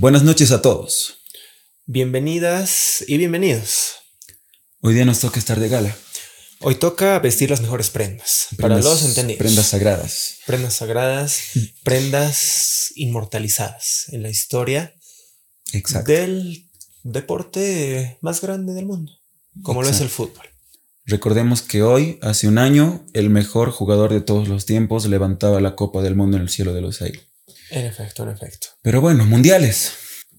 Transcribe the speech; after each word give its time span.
Buenas 0.00 0.22
noches 0.22 0.50
a 0.50 0.62
todos. 0.62 1.18
Bienvenidas 1.84 3.04
y 3.06 3.18
bienvenidos. 3.18 3.96
Hoy 4.80 4.94
día 4.94 5.04
nos 5.04 5.20
toca 5.20 5.38
estar 5.38 5.60
de 5.60 5.68
gala. 5.68 5.94
Hoy 6.62 6.76
toca 6.76 7.18
vestir 7.18 7.50
las 7.50 7.60
mejores 7.60 7.90
prendas. 7.90 8.46
para 8.56 8.76
Prendas- 8.76 8.84
los 8.84 9.04
entendidos. 9.04 9.38
Prendas 9.38 9.66
sagradas. 9.66 10.36
Prendas 10.46 10.72
sagradas, 10.74 11.38
prendas 11.84 12.92
inmortalizadas 12.94 14.06
en 14.08 14.22
la 14.22 14.30
historia 14.30 14.94
Exacto. 15.74 16.10
del 16.10 16.70
deporte 17.02 18.16
más 18.22 18.40
grande 18.40 18.72
del 18.72 18.86
mundo, 18.86 19.12
como 19.62 19.82
lo 19.82 19.88
es 19.90 20.00
el 20.00 20.08
fútbol. 20.08 20.46
Recordemos 21.04 21.60
que 21.60 21.82
hoy, 21.82 22.18
hace 22.22 22.48
un 22.48 22.56
año, 22.56 23.04
el 23.12 23.28
mejor 23.28 23.70
jugador 23.70 24.12
de 24.14 24.22
todos 24.22 24.48
los 24.48 24.64
tiempos 24.64 25.04
levantaba 25.04 25.60
la 25.60 25.76
Copa 25.76 26.00
del 26.00 26.14
Mundo 26.14 26.38
en 26.38 26.44
el 26.44 26.48
cielo 26.48 26.72
de 26.72 26.80
los 26.80 27.02
aires. 27.02 27.26
En 27.70 27.86
efecto, 27.86 28.22
en 28.24 28.30
efecto. 28.30 28.68
Pero 28.82 29.00
bueno, 29.00 29.24
mundiales 29.24 29.94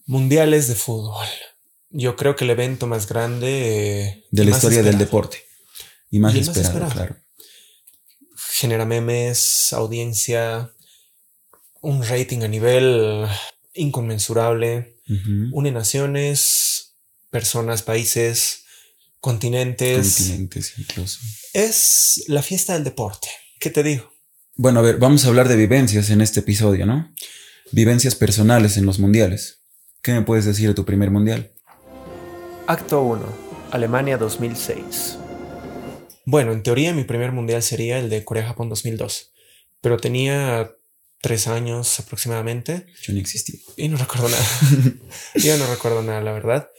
Mundiales 0.05 0.67
de 0.67 0.75
fútbol. 0.75 1.25
Yo 1.89 2.15
creo 2.15 2.35
que 2.35 2.43
el 2.43 2.49
evento 2.49 2.87
más 2.87 3.07
grande 3.07 4.01
eh, 4.01 4.25
de 4.31 4.45
la 4.45 4.51
historia 4.51 4.83
del 4.83 4.97
deporte. 4.97 5.45
Y 6.09 6.19
más 6.19 6.35
Y 6.35 6.39
el 6.39 6.45
más 6.47 6.57
esperado, 6.57 6.91
claro. 6.91 7.15
genera 8.35 8.85
memes, 8.85 9.71
audiencia, 9.73 10.73
un 11.81 12.03
rating 12.03 12.41
a 12.41 12.47
nivel 12.47 13.25
inconmensurable, 13.73 14.97
une 15.51 15.71
naciones, 15.71 16.95
personas, 17.29 17.83
países, 17.83 18.65
continentes. 19.19 20.17
Continentes 20.17 20.73
incluso. 20.77 21.19
Es 21.53 22.23
la 22.27 22.41
fiesta 22.41 22.73
del 22.73 22.83
deporte. 22.83 23.29
¿Qué 23.59 23.69
te 23.69 23.83
digo? 23.83 24.10
Bueno, 24.61 24.77
a 24.77 24.83
ver, 24.83 24.99
vamos 24.99 25.25
a 25.25 25.29
hablar 25.29 25.47
de 25.47 25.55
vivencias 25.55 26.11
en 26.11 26.21
este 26.21 26.41
episodio, 26.41 26.85
¿no? 26.85 27.11
Vivencias 27.71 28.13
personales 28.13 28.77
en 28.77 28.85
los 28.85 28.99
mundiales. 28.99 29.63
¿Qué 30.03 30.11
me 30.11 30.21
puedes 30.21 30.45
decir 30.45 30.67
de 30.67 30.75
tu 30.75 30.85
primer 30.85 31.09
mundial? 31.09 31.51
Acto 32.67 33.01
1. 33.01 33.25
Alemania 33.71 34.19
2006. 34.19 35.17
Bueno, 36.27 36.51
en 36.51 36.61
teoría 36.61 36.93
mi 36.93 37.05
primer 37.05 37.31
mundial 37.31 37.63
sería 37.63 37.97
el 37.97 38.11
de 38.11 38.23
Corea-Japón 38.23 38.69
2002, 38.69 39.31
pero 39.81 39.97
tenía 39.97 40.69
tres 41.21 41.47
años 41.47 41.99
aproximadamente 41.99 42.85
Yo 43.01 43.13
no 43.13 43.19
existí. 43.19 43.63
y 43.77 43.87
no 43.87 43.97
recuerdo 43.97 44.29
nada. 44.29 44.45
Yo 45.43 45.57
no 45.57 45.65
recuerdo 45.65 46.03
nada, 46.03 46.21
la 46.21 46.33
verdad. 46.33 46.69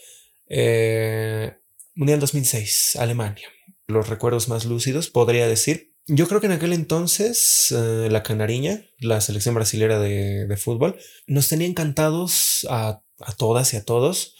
Eh, 0.47 1.51
mundial 1.95 2.21
2006, 2.21 2.95
Alemania. 2.95 3.49
Los 3.87 4.07
recuerdos 4.07 4.47
más 4.47 4.63
lúcidos, 4.63 5.09
podría 5.09 5.49
decir. 5.49 5.92
Yo 6.07 6.27
creo 6.27 6.41
que 6.41 6.47
en 6.47 6.53
aquel 6.53 6.73
entonces 6.73 7.71
eh, 7.71 8.09
la 8.11 8.23
Canariña, 8.23 8.81
la 8.99 9.21
selección 9.21 9.55
brasilera 9.55 9.99
de, 9.99 10.45
de 10.47 10.57
fútbol, 10.57 10.97
nos 11.27 11.47
tenía 11.47 11.67
encantados 11.67 12.67
a, 12.69 13.01
a 13.19 13.31
todas 13.33 13.73
y 13.73 13.77
a 13.77 13.85
todos 13.85 14.35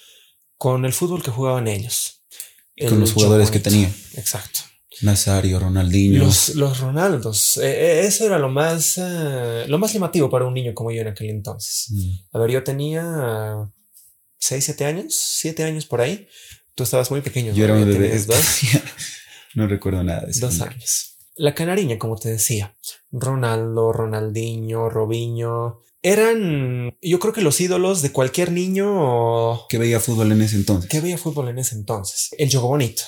con 0.57 0.85
el 0.85 0.93
fútbol 0.93 1.23
que 1.23 1.31
jugaban 1.31 1.67
ellos. 1.67 2.23
Con 2.89 2.99
los 2.99 3.13
jugadores 3.13 3.51
que 3.51 3.59
tenía. 3.59 3.91
Exacto. 4.15 4.61
Nazario, 5.01 5.59
Ronaldinho. 5.59 6.23
Los, 6.23 6.55
los 6.55 6.79
Ronaldos. 6.79 7.57
eh, 7.57 7.63
eh, 7.63 8.05
eso 8.05 8.25
era 8.25 8.37
lo 8.39 8.49
más, 8.49 8.97
eh, 8.97 9.65
lo 9.67 9.77
más 9.77 9.93
llamativo 9.93 10.29
para 10.29 10.45
un 10.45 10.53
niño 10.53 10.73
como 10.73 10.91
yo 10.91 11.01
en 11.01 11.07
aquel 11.07 11.29
entonces. 11.29 11.87
Mm. 11.89 12.11
A 12.37 12.39
ver, 12.39 12.51
yo 12.51 12.63
tenía 12.63 13.69
6, 14.39 14.63
7 14.63 14.85
años, 14.85 15.15
7 15.39 15.63
años 15.63 15.85
por 15.85 16.01
ahí. 16.01 16.27
Tú 16.75 16.83
estabas 16.83 17.11
muy 17.11 17.21
pequeño. 17.21 17.53
Yo 17.53 17.65
era 17.65 17.73
un 17.75 17.85
bebé. 17.85 18.17
dos, 18.19 18.35
no 19.55 19.67
recuerdo 19.67 20.03
nada 20.03 20.21
de 20.21 20.31
eso. 20.31 20.45
dos 20.47 20.61
años. 20.61 21.12
La 21.35 21.55
canariña, 21.55 21.97
como 21.97 22.15
te 22.15 22.29
decía, 22.29 22.75
Ronaldo, 23.11 23.91
Ronaldinho, 23.91 24.89
Robinho, 24.89 25.81
eran, 26.01 26.95
yo 27.01 27.19
creo 27.19 27.33
que 27.33 27.41
los 27.41 27.59
ídolos 27.61 28.01
de 28.01 28.11
cualquier 28.11 28.51
niño 28.51 29.67
Que 29.69 29.77
veía 29.77 29.99
fútbol 29.99 30.31
en 30.33 30.41
ese 30.41 30.57
entonces. 30.57 30.89
que 30.89 30.99
veía 30.99 31.17
fútbol 31.17 31.47
en 31.47 31.59
ese 31.59 31.75
entonces. 31.75 32.29
El 32.37 32.51
juego 32.51 32.67
bonito, 32.67 33.03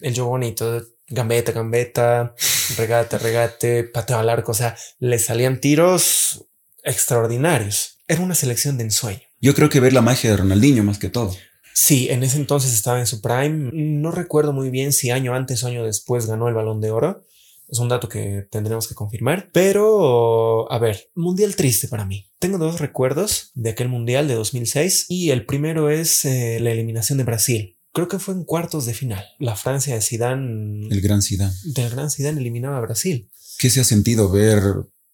el 0.00 0.14
juego 0.14 0.30
bonito, 0.30 0.82
gambeta, 1.06 1.52
gambeta, 1.52 2.34
regate, 2.76 3.18
regate, 3.18 3.84
pateo 3.84 4.18
al 4.18 4.28
arco, 4.28 4.50
o 4.52 4.54
sea, 4.54 4.76
le 4.98 5.18
salían 5.18 5.60
tiros 5.60 6.44
extraordinarios. 6.82 7.98
Era 8.08 8.20
una 8.20 8.34
selección 8.34 8.76
de 8.76 8.84
ensueño. 8.84 9.22
Yo 9.40 9.54
creo 9.54 9.68
que 9.68 9.80
ver 9.80 9.92
la 9.92 10.02
magia 10.02 10.30
de 10.30 10.36
Ronaldinho 10.36 10.82
más 10.82 10.98
que 10.98 11.08
todo. 11.08 11.34
Sí, 11.72 12.08
en 12.10 12.22
ese 12.22 12.36
entonces 12.36 12.72
estaba 12.72 13.00
en 13.00 13.06
su 13.06 13.20
prime. 13.20 13.70
No 13.72 14.10
recuerdo 14.10 14.52
muy 14.52 14.70
bien 14.70 14.92
si 14.92 15.10
año 15.10 15.34
antes 15.34 15.62
o 15.62 15.66
año 15.66 15.84
después 15.84 16.26
ganó 16.26 16.48
el 16.48 16.54
balón 16.54 16.80
de 16.80 16.90
oro. 16.90 17.24
Es 17.68 17.78
un 17.78 17.88
dato 17.88 18.08
que 18.08 18.46
tendremos 18.50 18.86
que 18.88 18.94
confirmar. 18.94 19.48
Pero, 19.52 20.70
a 20.70 20.78
ver, 20.78 21.10
mundial 21.14 21.56
triste 21.56 21.88
para 21.88 22.04
mí. 22.04 22.26
Tengo 22.38 22.58
dos 22.58 22.80
recuerdos 22.80 23.50
de 23.54 23.70
aquel 23.70 23.88
mundial 23.88 24.28
de 24.28 24.34
2006 24.34 25.06
y 25.08 25.30
el 25.30 25.46
primero 25.46 25.90
es 25.90 26.24
eh, 26.24 26.58
la 26.60 26.70
eliminación 26.70 27.18
de 27.18 27.24
Brasil. 27.24 27.76
Creo 27.92 28.08
que 28.08 28.18
fue 28.18 28.34
en 28.34 28.44
cuartos 28.44 28.86
de 28.86 28.94
final. 28.94 29.24
La 29.38 29.56
Francia 29.56 29.94
de 29.94 30.00
Zidane, 30.00 30.88
El 30.90 31.00
gran 31.00 31.22
Zidane. 31.22 31.54
del 31.64 31.90
gran 31.90 32.10
Zidane 32.10 32.40
eliminaba 32.40 32.78
a 32.78 32.80
Brasil. 32.80 33.30
¿Qué 33.58 33.70
se 33.70 33.80
ha 33.80 33.84
sentido 33.84 34.30
ver 34.30 34.62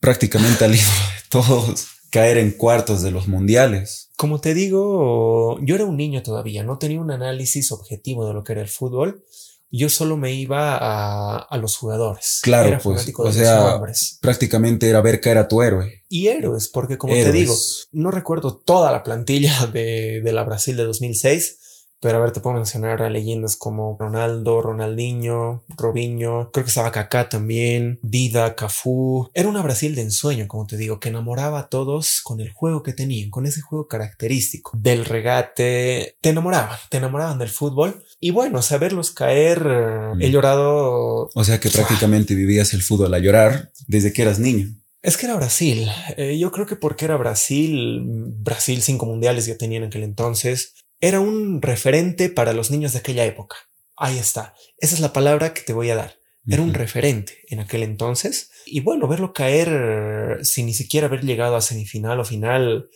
prácticamente 0.00 0.64
al 0.64 0.74
ídolo 0.74 0.88
de 0.88 1.28
todos 1.28 1.86
caer 2.10 2.38
en 2.38 2.52
cuartos 2.52 3.02
de 3.02 3.10
los 3.10 3.28
mundiales? 3.28 4.10
Como 4.16 4.40
te 4.40 4.54
digo, 4.54 5.58
yo 5.62 5.74
era 5.74 5.84
un 5.84 5.96
niño 5.96 6.22
todavía, 6.22 6.62
no 6.64 6.78
tenía 6.78 7.00
un 7.00 7.10
análisis 7.10 7.70
objetivo 7.70 8.26
de 8.26 8.34
lo 8.34 8.44
que 8.44 8.52
era 8.52 8.62
el 8.62 8.68
fútbol. 8.68 9.24
Yo 9.70 9.88
solo 9.88 10.16
me 10.16 10.32
iba 10.34 10.76
a, 10.76 11.38
a 11.38 11.56
los 11.58 11.76
jugadores. 11.76 12.40
Claro, 12.42 12.68
Era 12.68 12.78
pues, 12.80 13.12
o 13.16 13.32
sea, 13.32 13.76
hombres. 13.76 14.18
prácticamente 14.20 14.88
era 14.88 15.00
ver 15.00 15.20
caer 15.20 15.38
a 15.38 15.48
tu 15.48 15.62
héroe. 15.62 16.04
Y 16.08 16.26
héroes, 16.26 16.68
porque 16.68 16.98
como 16.98 17.14
te 17.14 17.30
digo, 17.30 17.54
no 17.92 18.10
recuerdo 18.10 18.56
toda 18.56 18.90
la 18.90 19.04
plantilla 19.04 19.66
de, 19.66 20.20
de 20.24 20.32
la 20.32 20.42
Brasil 20.42 20.76
de 20.76 20.82
2006, 20.84 21.59
pero 22.00 22.18
a 22.18 22.20
ver, 22.20 22.32
te 22.32 22.40
puedo 22.40 22.56
mencionar 22.56 23.02
a 23.02 23.10
leyendas 23.10 23.56
como 23.56 23.96
Ronaldo, 23.98 24.62
Ronaldinho, 24.62 25.62
Robinho, 25.76 26.50
creo 26.52 26.64
que 26.64 26.70
estaba 26.70 26.90
Kaká 26.92 27.28
también, 27.28 27.98
Dida, 28.02 28.54
Cafú. 28.54 29.28
Era 29.34 29.48
una 29.48 29.62
Brasil 29.62 29.94
de 29.94 30.02
ensueño, 30.02 30.48
como 30.48 30.66
te 30.66 30.76
digo, 30.76 30.98
que 31.00 31.10
enamoraba 31.10 31.60
a 31.60 31.68
todos 31.68 32.20
con 32.22 32.40
el 32.40 32.50
juego 32.52 32.82
que 32.82 32.92
tenían, 32.92 33.30
con 33.30 33.46
ese 33.46 33.60
juego 33.60 33.86
característico 33.86 34.72
del 34.74 35.04
regate. 35.04 36.16
Te 36.20 36.30
enamoraban, 36.30 36.78
te 36.88 36.96
enamoraban 36.98 37.38
del 37.38 37.48
fútbol. 37.48 38.04
Y 38.18 38.30
bueno, 38.30 38.62
saberlos 38.62 39.10
caer, 39.10 39.66
eh, 39.66 40.12
he 40.20 40.28
Mm. 40.28 40.32
llorado 40.32 41.28
O 41.34 41.44
sea 41.44 41.60
que 41.60 41.70
prácticamente 41.70 42.34
vivías 42.34 42.72
el 42.74 42.82
fútbol 42.82 43.12
a 43.14 43.18
llorar 43.18 43.72
desde 43.86 44.12
que 44.12 44.22
eras 44.22 44.38
niño. 44.38 44.68
Es 45.02 45.16
que 45.16 45.24
era 45.26 45.34
Brasil. 45.36 45.88
Eh, 46.18 46.38
yo 46.38 46.52
creo 46.52 46.66
que 46.66 46.76
porque 46.76 47.06
era 47.06 47.16
Brasil, 47.16 48.02
Brasil 48.04 48.82
cinco 48.82 49.06
mundiales 49.06 49.46
ya 49.46 49.56
tenía 49.56 49.78
en 49.78 49.84
aquel 49.84 50.02
entonces, 50.02 50.74
era 51.00 51.20
un 51.20 51.62
referente 51.62 52.28
para 52.28 52.52
los 52.52 52.70
niños 52.70 52.92
de 52.92 52.98
aquella 52.98 53.24
época. 53.24 53.56
Ahí 53.96 54.18
está. 54.18 54.54
Esa 54.78 54.94
es 54.94 55.00
la 55.00 55.12
palabra 55.12 55.54
que 55.54 55.62
te 55.62 55.72
voy 55.72 55.90
a 55.90 55.96
dar. 55.96 56.20
Era 56.46 56.62
un 56.62 56.74
referente 56.74 57.44
en 57.48 57.60
aquel 57.60 57.82
entonces. 57.82 58.50
Y 58.66 58.80
bueno, 58.80 59.06
verlo 59.06 59.32
caer 59.32 60.40
sin 60.42 60.66
ni 60.66 60.74
siquiera 60.74 61.06
haber 61.06 61.22
llegado 61.22 61.54
a 61.54 61.60
semifinal 61.60 62.18
o 62.18 62.24
final 62.24 62.88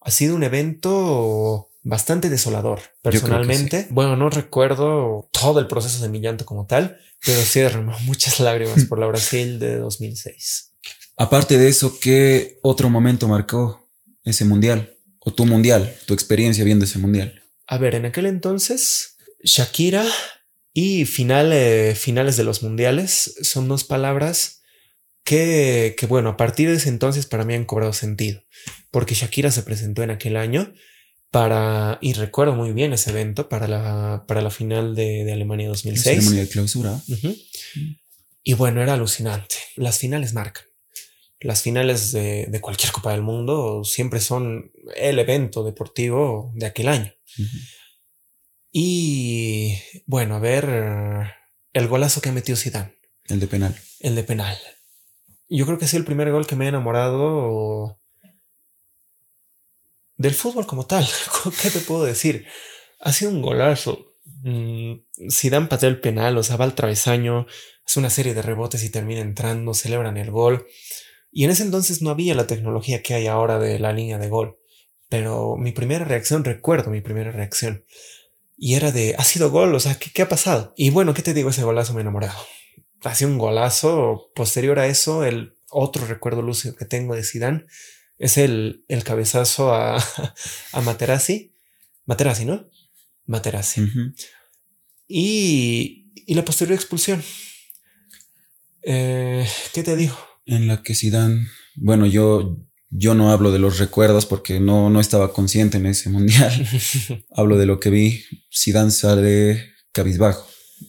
ha 0.00 0.10
sido 0.10 0.36
un 0.36 0.42
evento 0.42 1.70
bastante 1.82 2.28
desolador. 2.28 2.80
Personalmente, 3.02 3.86
bueno, 3.90 4.16
no 4.16 4.30
recuerdo 4.30 5.28
todo 5.32 5.60
el 5.60 5.66
proceso 5.66 6.02
de 6.02 6.08
mi 6.08 6.20
llanto 6.20 6.44
como 6.44 6.66
tal, 6.66 6.98
pero 7.24 7.40
sí 7.40 7.60
derramó 7.60 7.98
muchas 8.04 8.38
lágrimas 8.40 8.84
por 8.84 8.98
la 8.98 9.06
Brasil 9.06 9.58
de 9.58 9.78
2006. 9.78 10.74
Aparte 11.16 11.58
de 11.58 11.68
eso, 11.68 11.98
¿qué 12.00 12.58
otro 12.62 12.88
momento 12.88 13.28
marcó 13.28 13.90
ese 14.24 14.44
mundial? 14.44 14.96
O 15.18 15.32
tu 15.32 15.44
mundial, 15.44 15.94
tu 16.06 16.14
experiencia 16.14 16.64
viendo 16.64 16.84
ese 16.86 16.98
mundial. 16.98 17.39
A 17.70 17.78
ver, 17.78 17.94
en 17.94 18.04
aquel 18.04 18.26
entonces, 18.26 19.16
Shakira 19.44 20.04
y 20.74 21.04
final, 21.04 21.52
eh, 21.52 21.94
finales 21.94 22.36
de 22.36 22.42
los 22.42 22.64
mundiales 22.64 23.36
son 23.42 23.68
dos 23.68 23.84
palabras 23.84 24.62
que, 25.22 25.94
que, 25.96 26.06
bueno, 26.06 26.30
a 26.30 26.36
partir 26.36 26.68
de 26.68 26.78
ese 26.78 26.88
entonces 26.88 27.26
para 27.26 27.44
mí 27.44 27.54
han 27.54 27.64
cobrado 27.64 27.92
sentido, 27.92 28.42
porque 28.90 29.14
Shakira 29.14 29.52
se 29.52 29.62
presentó 29.62 30.02
en 30.02 30.10
aquel 30.10 30.36
año 30.36 30.74
para, 31.30 32.00
y 32.02 32.14
recuerdo 32.14 32.56
muy 32.56 32.72
bien 32.72 32.92
ese 32.92 33.10
evento, 33.10 33.48
para 33.48 33.68
la, 33.68 34.24
para 34.26 34.40
la 34.40 34.50
final 34.50 34.96
de, 34.96 35.24
de 35.24 35.32
Alemania 35.32 35.66
La 35.66 35.74
2006. 35.74 36.02
ceremonia 36.02 36.40
de 36.40 36.48
clausura. 36.48 37.00
Y 38.42 38.54
bueno, 38.54 38.82
era 38.82 38.94
alucinante. 38.94 39.54
Las 39.76 39.98
finales 39.98 40.34
marcan. 40.34 40.64
Las 41.40 41.62
finales 41.62 42.12
de, 42.12 42.46
de 42.46 42.60
cualquier 42.60 42.92
Copa 42.92 43.12
del 43.12 43.22
Mundo 43.22 43.82
siempre 43.84 44.20
son 44.20 44.72
el 44.96 45.18
evento 45.18 45.64
deportivo 45.64 46.52
de 46.54 46.66
aquel 46.66 46.88
año. 46.88 47.12
Y 48.72 49.76
bueno, 50.06 50.36
a 50.36 50.38
ver 50.38 51.32
el 51.72 51.88
golazo 51.88 52.20
que 52.20 52.32
metió 52.32 52.56
Zidane, 52.56 52.94
El 53.28 53.40
de 53.40 53.46
penal. 53.46 53.76
el 54.00 54.14
de 54.14 54.22
penal. 54.22 54.58
Yo 55.48 55.66
creo 55.66 55.78
que 55.78 55.86
es 55.86 55.94
el 55.94 56.04
primer 56.04 56.30
gol 56.30 56.46
que 56.46 56.56
me 56.56 56.66
ha 56.66 56.68
enamorado 56.68 58.00
del 60.16 60.34
fútbol 60.34 60.66
como 60.66 60.86
tal. 60.86 61.06
¿Qué 61.62 61.70
te 61.70 61.80
puedo 61.80 62.04
decir? 62.04 62.46
Ha 63.00 63.12
sido 63.12 63.30
un 63.30 63.42
golazo. 63.42 64.14
Mm, 64.42 64.94
Zidane 65.30 65.66
patea 65.66 65.88
el 65.88 66.00
penal, 66.00 66.36
o 66.38 66.42
sea, 66.42 66.56
va 66.56 66.64
al 66.66 66.74
travesaño, 66.74 67.46
hace 67.84 67.98
una 67.98 68.10
serie 68.10 68.34
de 68.34 68.42
rebotes 68.42 68.84
y 68.84 68.90
termina 68.90 69.20
entrando, 69.20 69.74
celebran 69.74 70.16
el 70.18 70.30
gol. 70.30 70.66
Y 71.32 71.44
en 71.44 71.50
ese 71.50 71.62
entonces 71.62 72.02
no 72.02 72.10
había 72.10 72.34
la 72.34 72.46
tecnología 72.46 73.02
que 73.02 73.14
hay 73.14 73.26
ahora 73.26 73.58
de 73.58 73.78
la 73.78 73.92
línea 73.92 74.18
de 74.18 74.28
gol. 74.28 74.56
pero 75.08 75.56
mi 75.56 75.72
primera 75.72 76.04
reacción, 76.04 76.44
recuerdo 76.44 76.90
mi 76.90 77.00
primera 77.00 77.32
reacción, 77.32 77.84
y 78.56 78.74
era 78.74 78.92
de, 78.92 79.14
ha 79.18 79.24
sido 79.24 79.50
gol, 79.50 79.74
o 79.74 79.80
sea, 79.80 79.98
¿qué, 79.98 80.10
qué 80.12 80.22
ha 80.22 80.28
pasado? 80.28 80.72
Y 80.76 80.90
bueno, 80.90 81.14
¿qué 81.14 81.22
te 81.22 81.34
digo? 81.34 81.50
Ese 81.50 81.64
golazo 81.64 81.94
me 81.94 82.02
enamorado. 82.02 82.38
Ha 83.02 83.14
sido 83.14 83.30
un 83.30 83.38
golazo. 83.38 84.30
Posterior 84.34 84.78
a 84.78 84.86
eso, 84.86 85.24
el 85.24 85.56
otro 85.70 86.06
recuerdo 86.06 86.42
lúcido 86.42 86.76
que 86.76 86.84
tengo 86.84 87.14
de 87.16 87.24
Zidane 87.24 87.64
es 88.18 88.36
el, 88.36 88.84
el 88.88 89.02
cabezazo 89.02 89.74
a, 89.74 89.96
a 90.72 90.80
Materazzi. 90.82 91.54
Materazzi, 92.04 92.44
¿no? 92.44 92.68
Materazzi. 93.26 93.82
Ujú. 93.82 94.12
y, 95.08 96.12
y 96.26 96.34
la 96.34 96.44
posterior 96.44 96.74
expulsión. 96.76 97.22
Eh, 98.82 99.46
¿Qué 99.72 99.82
te 99.82 99.96
digo? 99.96 100.16
En 100.46 100.66
la 100.66 100.82
que 100.82 100.94
Zidane, 100.94 101.46
bueno, 101.76 102.06
yo, 102.06 102.58
yo 102.88 103.14
no 103.14 103.30
hablo 103.30 103.52
de 103.52 103.58
los 103.58 103.78
recuerdos 103.78 104.26
porque 104.26 104.60
no, 104.60 104.90
no 104.90 105.00
estaba 105.00 105.32
consciente 105.32 105.78
en 105.78 105.86
ese 105.86 106.10
mundial. 106.10 106.52
hablo 107.30 107.56
de 107.56 107.66
lo 107.66 107.78
que 107.80 107.90
vi. 107.90 108.24
Zidane 108.54 108.90
sale 108.90 109.64
cabizbajo. 109.92 110.46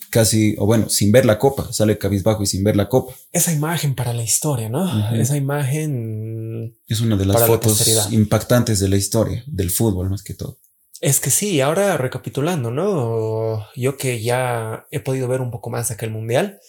Casi, 0.10 0.56
o 0.58 0.66
bueno, 0.66 0.90
sin 0.90 1.12
ver 1.12 1.26
la 1.26 1.38
copa. 1.38 1.72
Sale 1.74 1.98
cabizbajo 1.98 2.44
y 2.44 2.48
sin 2.48 2.64
ver 2.64 2.76
la 2.76 2.88
copa. 2.88 3.14
Esa 3.32 3.52
imagen 3.52 3.94
para 3.94 4.14
la 4.14 4.24
historia, 4.24 4.70
¿no? 4.70 5.14
Esa 5.14 5.36
imagen 5.38 6.78
Es 6.88 7.02
una 7.02 7.18
de 7.18 7.26
las 7.26 7.42
la 7.42 7.48
fotos 7.48 8.12
impactantes 8.12 8.80
de 8.80 8.90
la 8.90 8.98
historia, 8.98 9.44
del 9.48 9.70
fútbol 9.70 10.10
más 10.10 10.24
que 10.24 10.34
todo. 10.34 10.60
Es 11.02 11.20
que 11.20 11.32
sí, 11.32 11.60
ahora 11.62 11.98
recapitulando, 11.98 12.72
¿no? 12.72 13.66
Yo 13.76 13.98
que 13.98 14.22
ya 14.22 14.86
he 14.92 15.00
podido 15.00 15.28
ver 15.28 15.42
un 15.42 15.52
poco 15.52 15.70
más 15.70 15.92
aquel 15.92 16.12
mundial 16.12 16.60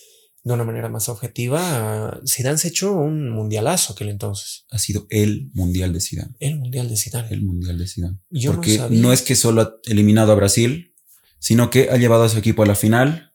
de 0.44 0.54
una 0.54 0.64
manera 0.64 0.88
más 0.88 1.08
objetiva, 1.08 2.20
Zidane 2.28 2.58
se 2.58 2.68
echó 2.68 2.92
un 2.92 3.30
mundialazo 3.30 3.92
aquel 3.92 4.08
entonces. 4.08 4.66
Ha 4.70 4.78
sido 4.78 5.06
el 5.08 5.50
mundial 5.54 5.92
de 5.92 6.00
Zidane. 6.00 6.34
El 6.40 6.58
mundial 6.58 6.88
de 6.88 6.96
Zidane. 6.96 7.28
El 7.30 7.42
mundial 7.42 7.78
de 7.78 7.86
Zidane. 7.86 8.18
Yo 8.28 8.52
Porque 8.52 8.80
no 8.90 9.12
es 9.12 9.22
que 9.22 9.36
solo 9.36 9.62
ha 9.62 9.74
eliminado 9.84 10.32
a 10.32 10.34
Brasil, 10.34 10.94
sino 11.38 11.70
que 11.70 11.90
ha 11.90 11.96
llevado 11.96 12.24
a 12.24 12.28
su 12.28 12.38
equipo 12.38 12.64
a 12.64 12.66
la 12.66 12.74
final 12.74 13.34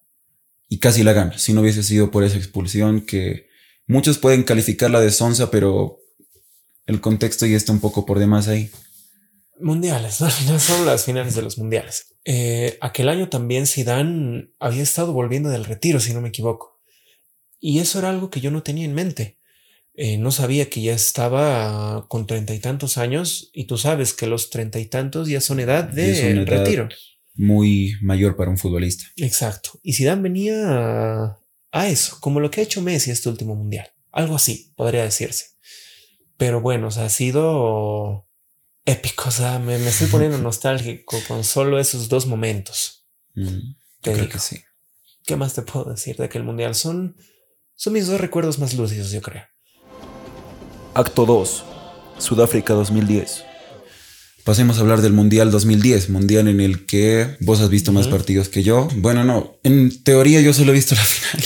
y 0.67 0.79
casi 0.79 1.03
la 1.03 1.13
gana. 1.13 1.37
Si 1.37 1.53
no 1.53 1.61
hubiese 1.61 1.81
sido 1.81 2.11
por 2.11 2.25
esa 2.25 2.37
expulsión 2.37 3.05
que 3.05 3.47
muchos 3.85 4.17
pueden 4.17 4.43
calificarla 4.43 4.99
de 4.99 5.11
sonza, 5.11 5.49
pero 5.49 5.99
el 6.87 6.99
contexto 6.99 7.45
ya 7.45 7.55
está 7.55 7.71
un 7.71 7.79
poco 7.79 8.05
por 8.05 8.19
demás 8.19 8.49
ahí. 8.49 8.69
Mundiales, 9.61 10.19
¿no? 10.19 10.29
Son 10.59 10.85
las 10.85 11.05
finales 11.05 11.35
de 11.35 11.41
los 11.41 11.57
mundiales. 11.57 12.15
Eh, 12.25 12.77
aquel 12.81 13.07
año 13.07 13.29
también 13.29 13.65
Zidane 13.65 14.51
había 14.59 14.83
estado 14.83 15.13
volviendo 15.13 15.49
del 15.49 15.63
retiro, 15.63 16.01
si 16.01 16.13
no 16.13 16.19
me 16.19 16.29
equivoco. 16.29 16.76
Y 17.59 17.79
eso 17.79 17.99
era 17.99 18.09
algo 18.09 18.29
que 18.29 18.41
yo 18.41 18.51
no 18.51 18.63
tenía 18.63 18.85
en 18.85 18.93
mente. 18.93 19.37
Eh, 19.93 20.17
no 20.17 20.31
sabía 20.31 20.69
que 20.69 20.81
ya 20.81 20.93
estaba 20.93 22.07
con 22.07 22.27
treinta 22.27 22.53
y 22.53 22.59
tantos 22.59 22.97
años 22.99 23.49
y 23.51 23.65
tú 23.65 23.77
sabes 23.79 24.13
que 24.13 24.27
los 24.27 24.51
treinta 24.51 24.79
y 24.79 24.85
tantos 24.85 25.27
ya 25.27 25.41
son 25.41 25.59
edad 25.59 25.85
de 25.85 26.31
edad. 26.31 26.45
retiro. 26.45 26.87
Muy 27.33 27.95
mayor 28.01 28.35
para 28.35 28.51
un 28.51 28.57
futbolista. 28.59 29.05
Exacto. 29.15 29.79
Y 29.81 29.93
Zidane 29.93 30.21
venía 30.21 30.55
a, 30.67 31.39
a 31.71 31.87
eso, 31.89 32.17
como 32.19 32.39
lo 32.39 32.51
que 32.51 32.61
ha 32.61 32.63
hecho 32.63 32.81
Messi 32.81 33.09
este 33.11 33.29
último 33.29 33.55
mundial. 33.55 33.87
Algo 34.11 34.35
así, 34.35 34.71
podría 34.75 35.03
decirse. 35.03 35.47
Pero 36.37 36.61
bueno, 36.61 36.87
o 36.87 36.91
sea, 36.91 37.05
ha 37.05 37.09
sido 37.09 38.27
épico. 38.85 39.29
O 39.29 39.31
sea, 39.31 39.57
me, 39.59 39.77
me 39.79 39.89
estoy 39.89 40.07
poniendo 40.07 40.37
nostálgico 40.39 41.17
con 41.27 41.43
solo 41.43 41.79
esos 41.79 42.07
dos 42.09 42.27
momentos. 42.27 43.07
Mm, 43.35 43.73
Te 44.01 44.11
creo 44.11 44.17
digo. 44.17 44.29
que 44.33 44.39
sí. 44.39 44.61
¿Qué 45.25 45.35
más 45.35 45.53
te 45.55 45.61
puedo 45.63 45.91
decir 45.91 46.15
de 46.17 46.25
aquel 46.25 46.43
mundial? 46.43 46.73
Son, 46.75 47.15
son 47.77 47.93
mis 47.93 48.07
dos 48.07 48.19
recuerdos 48.19 48.59
más 48.59 48.73
lúcidos, 48.73 49.11
yo 49.11 49.21
creo. 49.21 49.43
Acto 50.95 51.25
2. 51.25 51.63
Sudáfrica 52.17 52.73
2010. 52.73 53.43
Pasemos 54.43 54.77
a 54.77 54.81
hablar 54.81 55.01
del 55.01 55.13
Mundial 55.13 55.51
2010, 55.51 56.09
Mundial 56.09 56.47
en 56.47 56.59
el 56.59 56.85
que 56.85 57.35
vos 57.41 57.59
has 57.59 57.69
visto 57.69 57.91
más 57.91 58.07
partidos 58.07 58.49
que 58.49 58.63
yo. 58.63 58.87
Bueno, 58.95 59.23
no, 59.25 59.59
en 59.63 60.01
teoría 60.03 60.41
yo 60.41 60.53
solo 60.53 60.71
he 60.71 60.75
visto 60.75 60.95
la 60.95 61.03
final. 61.03 61.45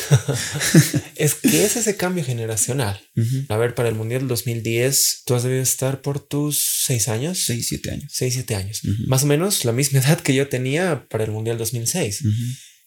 Es 1.16 1.36
que 1.36 1.66
es 1.66 1.76
ese 1.76 1.98
cambio 1.98 2.24
generacional. 2.24 3.02
A 3.50 3.58
ver, 3.58 3.76
para 3.76 3.90
el 3.90 3.96
mundial 3.96 4.28
2010, 4.28 5.24
tú 5.26 5.36
has 5.36 5.44
debido 5.44 5.62
estar 5.62 6.02
por 6.02 6.20
tus 6.20 6.64
seis 6.86 7.08
años. 7.08 7.44
6, 7.46 7.68
7 7.68 7.92
años. 7.92 8.12
6, 8.12 8.34
7 8.34 8.56
años. 8.56 8.82
Más 9.08 9.24
o 9.24 9.28
menos 9.28 9.66
la 9.66 9.72
misma 9.72 10.00
edad 10.06 10.20
que 10.20 10.34
yo 10.34 10.48
tenía 10.48 11.08
para 11.10 11.24
el 11.24 11.32
Mundial 11.32 11.58
2006. 11.58 12.22
Ujú. 12.22 12.32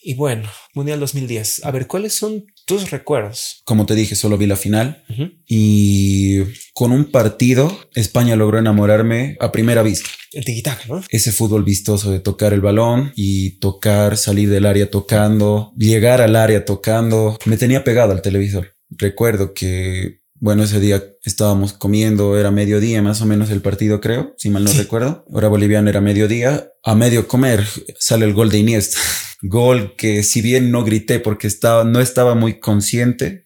Y 0.02 0.14
bueno, 0.14 0.50
Mundial 0.74 1.00
2010. 1.00 1.64
A 1.64 1.70
ver, 1.70 1.86
¿cuáles 1.86 2.14
son 2.14 2.44
tus 2.66 2.90
recuerdos? 2.90 3.60
Como 3.64 3.86
te 3.86 3.94
dije, 3.94 4.14
solo 4.16 4.38
vi 4.38 4.46
la 4.46 4.56
final 4.56 5.04
y 5.46 6.40
con 6.72 6.92
un 6.92 7.04
partido 7.10 7.76
España 7.94 8.36
logró 8.36 8.58
enamorarme 8.58 9.36
a 9.40 9.52
primera 9.52 9.82
vista. 9.82 10.08
El 10.32 10.44
tiquitaca, 10.44 10.82
¿no? 10.88 11.02
Ese 11.10 11.32
fútbol 11.32 11.64
vistoso 11.64 12.10
de 12.10 12.20
tocar 12.20 12.52
el 12.52 12.60
balón 12.60 13.12
y 13.14 13.58
tocar, 13.60 14.16
salir 14.16 14.50
del 14.50 14.66
área 14.66 14.90
tocando, 14.90 15.72
llegar 15.76 16.20
al 16.20 16.36
área 16.36 16.64
tocando, 16.64 17.38
me 17.44 17.56
tenía 17.56 17.84
pegado 17.84 18.12
al 18.12 18.22
televisor. 18.22 18.74
Recuerdo 18.90 19.54
que, 19.54 20.20
bueno, 20.34 20.64
ese 20.64 20.80
día 20.80 21.02
estábamos 21.24 21.72
comiendo, 21.72 22.36
era 22.38 22.50
mediodía 22.50 23.00
más 23.02 23.20
o 23.22 23.26
menos 23.26 23.50
el 23.50 23.60
partido, 23.60 24.00
creo, 24.00 24.34
si 24.36 24.50
mal 24.50 24.64
no 24.64 24.70
Sí. 24.70 24.78
recuerdo. 24.78 25.24
Hora 25.30 25.48
boliviana 25.48 25.90
era 25.90 26.00
mediodía. 26.00 26.68
A 26.82 26.94
medio 26.94 27.28
comer 27.28 27.64
sale 27.98 28.24
el 28.26 28.34
gol 28.34 28.50
de 28.50 28.58
Iniesta. 28.58 28.98
Gol 29.46 29.94
que 29.96 30.22
si 30.22 30.40
bien 30.40 30.70
no 30.70 30.84
grité 30.84 31.20
porque 31.20 31.46
estaba, 31.46 31.84
no 31.84 32.00
estaba 32.00 32.34
muy 32.34 32.60
consciente, 32.60 33.44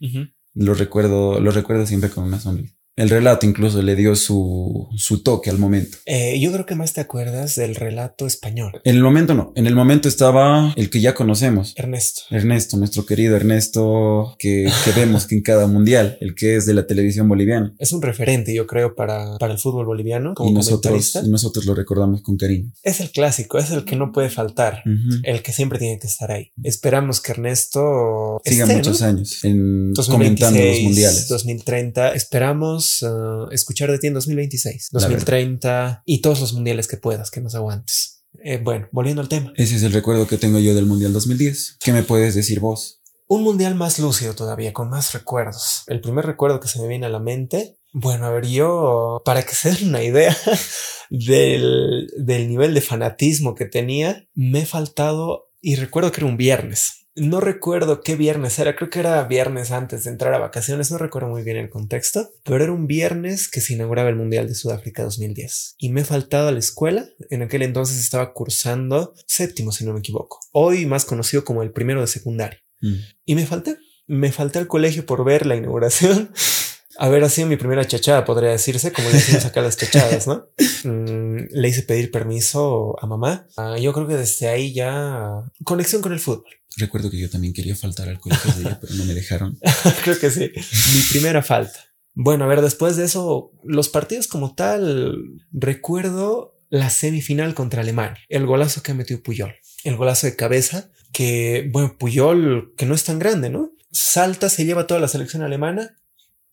lo 0.55 0.75
recuerdo, 0.75 1.41
lo 1.41 1.51
recuerdo 1.51 1.87
siempre 1.87 2.09
con 2.09 2.25
una 2.25 2.39
sonrisa. 2.39 2.78
El 2.99 3.11
relato 3.11 3.47
incluso 3.47 3.81
le 3.81 3.95
dio 3.95 4.17
su, 4.17 4.89
su 4.97 5.23
toque 5.23 5.51
al 5.51 5.59
momento. 5.59 5.99
Eh, 6.05 6.41
yo 6.41 6.51
creo 6.53 6.67
que 6.67 6.75
más 6.75 6.93
te 6.93 7.01
acuerdas 7.01 7.55
del 7.55 7.77
relato 7.77 8.27
español. 8.27 8.81
En 8.83 8.97
el 8.97 9.03
momento 9.05 9.35
no, 9.35 9.53
en 9.55 9.69
el 9.69 9.77
momento 9.77 10.09
estaba 10.09 10.75
el 10.77 10.91
que 10.91 11.01
ya 11.01 11.15
conocemos. 11.15 11.75
Ernesto. 11.77 12.23
Ernesto, 12.31 12.77
nuestro 12.77 13.07
querido 13.07 13.37
Ernesto, 13.37 14.35
que, 14.37 14.69
que 14.85 14.91
vemos 14.99 15.29
que 15.29 15.37
en 15.37 15.43
cada 15.43 15.69
mundial, 15.69 16.19
el 16.21 16.35
que 16.35 16.57
es 16.57 16.67
de 16.67 16.75
la 16.75 16.89
televisión 16.89 17.29
boliviana. 17.29 17.73
Es 17.79 17.93
un 17.93 18.03
referente, 18.03 18.53
yo 18.53 18.67
creo, 18.67 18.97
para, 18.97 19.39
para 19.39 19.53
el 19.53 19.61
fútbol 19.61 19.87
boliviano 19.87 20.35
como 20.35 20.51
Y 20.51 20.55
nosotros, 20.55 21.21
y 21.25 21.29
nosotros 21.29 21.67
lo 21.67 21.77
recordamos 21.77 22.23
con 22.23 22.37
cariño. 22.37 22.73
Es 22.83 22.99
el 22.99 23.13
clásico, 23.13 23.59
es 23.59 23.71
el 23.71 23.85
que 23.85 23.95
no 23.95 24.11
puede 24.11 24.29
faltar. 24.29 24.83
Ujú. 24.85 25.21
El 25.23 25.43
que 25.43 25.53
siempre 25.53 25.79
tiene 25.79 26.01
que 26.01 26.09
estar 26.09 26.33
ahí. 26.33 26.51
Esperamos 26.65 27.21
que 27.21 27.31
Ernesto 27.31 28.41
Siga 28.45 28.65
esté, 28.65 28.77
muchos 28.77 29.01
¿no? 29.01 29.07
años 29.07 29.45
en 29.45 29.93
2026, 29.95 30.09
comentando 30.09 30.65
los 30.65 30.83
mundiales. 30.83 31.29
2030. 31.29 32.13
Esperamos 32.15 32.88
uh, 33.03 33.49
escuchar 33.51 33.91
de 33.91 33.99
ti 33.99 34.09
en 34.09 34.15
2026, 34.15 34.89
La 34.93 35.01
verdad. 35.01 35.17
2030 35.17 36.03
y 36.05 36.21
todos 36.21 36.41
los 36.41 36.53
mundiales 36.53 36.89
que 36.89 36.97
puedas, 36.97 37.31
que 37.31 37.41
nos 37.41 37.55
aguantes. 37.55 38.25
Eh, 38.45 38.61
bueno, 38.63 38.89
volviendo 38.93 39.23
al 39.23 39.29
tema. 39.29 39.53
Ese 39.57 39.77
es 39.77 39.83
el 39.83 39.93
recuerdo 39.93 40.27
que 40.27 40.39
tengo 40.39 40.59
yo 40.59 40.75
del 40.75 40.87
Mundial 40.87 41.13
2010. 41.13 41.79
¿Qué 41.81 41.93
me 41.93 42.03
puedes 42.03 42.35
decir 42.35 42.61
vos? 42.61 43.01
Un 43.27 43.43
mundial 43.43 43.75
más 43.75 43.99
lúcido 43.99 44.35
todavía, 44.35 44.73
con 44.73 44.89
más 44.89 45.13
recuerdos. 45.13 45.85
El 45.87 46.01
primer 46.01 46.25
recuerdo 46.25 46.61
que 46.61 46.69
se 46.69 46.81
me 46.81 46.89
viene 46.89 47.07
a 47.07 47.11
la 47.11 47.19
mente, 47.19 47.79
bueno, 47.93 48.27
a 48.27 48.31
ver, 48.31 48.47
yo, 48.47 49.23
para 49.25 49.43
que 49.43 49.55
se 49.55 49.73
den 49.73 49.89
una 49.89 50.03
idea 50.03 50.37
del, 51.11 52.11
del 52.19 52.49
nivel 52.49 52.75
de 52.75 52.81
fanatismo 52.81 53.55
que 53.55 53.67
tenía, 53.67 54.27
me 54.35 54.61
he 54.61 54.67
faltado 54.67 55.51
y 55.61 55.77
recuerdo 55.77 56.13
que 56.13 56.21
era 56.21 56.31
un 56.31 56.37
viernes. 56.37 57.08
No 57.19 57.41
recuerdo 57.41 58.01
qué 58.01 58.17
viernes 58.17 58.59
era, 58.59 58.77
creo 58.77 58.91
que 58.91 59.01
era 59.01 59.23
viernes 59.25 59.71
antes 59.71 60.05
de 60.05 60.11
entrar 60.11 60.35
a 60.35 60.39
vacaciones, 60.39 60.91
no 60.91 60.99
recuerdo 60.99 61.29
muy 61.29 61.43
bien 61.43 61.57
el 61.57 61.71
contexto, 61.71 62.31
pero 62.45 62.63
era 62.63 62.73
un 62.73 62.87
viernes 62.87 63.49
que 63.49 63.61
se 63.61 63.75
inauguraba 63.75 64.09
el 64.09 64.17
Mundial 64.17 64.49
de 64.49 64.55
Sudáfrica 64.55 65.03
2010. 65.03 65.77
Y 65.79 65.91
me 65.91 66.03
he 66.03 66.05
faltado 66.05 66.49
a 66.49 66.53
la 66.53 66.59
escuela, 66.59 67.09
en 67.31 67.43
aquel 67.43 67.63
entonces 67.63 67.99
estaba 67.99 68.33
cursando 68.33 69.15
séptimo, 69.27 69.73
si 69.73 69.85
no 69.85 69.93
me 69.93 70.01
equivoco, 70.01 70.39
hoy 70.53 70.87
más 70.87 71.05
conocido 71.05 71.45
como 71.45 71.63
el 71.63 71.73
primero 71.73 72.01
de 72.01 72.07
secundaria. 72.07 72.61
Mm. 72.81 72.95
Y 73.25 73.35
me 73.35 73.47
falté. 73.47 73.77
Me 74.07 74.33
falté 74.33 74.59
al 74.59 74.69
colegio 74.69 75.05
por 75.05 75.23
ver 75.23 75.45
la 75.45 75.55
inauguración. 75.55 76.31
Haber 77.01 77.31
sido 77.31 77.47
mi 77.47 77.57
primera 77.57 77.87
chachada, 77.87 78.25
podría 78.25 78.51
decirse, 78.51 78.93
como 78.93 79.09
le 79.09 79.15
decimos 79.15 79.45
acá 79.45 79.63
las 79.63 79.77
chachadas, 79.77 80.27
¿no? 80.27 80.47
Mm, 80.85 81.49
le 81.51 81.69
hice 81.69 81.83
pedir 81.83 82.13
permiso 82.13 82.95
a 83.03 83.07
mamá. 83.07 83.49
Ah, 83.57 83.77
yo 83.81 83.93
creo 83.93 84.07
que 84.07 84.15
desde 84.15 84.47
ahí 84.47 84.73
ya 84.73 85.43
conexión 85.65 86.01
con 86.03 86.13
el 86.13 86.21
fútbol. 86.21 86.47
Recuerdo 86.77 87.11
que 87.11 87.19
yo 87.19 87.29
también 87.29 87.53
quería 87.53 87.75
faltar 87.75 88.09
al 88.09 88.21
colegio 88.21 88.53
de 88.55 88.61
ella, 88.61 88.79
pero 88.81 88.95
no 88.95 89.05
me 89.05 89.13
dejaron. 89.13 89.59
creo 90.05 90.19
que 90.21 90.31
sí. 90.31 90.53
Mi 90.55 91.03
primera 91.11 91.43
falta. 91.43 91.81
Bueno, 92.15 92.45
a 92.45 92.47
ver, 92.47 92.63
después 92.63 92.97
de 92.97 93.05
eso, 93.05 93.51
los 93.65 93.89
partidos 93.89 94.29
como 94.29 94.55
tal, 94.55 95.17
recuerdo 95.51 96.55
la 96.71 96.91
semifinal 96.91 97.55
contra 97.55 97.83
Alemania, 97.83 98.23
el 98.29 98.47
golazo 98.47 98.83
que 98.83 98.95
metió 98.95 99.21
Puyol, 99.23 99.55
el 99.83 99.97
golazo 99.97 100.29
de 100.29 100.37
cabeza 100.37 100.91
que, 101.13 101.69
bueno, 101.73 101.97
Puyol, 101.99 102.75
que 102.77 102.87
no 102.87 102.95
es 102.95 103.05
tan 103.05 103.19
grande, 103.19 103.51
¿no? 103.51 103.73
Salta, 103.91 104.49
se 104.49 104.65
lleva 104.65 104.87
toda 104.87 105.01
la 105.01 105.09
selección 105.09 105.43
alemana 105.43 105.97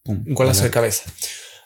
Pum, 0.05 0.23
Un 0.27 0.33
golazo 0.35 0.63
de 0.63 0.69
cabeza. 0.71 1.03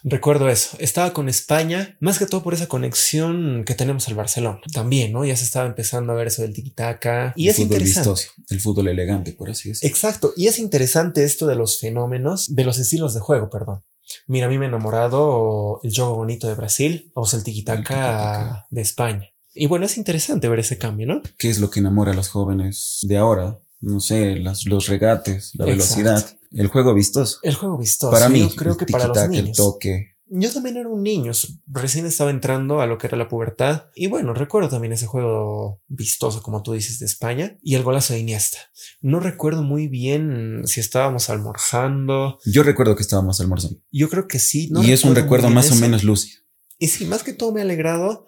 Recuerdo 0.01 0.47
eso. 0.47 0.77
Estaba 0.79 1.11
con 1.11 1.27
España, 1.27 1.97
más 1.99 2.17
que 2.19 2.25
todo 2.25 2.41
por 2.41 2.53
esa 2.53 2.67
conexión 2.67 3.65
que 3.65 3.75
tenemos 3.75 4.07
al 4.07 4.15
Barcelona. 4.15 4.61
También, 4.73 5.11
¿no? 5.11 5.25
Ya 5.25 5.35
se 5.35 5.43
estaba 5.43 5.67
empezando 5.67 6.13
a 6.13 6.15
ver 6.15 6.27
eso 6.27 6.41
del 6.41 6.53
tiki-taka. 6.53 7.33
Y 7.35 7.43
El 7.43 7.49
es 7.49 7.55
fútbol 7.57 7.65
interesante. 7.81 8.09
vistoso, 8.09 8.31
el 8.49 8.61
fútbol 8.61 8.87
elegante, 8.87 9.33
por 9.33 9.49
así 9.49 9.69
decirlo. 9.69 9.89
Exacto. 9.93 10.33
Y 10.37 10.47
es 10.47 10.57
interesante 10.57 11.25
esto 11.25 11.47
de 11.47 11.55
los 11.55 11.79
fenómenos, 11.81 12.55
de 12.55 12.63
los 12.63 12.79
estilos 12.79 13.13
de 13.13 13.19
juego, 13.19 13.49
perdón. 13.49 13.83
Mira, 14.25 14.47
a 14.47 14.49
mí 14.49 14.57
me 14.57 14.65
ha 14.65 14.69
enamorado 14.69 15.81
el 15.83 15.93
juego 15.93 16.15
bonito 16.15 16.47
de 16.47 16.55
Brasil 16.55 17.11
o 17.13 17.27
el 17.31 17.43
tiki-taka 17.43 18.67
de 18.69 18.81
España. 18.81 19.29
Y 19.53 19.67
bueno, 19.67 19.85
es 19.85 19.97
interesante 19.97 20.47
ver 20.47 20.59
ese 20.59 20.77
cambio, 20.77 21.07
¿no? 21.07 21.21
¿Qué 21.37 21.49
es 21.49 21.59
lo 21.59 21.69
que 21.69 21.81
enamora 21.81 22.13
a 22.13 22.15
los 22.15 22.29
jóvenes 22.29 22.99
de 23.01 23.17
ahora? 23.17 23.59
No 23.81 23.99
sé, 23.99 24.35
las, 24.37 24.65
los 24.65 24.87
regates, 24.87 25.51
la 25.55 25.65
velocidad, 25.65 26.37
el 26.51 26.67
juego 26.67 26.93
vistoso. 26.93 27.39
El 27.43 27.55
juego 27.55 27.77
vistoso. 27.77 28.11
Para 28.11 28.29
mí, 28.29 28.49
creo 28.55 28.75
que 28.75 28.85
para 28.85 29.07
los 29.07 29.29
niños. 29.29 29.49
el 29.49 29.55
toque, 29.55 30.15
yo 30.31 30.51
también 30.53 30.77
era 30.77 30.87
un 30.87 31.01
niño, 31.01 31.31
recién 31.65 32.05
estaba 32.05 32.29
entrando 32.29 32.81
a 32.81 32.85
lo 32.85 32.99
que 32.99 33.07
era 33.07 33.17
la 33.17 33.27
pubertad. 33.27 33.85
Y 33.95 34.07
bueno, 34.07 34.33
recuerdo 34.35 34.69
también 34.69 34.93
ese 34.93 35.07
juego 35.07 35.81
vistoso, 35.87 36.43
como 36.43 36.61
tú 36.61 36.73
dices, 36.73 36.99
de 36.99 37.07
España 37.07 37.57
y 37.63 37.73
el 37.75 37.83
golazo 37.83 38.13
de 38.13 38.19
Iniesta. 38.19 38.59
No 39.01 39.19
recuerdo 39.19 39.63
muy 39.63 39.87
bien 39.87 40.61
si 40.65 40.79
estábamos 40.79 41.31
almorzando. 41.31 42.37
Yo 42.45 42.61
recuerdo 42.61 42.95
que 42.95 43.01
estábamos 43.01 43.41
almorzando. 43.41 43.79
Yo 43.91 44.09
creo 44.09 44.27
que 44.27 44.37
sí. 44.37 44.71
y 44.83 44.91
es 44.91 45.03
un 45.03 45.15
recuerdo 45.15 45.49
más 45.49 45.71
o 45.71 45.75
menos 45.75 46.03
lúcido. 46.03 46.39
Y 46.77 46.89
sí, 46.89 47.05
más 47.05 47.23
que 47.23 47.33
todo 47.33 47.51
me 47.51 47.61
ha 47.61 47.63
alegrado, 47.63 48.27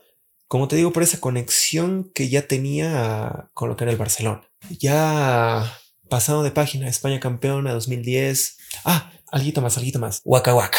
como 0.52 0.68
te 0.68 0.76
digo, 0.76 0.92
por 0.92 1.02
esa 1.02 1.22
conexión 1.22 2.12
que 2.14 2.28
ya 2.28 2.46
tenía 2.46 3.50
con 3.54 3.70
lo 3.70 3.78
que 3.78 3.86
era 3.86 3.92
el 3.94 3.98
Barcelona. 3.98 4.52
Ya 4.82 5.80
pasado 6.10 6.44
de 6.44 6.52
página, 6.52 6.90
España 6.90 7.22
campeona 7.22 7.72
2010. 7.72 8.58
Ah, 8.84 9.14
algo 9.32 9.62
más, 9.62 9.78
algo 9.78 10.00
más. 10.00 10.20
Waka 10.26 10.54
Waka. 10.54 10.78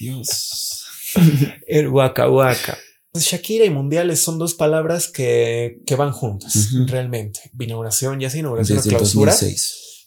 Dios. 0.00 0.84
El 1.68 1.86
Waka 1.90 2.28
Waka. 2.28 2.76
Pues 3.12 3.24
Shakira 3.24 3.66
y 3.66 3.70
mundiales 3.70 4.18
son 4.18 4.40
dos 4.40 4.54
palabras 4.54 5.06
que, 5.06 5.78
que 5.86 5.94
van 5.94 6.10
juntas, 6.10 6.70
realmente. 6.88 7.52
Inauguración, 7.56 8.18
ya 8.18 8.30
sea 8.30 8.40
inauguración 8.40 8.80
o 8.80 8.82
clausura. 8.82 9.32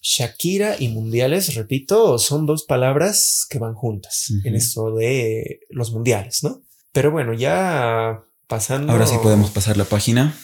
Shakira 0.01 0.75
y 0.77 0.89
mundiales, 0.89 1.55
repito, 1.55 2.19
son 2.19 2.45
dos 2.45 2.65
palabras 2.65 3.47
que 3.49 3.57
van 3.57 3.73
juntas 3.73 4.33
en 4.43 4.53
esto 4.53 4.93
de 4.93 5.61
los 5.69 5.93
mundiales, 5.93 6.43
¿no? 6.43 6.66
Pero 6.97 7.11
bueno, 7.11 7.31
ya 7.31 8.23
pasando. 8.47 8.91
Ahora 8.91 9.05
sí 9.05 9.17
podemos 9.21 9.51
pasar 9.51 9.77
la 9.77 9.85
página. 9.85 10.35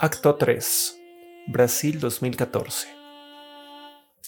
Acto 0.00 0.34
3. 0.34 0.96
Brasil 1.46 2.00
2014. 2.00 2.88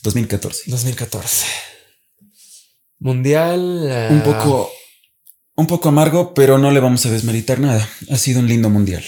2014. 0.01 0.71
2014. 0.71 1.47
Mundial. 3.01 3.81
Eh, 3.85 4.09
un 4.13 4.23
poco. 4.23 4.71
Un 5.57 5.67
poco 5.67 5.89
amargo, 5.89 6.35
pero 6.35 6.57
no 6.57 6.71
le 6.71 6.79
vamos 6.79 7.05
a 7.05 7.11
desmeritar 7.11 7.59
nada. 7.59 7.89
Ha 8.13 8.17
sido 8.17 8.39
un 8.39 8.47
lindo 8.47 8.71
mundial. 8.71 9.03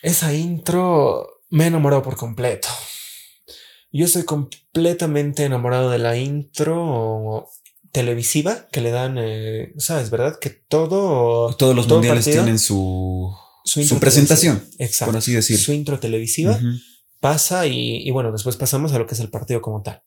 Esa 0.00 0.32
intro 0.32 1.42
me 1.48 1.66
enamoró 1.66 2.04
por 2.04 2.16
completo. 2.16 2.68
Yo 3.90 4.04
estoy 4.04 4.22
completamente 4.22 5.42
enamorado 5.42 5.90
de 5.90 5.98
la 5.98 6.16
intro 6.16 7.48
televisiva 7.92 8.68
que 8.70 8.80
le 8.80 8.90
dan, 8.90 9.16
eh, 9.18 9.72
sabes, 9.78 10.10
¿verdad? 10.10 10.38
Que 10.40 10.50
todo... 10.50 11.54
Todos 11.56 11.74
los 11.74 11.88
mundiales 11.88 12.24
tienen 12.24 12.58
su, 12.58 13.34
su, 13.64 13.98
presentación, 13.98 14.64
Exacto. 14.78 15.12
por 15.12 15.18
así 15.18 15.32
decir. 15.32 15.58
Su 15.58 15.72
intro 15.72 15.98
televisiva 15.98 16.58
pasa 17.20 17.66
y, 17.66 18.10
bueno, 18.10 18.32
después 18.32 18.56
pasamos 18.56 18.92
a 18.92 18.98
lo 18.98 19.06
que 19.06 19.14
es 19.14 19.20
el 19.20 19.30
partido 19.30 19.60
como 19.60 19.82
tal. 19.82 20.02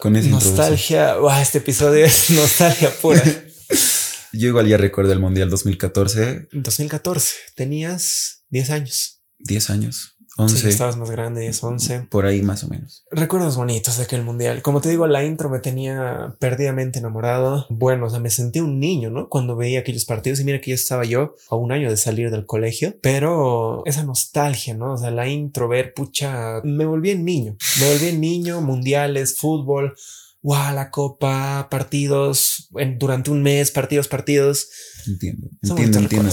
Con 0.00 0.16
esa 0.16 0.28
Nostalgia. 0.28 1.16
este 1.40 1.58
episodio 1.58 2.04
es 2.04 2.30
nostalgia 2.30 2.90
pura. 3.00 3.22
Yo 4.32 4.48
igual 4.48 4.66
ya 4.66 4.78
recuerdo 4.78 5.12
el 5.12 5.18
Mundial 5.18 5.50
2014. 5.50 6.48
2014. 6.52 7.34
Tenías 7.54 8.44
10 8.48 8.70
años. 8.70 9.22
10 9.38 9.70
años. 9.70 10.11
11. 10.36 10.68
estabas 10.68 10.96
más 10.96 11.10
grande, 11.10 11.46
es 11.46 11.62
11. 11.62 12.06
Por 12.10 12.26
ahí 12.26 12.42
más 12.42 12.64
o 12.64 12.68
menos. 12.68 13.04
Recuerdos 13.10 13.56
bonitos 13.56 13.98
de 13.98 14.04
aquel 14.04 14.22
mundial. 14.22 14.62
Como 14.62 14.80
te 14.80 14.88
digo, 14.88 15.06
la 15.06 15.24
intro 15.24 15.50
me 15.50 15.58
tenía 15.58 16.34
perdidamente 16.38 16.98
enamorado. 16.98 17.66
Bueno, 17.68 18.06
o 18.06 18.10
sea, 18.10 18.20
me 18.20 18.30
sentí 18.30 18.60
un 18.60 18.80
niño, 18.80 19.10
¿no? 19.10 19.28
Cuando 19.28 19.56
veía 19.56 19.80
aquellos 19.80 20.04
partidos 20.04 20.40
y 20.40 20.44
mira 20.44 20.60
que 20.60 20.70
ya 20.70 20.74
estaba 20.74 21.04
yo 21.04 21.34
a 21.50 21.56
un 21.56 21.72
año 21.72 21.90
de 21.90 21.96
salir 21.96 22.30
del 22.30 22.46
colegio, 22.46 22.96
pero 23.02 23.82
esa 23.84 24.04
nostalgia, 24.04 24.74
¿no? 24.74 24.94
O 24.94 24.96
sea, 24.96 25.10
la 25.10 25.28
intro, 25.28 25.68
ver, 25.68 25.92
pucha, 25.94 26.60
me 26.64 26.86
volví 26.86 27.10
en 27.10 27.24
niño. 27.24 27.56
Me 27.80 27.92
volví 27.92 28.08
en 28.08 28.20
niño, 28.20 28.60
mundiales, 28.60 29.36
fútbol 29.36 29.94
wow, 30.42 30.74
la 30.74 30.90
copa, 30.90 31.68
partidos, 31.70 32.68
durante 32.98 33.30
un 33.30 33.42
mes, 33.42 33.70
partidos, 33.70 34.08
partidos. 34.08 34.68
Entiendo, 35.06 35.48
entiendo, 35.62 35.98
entiendo. 35.98 36.30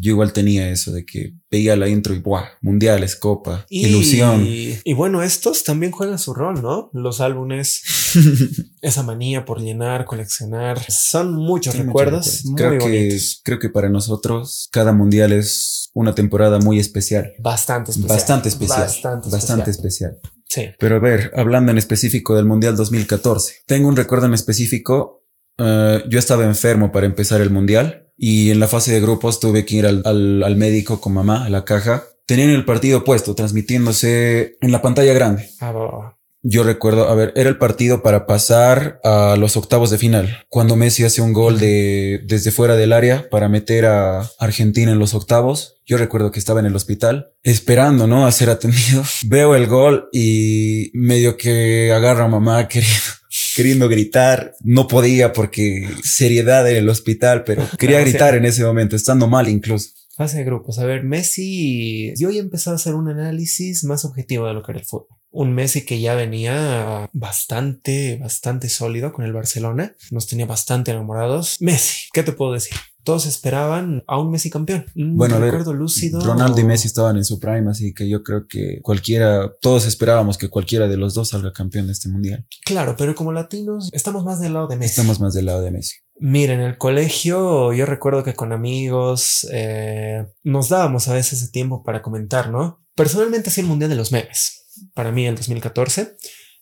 Yo 0.00 0.12
igual 0.12 0.32
tenía 0.32 0.70
eso 0.70 0.92
de 0.92 1.04
que 1.04 1.34
veía 1.50 1.76
la 1.76 1.88
intro 1.88 2.14
y 2.14 2.20
wow, 2.20 2.42
mundiales, 2.60 3.16
copa, 3.16 3.66
ilusión. 3.68 4.46
Y 4.46 4.92
bueno, 4.94 5.22
estos 5.22 5.64
también 5.64 5.92
juegan 5.92 6.18
su 6.18 6.34
rol, 6.34 6.62
¿no? 6.62 6.90
Los 6.92 7.20
álbumes, 7.20 7.82
esa 8.82 9.02
manía 9.02 9.44
por 9.44 9.60
llenar, 9.60 10.04
coleccionar, 10.04 10.80
son 10.90 11.34
muchos 11.34 11.74
recuerdos. 11.76 12.44
creo 12.56 12.78
que 12.78 13.18
creo 13.42 13.58
que 13.58 13.68
para 13.70 13.88
nosotros 13.88 14.68
cada 14.70 14.92
mundial 14.92 15.32
es 15.32 15.90
una 15.94 16.14
temporada 16.14 16.58
muy 16.58 16.78
especial. 16.78 17.32
Bastante 17.38 17.90
especial. 17.90 18.16
Bastante 18.16 18.48
especial. 18.48 18.90
Bastante, 19.30 19.70
especial. 19.70 20.18
Sí. 20.50 20.68
Pero 20.80 20.96
a 20.96 20.98
ver, 20.98 21.30
hablando 21.36 21.70
en 21.70 21.78
específico 21.78 22.34
del 22.34 22.44
Mundial 22.44 22.76
2014, 22.76 23.62
tengo 23.66 23.88
un 23.88 23.96
recuerdo 23.96 24.26
en 24.26 24.34
específico. 24.34 25.24
Eh, 25.56 26.02
yo 26.08 26.18
estaba 26.18 26.44
enfermo 26.44 26.90
para 26.90 27.06
empezar 27.06 27.40
el 27.40 27.50
Mundial 27.50 28.10
y 28.16 28.50
en 28.50 28.58
la 28.58 28.66
fase 28.66 28.92
de 28.92 29.00
grupos 29.00 29.38
tuve 29.38 29.64
que 29.64 29.76
ir 29.76 29.86
al, 29.86 30.02
al, 30.04 30.56
médico 30.56 31.00
con 31.00 31.14
mamá 31.14 31.44
a 31.44 31.50
la 31.50 31.64
caja. 31.64 32.02
Tenían 32.26 32.50
el 32.50 32.64
partido 32.64 33.04
puesto, 33.04 33.36
transmitiéndose 33.36 34.56
en 34.60 34.72
la 34.72 34.82
pantalla 34.82 35.14
grande. 35.14 35.48
Ah, 35.60 36.18
yo 36.42 36.62
recuerdo, 36.62 37.08
a 37.08 37.14
ver, 37.14 37.32
era 37.36 37.50
el 37.50 37.58
partido 37.58 38.02
para 38.02 38.26
pasar 38.26 38.98
a 39.04 39.36
los 39.38 39.56
octavos 39.56 39.90
de 39.90 39.98
final. 39.98 40.44
Cuando 40.48 40.74
Messi 40.74 41.04
hace 41.04 41.20
un 41.20 41.32
gol 41.32 41.58
de 41.58 42.22
desde 42.26 42.50
fuera 42.50 42.76
del 42.76 42.92
área 42.92 43.28
para 43.28 43.48
meter 43.48 43.86
a 43.86 44.30
Argentina 44.38 44.92
en 44.92 44.98
los 44.98 45.14
octavos. 45.14 45.76
Yo 45.84 45.98
recuerdo 45.98 46.30
que 46.30 46.38
estaba 46.38 46.60
en 46.60 46.66
el 46.66 46.76
hospital 46.76 47.32
esperando, 47.42 48.06
¿no? 48.06 48.26
A 48.26 48.32
ser 48.32 48.48
atendido. 48.48 49.02
Veo 49.26 49.54
el 49.54 49.66
gol 49.66 50.08
y 50.12 50.90
medio 50.94 51.36
que 51.36 51.92
agarra 51.92 52.24
a 52.24 52.28
mamá 52.28 52.68
queriendo, 52.68 52.98
queriendo 53.54 53.88
gritar. 53.88 54.54
No 54.60 54.88
podía 54.88 55.32
porque 55.32 55.88
seriedad 56.02 56.68
en 56.70 56.76
el 56.76 56.88
hospital, 56.88 57.44
pero 57.44 57.66
quería 57.78 58.00
gritar 58.00 58.34
en 58.34 58.46
ese 58.46 58.64
momento, 58.64 58.96
estando 58.96 59.28
mal 59.28 59.48
incluso. 59.48 59.90
Fase 60.16 60.38
de 60.38 60.44
grupos. 60.44 60.78
A 60.78 60.86
ver, 60.86 61.02
Messi, 61.02 62.14
yo 62.16 62.30
ya 62.30 62.40
empezado 62.40 62.76
a 62.76 62.78
hacer 62.78 62.94
un 62.94 63.08
análisis 63.08 63.84
más 63.84 64.04
objetivo 64.04 64.46
de 64.46 64.54
lo 64.54 64.62
que 64.62 64.72
era 64.72 64.80
el 64.80 64.86
fútbol 64.86 65.19
un 65.30 65.54
Messi 65.54 65.84
que 65.84 66.00
ya 66.00 66.14
venía 66.14 67.08
bastante, 67.12 68.18
bastante 68.20 68.68
sólido 68.68 69.12
con 69.12 69.24
el 69.24 69.32
Barcelona. 69.32 69.94
Nos 70.10 70.26
tenía 70.26 70.46
bastante 70.46 70.90
enamorados. 70.90 71.56
Messi, 71.60 72.08
¿qué 72.12 72.22
te 72.22 72.32
puedo 72.32 72.52
decir? 72.52 72.76
Todos 73.02 73.24
esperaban 73.26 74.04
a 74.06 74.18
un 74.18 74.30
Messi 74.30 74.50
campeón. 74.50 74.84
Bueno, 74.94 75.38
recuerdo 75.38 75.72
lúcido. 75.72 76.20
Ronaldo 76.20 76.60
y 76.60 76.64
Messi 76.64 76.86
estaban 76.86 77.16
en 77.16 77.24
su 77.24 77.38
prime, 77.38 77.70
así 77.70 77.94
que 77.94 78.08
yo 78.08 78.22
creo 78.22 78.46
que 78.46 78.80
cualquiera, 78.82 79.50
todos 79.60 79.86
esperábamos 79.86 80.36
que 80.36 80.48
cualquiera 80.48 80.86
de 80.86 80.98
los 80.98 81.14
dos 81.14 81.30
salga 81.30 81.52
campeón 81.52 81.86
de 81.86 81.92
este 81.92 82.10
mundial. 82.10 82.46
Claro, 82.64 82.96
pero 82.98 83.14
como 83.14 83.32
latinos 83.32 83.88
estamos 83.92 84.24
más 84.24 84.40
del 84.40 84.52
lado 84.52 84.68
de 84.68 84.76
Messi. 84.76 84.90
Estamos 84.90 85.18
más 85.18 85.32
del 85.32 85.46
lado 85.46 85.62
de 85.62 85.70
Messi. 85.70 85.96
Mira, 86.18 86.52
en 86.52 86.60
el 86.60 86.76
colegio 86.76 87.72
yo 87.72 87.86
recuerdo 87.86 88.22
que 88.22 88.34
con 88.34 88.52
amigos 88.52 89.48
eh, 89.50 90.26
nos 90.42 90.68
dábamos 90.68 91.08
a 91.08 91.14
veces 91.14 91.40
ese 91.40 91.50
tiempo 91.50 91.82
para 91.82 92.02
comentar, 92.02 92.50
¿no? 92.50 92.84
Personalmente 92.94 93.48
es 93.48 93.56
el 93.56 93.64
mundial 93.64 93.88
de 93.88 93.96
los 93.96 94.12
memes 94.12 94.59
para 94.94 95.12
mí 95.12 95.26
el 95.26 95.36
2014. 95.36 96.16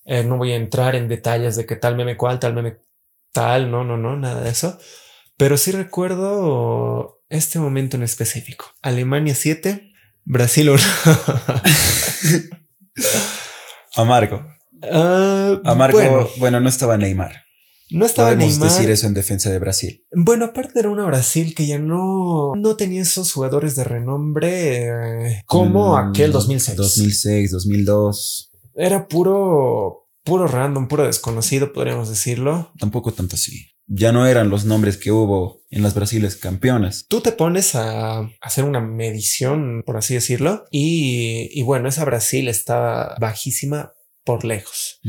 Eh, 0.04 0.24
no 0.24 0.36
voy 0.38 0.52
a 0.52 0.56
entrar 0.56 0.94
en 0.94 1.08
detalles 1.08 1.56
de 1.56 1.66
qué 1.66 1.76
tal 1.76 1.96
meme 1.96 2.16
cual, 2.16 2.38
tal 2.38 2.54
meme 2.54 2.78
tal, 3.32 3.70
no, 3.70 3.84
no, 3.84 3.96
no, 3.96 4.16
nada 4.16 4.40
de 4.42 4.50
eso. 4.50 4.78
Pero 5.36 5.56
sí 5.56 5.70
recuerdo 5.70 7.22
este 7.28 7.58
momento 7.58 7.96
en 7.96 8.02
específico. 8.02 8.66
Alemania 8.82 9.34
7, 9.34 9.92
Brasil 10.24 10.70
1. 10.70 10.82
Amargo. 13.96 14.46
Uh, 14.82 15.60
Amargo, 15.64 16.30
bueno. 16.38 16.60
no 16.60 16.68
estaba 16.68 16.96
Neymar. 16.96 17.44
No 17.90 18.04
estaba 18.06 18.30
Podemos 18.30 18.60
decir 18.60 18.90
eso 18.90 19.06
en 19.06 19.14
defensa 19.14 19.50
de 19.50 19.58
Brasil. 19.58 20.04
Bueno, 20.12 20.46
aparte 20.46 20.78
era 20.78 20.90
una 20.90 21.06
Brasil 21.06 21.54
que 21.54 21.66
ya 21.66 21.78
no, 21.78 22.54
no 22.56 22.76
tenía 22.76 23.02
esos 23.02 23.32
jugadores 23.32 23.76
de 23.76 23.84
renombre 23.84 24.88
eh, 24.88 25.42
como 25.46 25.94
mm, 25.94 26.10
aquel 26.10 26.32
2006. 26.32 26.76
2006, 26.76 27.50
2002. 27.52 28.52
Era 28.74 29.08
puro, 29.08 30.08
puro 30.22 30.46
random, 30.46 30.88
puro 30.88 31.04
desconocido, 31.04 31.72
podríamos 31.72 32.08
decirlo. 32.08 32.72
Tampoco 32.78 33.12
tanto 33.12 33.36
así. 33.36 33.70
Ya 33.90 34.12
no 34.12 34.26
eran 34.26 34.50
los 34.50 34.66
nombres 34.66 34.98
que 34.98 35.10
hubo 35.10 35.62
en 35.70 35.82
las 35.82 35.94
Brasiles 35.94 36.36
campeonas. 36.36 37.06
Tú 37.08 37.22
te 37.22 37.32
pones 37.32 37.74
a 37.74 38.28
hacer 38.42 38.64
una 38.64 38.80
medición, 38.80 39.82
por 39.86 39.96
así 39.96 40.12
decirlo, 40.12 40.66
y, 40.70 41.48
y 41.58 41.62
bueno, 41.62 41.88
esa 41.88 42.04
Brasil 42.04 42.48
estaba 42.48 43.16
bajísima 43.18 43.92
por 44.28 44.44
lejos. 44.44 45.00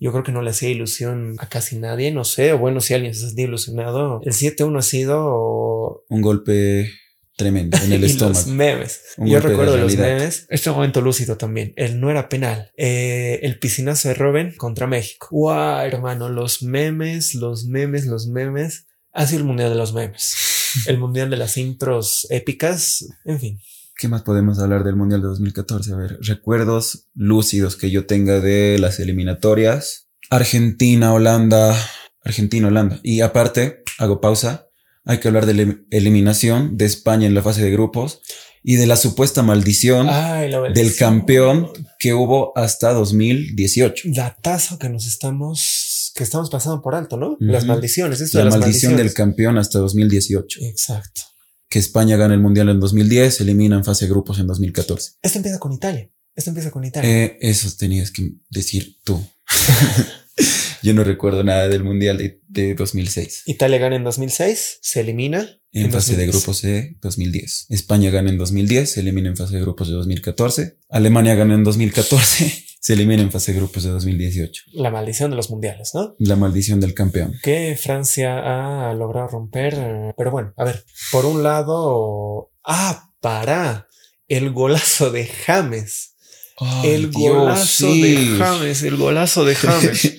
Yo 0.00 0.10
creo 0.10 0.24
que 0.24 0.32
no 0.32 0.42
le 0.42 0.50
hacía 0.50 0.68
ilusión 0.68 1.36
a 1.38 1.48
casi 1.48 1.78
nadie, 1.78 2.10
no 2.10 2.24
sé, 2.24 2.52
o 2.52 2.58
bueno, 2.58 2.80
si 2.80 2.92
alguien 2.92 3.14
se 3.14 3.26
ha 3.26 3.44
ilusionado, 3.44 4.20
el 4.24 4.32
7-1 4.32 4.76
ha 4.76 4.82
sido 4.82 6.04
un 6.08 6.20
golpe 6.20 6.90
tremendo 7.36 7.78
en 7.78 7.92
el 7.92 8.02
y 8.02 8.06
estómago. 8.06 8.34
los 8.40 8.48
memes. 8.48 9.00
Un 9.16 9.28
Yo 9.28 9.40
de 9.40 9.46
recuerdo 9.48 9.76
los 9.76 9.96
memes. 9.96 10.46
Este 10.48 10.72
momento 10.72 11.00
lúcido 11.00 11.36
también. 11.36 11.72
El 11.76 12.00
no 12.00 12.10
era 12.10 12.28
penal. 12.28 12.72
Eh, 12.76 13.38
el 13.42 13.60
piscinazo 13.60 14.08
de 14.08 14.14
Robin 14.14 14.52
contra 14.56 14.88
México. 14.88 15.28
Wow, 15.30 15.84
hermano. 15.84 16.28
Los 16.30 16.64
memes, 16.64 17.36
los 17.36 17.66
memes, 17.66 18.06
los 18.06 18.26
memes. 18.26 18.88
Ha 19.12 19.28
sido 19.28 19.38
el 19.38 19.44
mundial 19.46 19.70
de 19.70 19.76
los 19.76 19.94
memes. 19.94 20.34
El 20.88 20.98
mundial 20.98 21.30
de 21.30 21.36
las 21.36 21.56
intros 21.56 22.26
épicas. 22.30 23.06
En 23.24 23.38
fin. 23.38 23.60
¿Qué 23.96 24.08
más 24.08 24.22
podemos 24.22 24.58
hablar 24.58 24.82
del 24.84 24.96
Mundial 24.96 25.20
de 25.22 25.28
2014? 25.28 25.92
A 25.92 25.96
ver, 25.96 26.18
recuerdos 26.20 27.08
lúcidos 27.14 27.76
que 27.76 27.90
yo 27.90 28.06
tenga 28.06 28.40
de 28.40 28.78
las 28.78 28.98
eliminatorias. 28.98 30.08
Argentina, 30.30 31.12
Holanda, 31.12 31.76
Argentina, 32.24 32.68
Holanda. 32.68 32.98
Y 33.02 33.20
aparte, 33.20 33.82
hago 33.98 34.20
pausa, 34.20 34.66
hay 35.04 35.18
que 35.18 35.28
hablar 35.28 35.46
de 35.46 35.54
la 35.54 35.62
elim- 35.62 35.86
eliminación 35.90 36.76
de 36.76 36.86
España 36.86 37.26
en 37.26 37.34
la 37.34 37.42
fase 37.42 37.62
de 37.62 37.70
grupos 37.70 38.20
y 38.64 38.76
de 38.76 38.86
la 38.86 38.96
supuesta 38.96 39.42
maldición 39.42 40.06
Ay, 40.10 40.50
la 40.50 40.60
del 40.62 40.96
campeón 40.96 41.68
que 41.98 42.14
hubo 42.14 42.56
hasta 42.56 42.92
2018. 42.94 44.08
Datazo 44.12 44.78
que 44.78 44.88
nos 44.88 45.06
estamos, 45.06 46.12
que 46.16 46.24
estamos 46.24 46.48
pasando 46.50 46.80
por 46.82 46.94
alto, 46.94 47.16
¿no? 47.16 47.36
Las 47.38 47.64
Ujú. 47.64 47.72
maldiciones. 47.72 48.20
Esto 48.22 48.38
La 48.38 48.44
de 48.44 48.50
las 48.50 48.58
maldición 48.58 48.92
del 48.92 49.04
maldiciones. 49.04 49.14
campeón 49.14 49.58
hasta 49.58 49.78
2018. 49.78 50.60
Exacto. 50.62 51.20
Que 51.74 51.80
España 51.80 52.16
gana 52.16 52.34
el 52.34 52.40
Mundial 52.40 52.68
en 52.68 52.78
2010, 52.78 53.40
elimina 53.40 53.74
en 53.74 53.84
fase 53.84 54.04
de 54.04 54.12
grupos 54.12 54.38
en 54.38 54.46
2014. 54.46 55.14
Esto 55.20 55.38
empieza 55.40 55.58
con 55.58 55.72
Italia. 55.72 56.08
Esto 56.36 56.50
empieza 56.50 56.70
con 56.70 56.84
Italia. 56.84 57.10
Eh, 57.10 57.36
eso 57.40 57.68
tenías 57.76 58.12
que 58.12 58.34
decir 58.48 58.98
tú. 59.02 59.20
Yo 60.84 60.94
no 60.94 61.02
recuerdo 61.02 61.42
nada 61.42 61.66
del 61.66 61.82
Mundial 61.82 62.18
de, 62.18 62.40
de 62.46 62.76
2006. 62.76 63.42
Italia 63.46 63.78
gana 63.78 63.96
en 63.96 64.04
2006, 64.04 64.78
se 64.82 65.00
elimina. 65.00 65.60
En, 65.72 65.90
fase 65.90 66.14
de 66.14 66.26
2010. 66.26 66.30
grupos 66.30 66.62
de 66.62 66.96
2010. 67.02 67.66
España 67.70 68.10
gana 68.10 68.30
en 68.30 68.38
2010, 68.38 68.92
se 68.92 69.00
elimina 69.00 69.30
en 69.30 69.36
fase 69.36 69.56
de 69.56 69.62
grupos 69.62 69.88
de 69.88 69.94
2014. 69.94 70.78
Alemania 70.90 71.34
gana 71.34 71.54
en 71.54 71.64
2014, 71.64 72.66
se 72.84 72.92
elimina 72.92 73.22
en 73.22 73.30
fase 73.32 73.52
de 73.54 73.60
grupos 73.60 73.82
de 73.82 73.88
2018. 73.88 74.64
La 74.74 74.90
maldición 74.90 75.30
de 75.30 75.36
los 75.36 75.48
mundiales, 75.48 75.92
¿no? 75.94 76.14
La 76.18 76.36
maldición 76.36 76.80
del 76.80 76.92
campeón. 76.92 77.32
Que 77.42 77.78
Francia 77.82 78.40
ha 78.90 78.92
logrado 78.92 79.28
romper. 79.28 79.72
eh, 79.78 80.12
Pero 80.18 80.30
bueno, 80.30 80.52
a 80.58 80.64
ver, 80.64 80.84
por 81.10 81.24
un 81.24 81.42
lado. 81.42 82.50
Ah, 82.62 83.08
para. 83.20 83.86
El 84.28 84.50
golazo 84.50 85.10
de 85.10 85.24
James. 85.26 86.14
el 86.84 87.10
golazo 87.10 87.86
de 87.86 88.36
James. 88.38 88.82
El 88.82 88.96
golazo 88.98 89.46
de 89.46 89.54
James. 89.54 90.18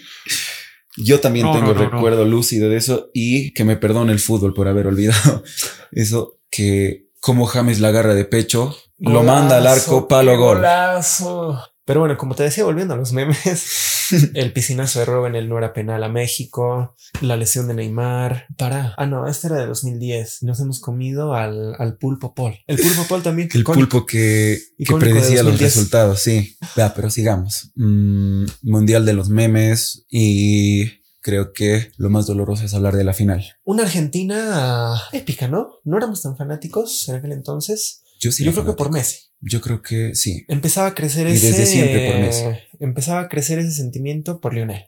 Yo 0.98 1.19
también 1.19 1.45
No, 1.45 1.51
tengo 1.53 1.67
no, 1.67 1.74
no, 1.75 1.79
no. 1.84 1.91
recuerdo 1.91 2.25
lúcido 2.25 2.69
de 2.69 2.77
eso 2.77 3.12
y 3.13 3.53
que 3.53 3.63
me 3.63 3.77
perdone 3.77 4.12
el 4.12 4.19
fútbol 4.19 4.55
por 4.55 4.67
haber 4.67 4.88
olvidado 4.88 5.43
eso, 5.91 6.39
que 6.50 7.10
como 7.19 7.45
James 7.45 7.79
la 7.79 7.89
agarra 7.89 8.15
de 8.15 8.25
pecho, 8.25 8.75
lo 8.98 9.22
manda 9.22 9.57
al 9.57 9.67
arco, 9.67 10.07
palo 10.07 10.36
gol. 10.39 10.57
Golazo. 10.57 11.62
Pero 11.86 12.00
bueno, 12.00 12.18
como 12.18 12.34
te 12.34 12.44
decía, 12.44 12.63
volviendo 12.63 12.96
a 12.96 12.98
los 12.98 13.13
memes, 13.13 14.10
el 14.34 14.51
piscinazo 14.54 15.00
de 15.00 15.06
Robben, 15.06 15.36
el 15.36 15.48
no 15.48 15.58
era 15.58 15.72
penal 15.72 16.04
a 16.04 16.10
México, 16.10 16.96
la 17.22 17.38
lesión 17.38 17.68
de 17.68 17.75
Neymar. 17.75 18.48
Para. 18.58 18.96
Ah, 18.98 19.06
no, 19.06 19.27
este 19.27 19.48
era 19.48 19.58
de 19.58 19.68
2010. 19.68 20.44
Nos 20.44 20.60
hemos 20.60 20.80
comido 20.80 21.36
al, 21.36 21.75
al 21.77 21.98
pulpo 21.98 22.34
Paul. 22.34 22.56
El 22.65 22.77
pulpo 22.77 23.06
Paul 23.08 23.22
también. 23.22 23.50
El 23.54 23.62
icónico. 23.62 23.88
pulpo 23.89 24.06
que, 24.08 24.60
que 24.77 24.96
predecía 24.96 25.44
los 25.44 25.54
2010. 25.54 25.75
resultados, 25.75 26.20
sí. 26.22 26.58
Ya, 26.75 26.94
pero 26.94 27.12
sigamos. 27.12 27.72
Mm, 27.75 28.46
mundial 28.63 29.06
de 29.06 29.13
los 29.13 29.30
memes 29.30 30.06
y 30.10 30.88
creo 31.25 31.54
que 31.54 31.92
lo 31.98 32.10
más 32.10 32.27
doloroso 32.27 32.65
es 32.65 32.74
hablar 32.74 32.96
de 32.96 33.04
la 33.04 33.13
final. 33.13 33.44
Una 33.63 33.84
Argentina 33.84 34.96
épica, 35.12 35.48
¿no? 35.48 35.70
No 35.84 35.98
éramos 35.98 36.22
tan 36.22 36.38
fanáticos 36.38 37.10
en 37.10 37.15
aquel 37.15 37.32
entonces. 37.32 38.04
Yo 38.25 38.32
sí. 38.32 38.44
Yo 38.44 38.50
era 38.51 38.62
creo 38.63 38.74
que 38.75 38.77
por. 38.77 38.91
Messi. 38.91 39.17
Yo 39.41 39.62
creo 39.62 39.82
que 39.82 40.15
sí. 40.15 40.44
Empezaba 40.48 40.88
a 40.88 40.96
crecer 40.96 41.27
Y 41.27 41.34
ese. 41.34 41.48
desde 41.48 41.65
siempre 41.67 42.12
por 42.12 42.20
Messi. 42.20 42.44
Empezaba 42.79 43.20
a 43.22 43.29
crecer 43.29 43.60
ese 43.60 43.72
sentimiento 43.72 44.39
por 44.39 44.53
Lionel. 44.53 44.86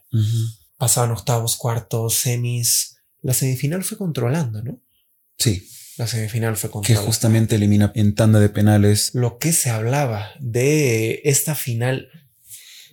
Pasaban 0.76 1.10
octavos, 1.12 1.56
cuartos, 1.56 2.14
semis. 2.14 2.96
La 3.22 3.34
semifinal 3.34 3.84
fue 3.84 3.98
controlando, 3.98 4.62
¿no? 4.62 4.80
Sí, 5.38 5.68
La 5.96 6.06
semifinal 6.06 6.56
fue 6.56 6.68
que 6.68 6.72
controlando. 6.72 7.06
justamente 7.06 7.56
elimina 7.56 7.92
en 7.94 8.14
tanda 8.14 8.40
de 8.40 8.48
penales. 8.48 9.10
Lo 9.14 9.38
que 9.38 9.52
se 9.52 9.70
hablaba 9.70 10.30
de 10.40 11.20
esta 11.24 11.54
final 11.54 12.08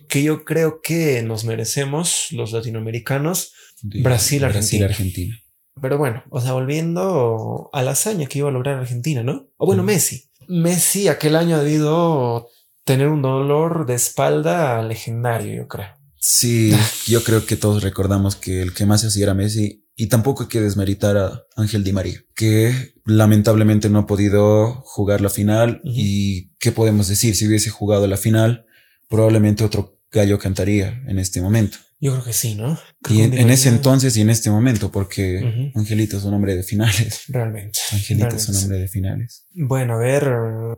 que 0.08 0.22
yo 0.22 0.44
creo 0.44 0.80
que 0.82 1.22
nos 1.22 1.44
merecemos 1.44 2.28
los 2.30 2.52
latinoamericanos. 2.52 3.52
de 3.82 4.02
Brasil, 4.02 4.40
Brasil, 4.40 4.44
Argentina. 4.44 4.86
Argentina. 4.86 5.36
Pero 5.82 5.98
bueno, 5.98 6.22
o 6.30 6.40
sea, 6.40 6.52
volviendo 6.52 7.68
a 7.72 7.82
la 7.82 7.90
hazaña 7.92 8.26
que 8.26 8.38
iba 8.38 8.48
a 8.48 8.52
lograr 8.52 8.78
Argentina, 8.78 9.22
¿no? 9.22 9.48
O 9.56 9.66
bueno. 9.66 9.82
Messi. 9.82 10.25
Messi 10.48 11.08
aquel 11.08 11.36
año 11.36 11.56
ha 11.56 11.62
debido 11.62 12.48
tener 12.84 13.08
un 13.08 13.22
dolor 13.22 13.86
de 13.86 13.94
espalda 13.94 14.82
legendario, 14.82 15.54
yo 15.54 15.68
creo. 15.68 15.88
Sí, 16.18 16.74
yo 17.06 17.22
creo 17.22 17.46
que 17.46 17.56
todos 17.56 17.82
recordamos 17.82 18.36
que 18.36 18.62
el 18.62 18.72
que 18.72 18.86
más 18.86 19.02
se 19.02 19.08
hacía 19.08 19.24
era 19.24 19.34
Messi 19.34 19.84
y 19.94 20.08
tampoco 20.08 20.44
hay 20.44 20.48
que 20.48 20.60
desmeritar 20.60 21.16
a 21.16 21.42
Ángel 21.56 21.82
Di 21.82 21.92
María, 21.92 22.20
que 22.34 22.94
lamentablemente 23.04 23.88
no 23.88 24.00
ha 24.00 24.06
podido 24.06 24.82
jugar 24.84 25.20
la 25.20 25.30
final 25.30 25.80
y 25.84 26.50
qué 26.58 26.70
podemos 26.72 27.08
decir 27.08 27.34
si 27.34 27.46
hubiese 27.46 27.70
jugado 27.70 28.06
la 28.06 28.16
final, 28.16 28.66
probablemente 29.08 29.64
otro 29.64 29.98
gallo 30.10 30.38
cantaría 30.38 31.02
en 31.06 31.18
este 31.18 31.40
momento. 31.40 31.78
Yo 31.98 32.12
creo 32.12 32.24
que 32.24 32.32
sí, 32.34 32.54
¿no? 32.54 32.78
Creo 33.02 33.18
Y 33.18 33.22
en, 33.22 33.50
ese 33.50 33.70
entonces 33.70 34.16
y 34.16 34.20
en 34.20 34.28
este 34.30 34.50
momento, 34.50 34.90
porque. 34.92 35.70
Angelito 35.74 36.18
es 36.18 36.24
un 36.24 36.34
hombre 36.34 36.54
de 36.54 36.62
finales. 36.62 37.22
Realmente. 37.28 37.78
Angelito 37.92 38.36
es 38.36 38.48
un 38.48 38.56
hombre 38.56 38.78
de 38.78 38.88
finales. 38.88 39.46
Bueno, 39.54 39.94
a 39.94 39.98
ver, 39.98 40.28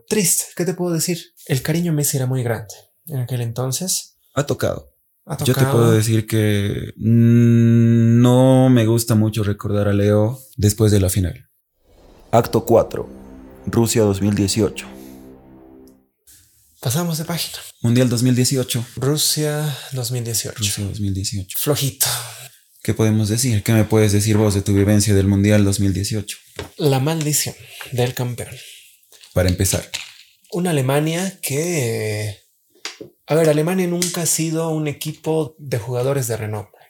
triste, 0.07 0.45
¿qué 0.55 0.63
te 0.65 0.73
puedo 0.73 0.93
decir? 0.93 1.19
El 1.47 1.61
cariño 1.61 1.91
Messi 1.91 2.17
era 2.17 2.25
muy 2.25 2.41
grande 2.43 2.73
en 3.07 3.17
aquel 3.19 3.41
entonces. 3.41 4.17
Ha 4.33 4.45
tocado. 4.45 4.95
Ha 5.25 5.37
Yo 5.39 5.53
te 5.53 5.59
tocado- 5.61 5.73
puedo 5.73 5.91
decir 5.91 6.25
que 6.25 6.93
mm, 6.97 8.21
no 8.21 8.69
me 8.69 8.85
gusta 8.85 9.15
mucho 9.15 9.43
recordar 9.43 9.87
a 9.89 9.93
Leo 9.93 10.39
después 10.55 10.91
de 10.91 10.99
la 11.01 11.09
final. 11.09 11.49
Acto 12.31 12.65
4. 12.65 13.09
Rusia 13.67 14.03
2018. 14.03 14.87
Pasamos 16.81 17.17
de 17.17 17.25
página. 17.25 17.57
Mundial 17.81 18.07
2018. 18.07 18.85
Rusia 18.95 19.77
2018. 19.91 20.57
Rusia 20.57 20.85
2018. 20.85 21.57
Flojito. 21.59 22.05
¿Qué 22.81 22.93
podemos 22.93 23.27
decir? 23.27 23.63
¿Qué 23.63 23.73
me 23.73 23.83
puedes 23.83 24.13
decir 24.13 24.37
vos 24.37 24.53
de 24.53 24.61
tu 24.61 24.73
vivencia 24.73 25.13
del 25.13 25.27
Mundial 25.27 25.65
2018? 25.65 26.37
La 26.77 27.01
maldición 27.01 27.53
del 27.91 28.13
campeón. 28.13 28.55
Para 29.33 29.49
empezar. 29.49 29.89
Una 30.53 30.69
Alemania 30.69 31.37
que... 31.41 32.37
A 33.27 33.35
ver, 33.35 33.49
Alemania 33.49 33.85
nunca 33.85 34.21
ha 34.21 34.25
sido 34.25 34.69
un 34.69 34.87
equipo 34.87 35.57
de 35.59 35.79
jugadores 35.79 36.27
de 36.27 36.37
renombre. 36.37 36.81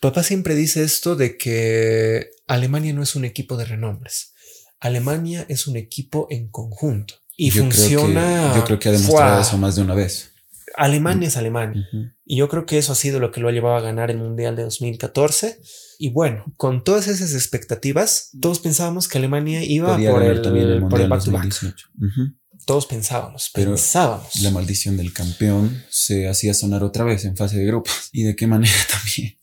Papá 0.00 0.24
siempre 0.24 0.56
dice 0.56 0.82
esto 0.82 1.14
de 1.14 1.38
que 1.38 2.30
Alemania 2.48 2.92
no 2.92 3.04
es 3.04 3.14
un 3.14 3.24
equipo 3.24 3.56
de 3.56 3.66
renombres. 3.66 4.32
Alemania 4.80 5.46
es 5.48 5.68
un 5.68 5.76
equipo 5.76 6.26
en 6.28 6.48
conjunto. 6.48 7.14
Y 7.40 7.50
yo 7.50 7.62
funciona... 7.62 8.50
Creo 8.50 8.52
que, 8.52 8.58
yo 8.58 8.64
creo 8.64 8.78
que 8.80 8.88
ha 8.88 8.92
demostrado 8.92 9.34
¡Fua! 9.36 9.40
eso 9.40 9.58
más 9.58 9.76
de 9.76 9.82
una 9.82 9.94
vez. 9.94 10.32
Alemania 10.76 11.28
es 11.28 11.36
Alemania. 11.36 11.86
Ujú. 11.92 12.04
Y 12.24 12.36
yo 12.36 12.48
creo 12.48 12.66
que 12.66 12.78
eso 12.78 12.92
ha 12.92 12.96
sido 12.96 13.20
lo 13.20 13.30
que 13.30 13.40
lo 13.40 13.48
ha 13.48 13.52
llevado 13.52 13.76
a 13.76 13.80
ganar 13.80 14.10
el 14.10 14.18
Mundial 14.18 14.56
de 14.56 14.64
2014. 14.64 15.60
Y 15.98 16.10
bueno, 16.10 16.44
con 16.56 16.82
todas 16.84 17.06
esas 17.06 17.34
expectativas, 17.34 18.30
todos 18.40 18.58
pensábamos 18.58 19.06
que 19.08 19.18
Alemania 19.18 19.62
iba 19.64 19.94
Podía 19.94 20.10
por 20.10 20.22
el, 20.24 20.42
también 20.42 20.68
el 20.68 20.80
por 20.88 21.00
el 21.00 21.08
back 21.08 21.24
to 21.24 21.30
back. 21.30 21.44
2018. 21.44 21.88
Ujú. 21.96 22.34
Todos 22.66 22.86
pensábamos, 22.86 23.50
Pero 23.54 23.70
pensábamos. 23.70 24.40
La 24.42 24.50
maldición 24.50 24.96
del 24.96 25.12
campeón 25.12 25.82
se 25.90 26.28
hacía 26.28 26.52
sonar 26.54 26.82
otra 26.82 27.04
vez 27.04 27.24
en 27.24 27.36
fase 27.36 27.56
de 27.56 27.64
grupos. 27.66 28.10
¿Y 28.12 28.24
de 28.24 28.36
qué 28.36 28.46
manera 28.46 28.72
también? 28.90 29.38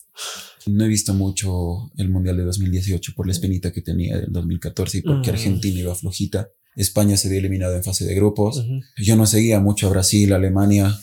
No 0.67 0.83
he 0.85 0.87
visto 0.87 1.13
mucho 1.13 1.91
el 1.97 2.09
Mundial 2.09 2.37
de 2.37 2.43
2018 2.43 3.13
por 3.15 3.25
la 3.25 3.31
espinita 3.33 3.71
que 3.71 3.81
tenía 3.81 4.17
del 4.17 4.31
2014 4.31 4.97
y 4.97 5.01
porque 5.01 5.31
Mm. 5.31 5.33
Argentina 5.35 5.79
iba 5.79 5.95
flojita. 5.95 6.49
España 6.75 7.15
se 7.17 7.27
había 7.27 7.39
eliminado 7.39 7.75
en 7.75 7.83
fase 7.83 8.05
de 8.05 8.15
grupos. 8.15 8.65
Yo 8.97 9.15
no 9.15 9.25
seguía 9.25 9.59
mucho 9.59 9.87
a 9.87 9.91
Brasil, 9.91 10.33
Alemania. 10.33 10.97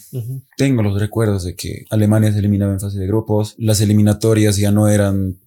Tengo 0.57 0.83
los 0.83 1.01
recuerdos 1.01 1.45
de 1.45 1.55
que 1.55 1.87
Alemania 1.91 2.33
se 2.33 2.39
eliminaba 2.39 2.73
en 2.73 2.81
fase 2.81 2.99
de 2.99 3.07
grupos. 3.07 3.55
Las 3.59 3.81
eliminatorias 3.81 4.57
ya 4.57 4.71
no 4.71 4.89
eran 4.89 5.39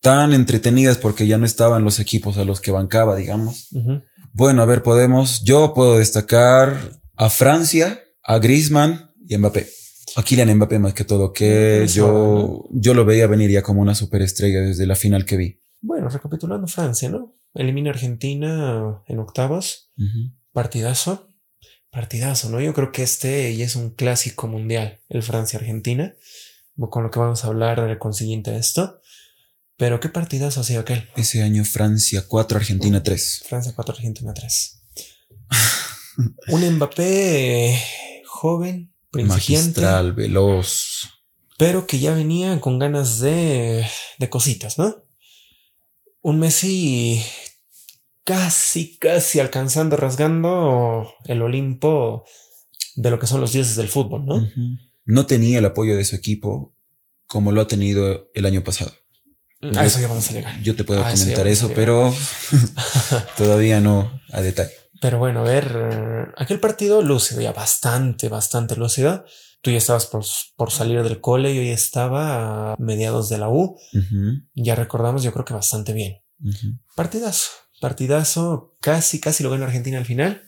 tan 0.00 0.32
entretenidas 0.32 0.98
porque 0.98 1.26
ya 1.26 1.38
no 1.38 1.46
estaban 1.46 1.84
los 1.84 2.00
equipos 2.00 2.38
a 2.38 2.44
los 2.44 2.60
que 2.60 2.70
bancaba, 2.70 3.16
digamos. 3.16 3.68
Bueno, 4.32 4.62
a 4.62 4.66
ver, 4.66 4.82
podemos. 4.82 5.42
Yo 5.42 5.74
puedo 5.74 5.98
destacar 5.98 7.00
a 7.16 7.30
Francia, 7.30 8.00
a 8.22 8.38
Griezmann 8.38 9.10
y 9.26 9.34
a 9.34 9.38
Mbappé. 9.38 9.66
A 10.14 10.22
Kylian 10.22 10.54
Mbappé 10.56 10.78
más 10.78 10.94
que 10.94 11.04
todo, 11.04 11.32
que 11.32 11.84
Eso, 11.84 11.94
yo, 11.94 12.68
yo 12.70 12.94
lo 12.94 13.04
veía 13.04 13.26
venir 13.26 13.50
ya 13.50 13.62
como 13.62 13.80
una 13.80 13.94
superestrella 13.94 14.60
desde 14.60 14.86
la 14.86 14.94
final 14.94 15.24
que 15.24 15.36
vi. 15.36 15.60
Bueno, 15.80 16.08
recapitulando 16.08 16.66
Francia, 16.66 17.08
¿no? 17.08 17.34
Elimina 17.54 17.90
Argentina 17.90 19.02
en 19.06 19.18
octavos. 19.18 19.90
Partidazo. 20.52 21.34
Partidazo, 21.90 22.48
¿no? 22.48 22.60
Yo 22.60 22.72
creo 22.72 22.90
que 22.90 23.02
este 23.02 23.54
ya 23.54 23.66
es 23.66 23.76
un 23.76 23.90
clásico 23.90 24.48
mundial, 24.48 25.00
el 25.08 25.22
Francia-Argentina, 25.22 26.14
con 26.90 27.02
lo 27.02 27.10
que 27.10 27.18
vamos 27.18 27.44
a 27.44 27.48
hablar 27.48 27.98
consiguiente 27.98 28.50
a 28.50 28.56
esto. 28.56 29.00
Pero 29.76 30.00
qué 30.00 30.08
partidazo 30.08 30.60
ha 30.60 30.64
sido 30.64 30.80
aquel. 30.80 31.08
Ese 31.16 31.42
año 31.42 31.64
Francia 31.64 32.24
4, 32.26 32.58
Argentina 32.58 33.02
3. 33.02 33.44
Francia 33.48 33.72
4, 33.74 33.94
Argentina 33.94 34.32
3. 34.32 34.82
Un 36.48 36.76
Mbappé 36.76 37.82
joven, 38.26 38.94
principiante. 39.10 39.80
Magistral, 39.80 40.12
veloz. 40.12 41.08
Pero 41.58 41.86
que 41.86 41.98
ya 41.98 42.14
venía 42.14 42.60
con 42.60 42.78
ganas 42.78 43.20
de, 43.20 43.86
de 44.18 44.30
cositas, 44.30 44.78
¿no? 44.78 45.01
Un 46.22 46.38
Messi 46.38 47.22
casi, 48.24 48.96
casi 48.98 49.40
alcanzando, 49.40 49.96
rasgando 49.96 51.12
el 51.26 51.42
Olimpo 51.42 52.24
de 52.96 53.10
lo 53.10 53.18
que 53.18 53.26
son 53.26 53.40
los 53.40 53.52
dioses 53.52 53.76
del 53.76 53.88
fútbol, 53.88 54.24
¿no? 54.24 54.48
No 55.04 55.26
tenía 55.26 55.58
el 55.58 55.64
apoyo 55.64 55.96
de 55.96 56.04
su 56.04 56.16
equipo 56.16 56.74
como 57.26 57.52
lo 57.52 57.62
ha 57.62 57.66
tenido 57.66 58.30
el 58.34 58.46
año 58.46 58.62
pasado. 58.62 58.92
A 59.76 59.86
eso 59.86 60.00
ya 60.00 60.08
vamos 60.08 60.28
a 60.28 60.32
llegar. 60.32 60.60
Yo 60.62 60.74
te 60.74 60.84
puedo 60.84 61.02
comentar 61.02 61.46
eso, 61.46 61.70
pero 61.74 62.12
todavía 63.36 63.80
no 63.80 64.20
a 64.32 64.42
detalle. 64.42 64.72
Pero 65.00 65.18
bueno, 65.18 65.40
a 65.40 65.44
ver, 65.44 65.76
eh, 65.76 66.26
aquel 66.36 66.60
partido 66.60 67.00
lúcido, 67.02 67.40
ya 67.40 67.52
bastante, 67.52 68.28
bastante 68.28 68.76
lúcido. 68.76 69.24
Tú 69.62 69.70
ya 69.70 69.78
estabas 69.78 70.06
por, 70.06 70.24
por 70.56 70.70
salir 70.72 71.02
del 71.02 71.20
cole, 71.20 71.54
yo 71.54 71.62
ya 71.62 71.72
estaba 71.72 72.72
a 72.72 72.76
mediados 72.78 73.28
de 73.28 73.38
la 73.38 73.48
U. 73.48 73.78
Ya 74.54 74.74
recordamos, 74.74 75.22
yo 75.22 75.32
creo 75.32 75.44
que 75.44 75.54
bastante 75.54 75.92
bien. 75.92 76.18
Partidazo, 76.96 77.48
partidazo, 77.80 78.76
casi, 78.80 79.20
casi 79.20 79.44
lo 79.44 79.50
gana 79.50 79.66
Argentina 79.66 79.98
al 79.98 80.04
final. 80.04 80.42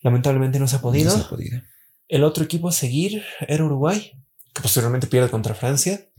Lamentablemente 0.00 0.58
no 0.58 0.66
se 0.66 0.76
ha 0.76 0.80
podido. 0.80 1.10
No 1.12 1.18
se 1.18 1.24
ha 1.24 1.28
podido. 1.28 1.60
El 2.08 2.24
otro 2.24 2.44
equipo 2.44 2.68
a 2.68 2.72
seguir 2.72 3.22
era 3.46 3.64
Uruguay, 3.64 4.12
que 4.54 4.62
posteriormente 4.62 5.06
pierde 5.06 5.28
contra 5.30 5.54
Francia. 5.54 6.10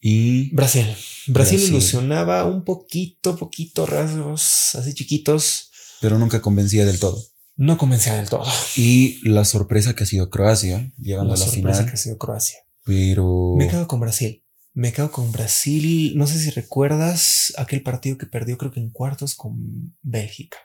Y 0.00 0.54
Brasil. 0.54 0.86
Brasil 1.28 1.58
Brasil. 1.58 1.62
ilusionaba 1.68 2.44
un 2.44 2.64
poquito, 2.64 3.36
poquito, 3.36 3.86
rasgos 3.86 4.74
así 4.74 4.94
chiquitos. 4.94 5.70
pero 6.00 6.18
nunca 6.18 6.40
convencía 6.42 6.84
del 6.84 6.98
todo. 6.98 7.22
No 7.56 7.76
convencía 7.78 8.14
del 8.16 8.28
todo. 8.28 8.46
Y 8.76 9.20
la 9.28 9.44
sorpresa 9.44 9.94
que 9.94 10.04
ha 10.04 10.06
sido 10.06 10.30
Croacia, 10.30 10.92
llegando 10.98 11.34
La 11.34 11.36
a 11.36 11.38
la 11.38 11.44
sorpresa 11.46 11.78
final, 11.78 11.86
que 11.86 11.92
ha 11.92 11.96
sido 11.96 12.18
Croacia. 12.18 12.58
pero 12.84 13.54
Me 13.56 13.68
quedo 13.68 13.86
con 13.86 14.00
Brasil. 14.00 14.44
Me 14.74 14.92
quedo 14.92 15.10
con 15.12 15.30
Brasil. 15.32 16.14
No 16.16 16.26
sé 16.26 16.38
si 16.38 16.50
recuerdas 16.50 17.52
aquel 17.58 17.82
partido 17.82 18.16
que 18.16 18.26
perdió, 18.26 18.56
creo 18.56 18.72
que 18.72 18.80
en 18.80 18.90
cuartos 18.90 19.34
con 19.34 19.96
Bélgica. 20.00 20.56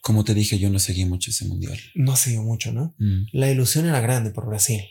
como 0.00 0.24
te 0.24 0.34
dije, 0.34 0.58
yo 0.58 0.70
no 0.70 0.78
seguí 0.78 1.04
mucho 1.04 1.30
ese 1.30 1.44
mundial. 1.44 1.78
No 1.94 2.16
se 2.16 2.30
dio 2.30 2.42
mucho, 2.42 2.72
¿no? 2.72 2.94
Mm. 2.98 3.26
La 3.32 3.50
ilusión 3.50 3.86
era 3.86 4.00
grande 4.00 4.30
por 4.30 4.46
Brasil. 4.46 4.82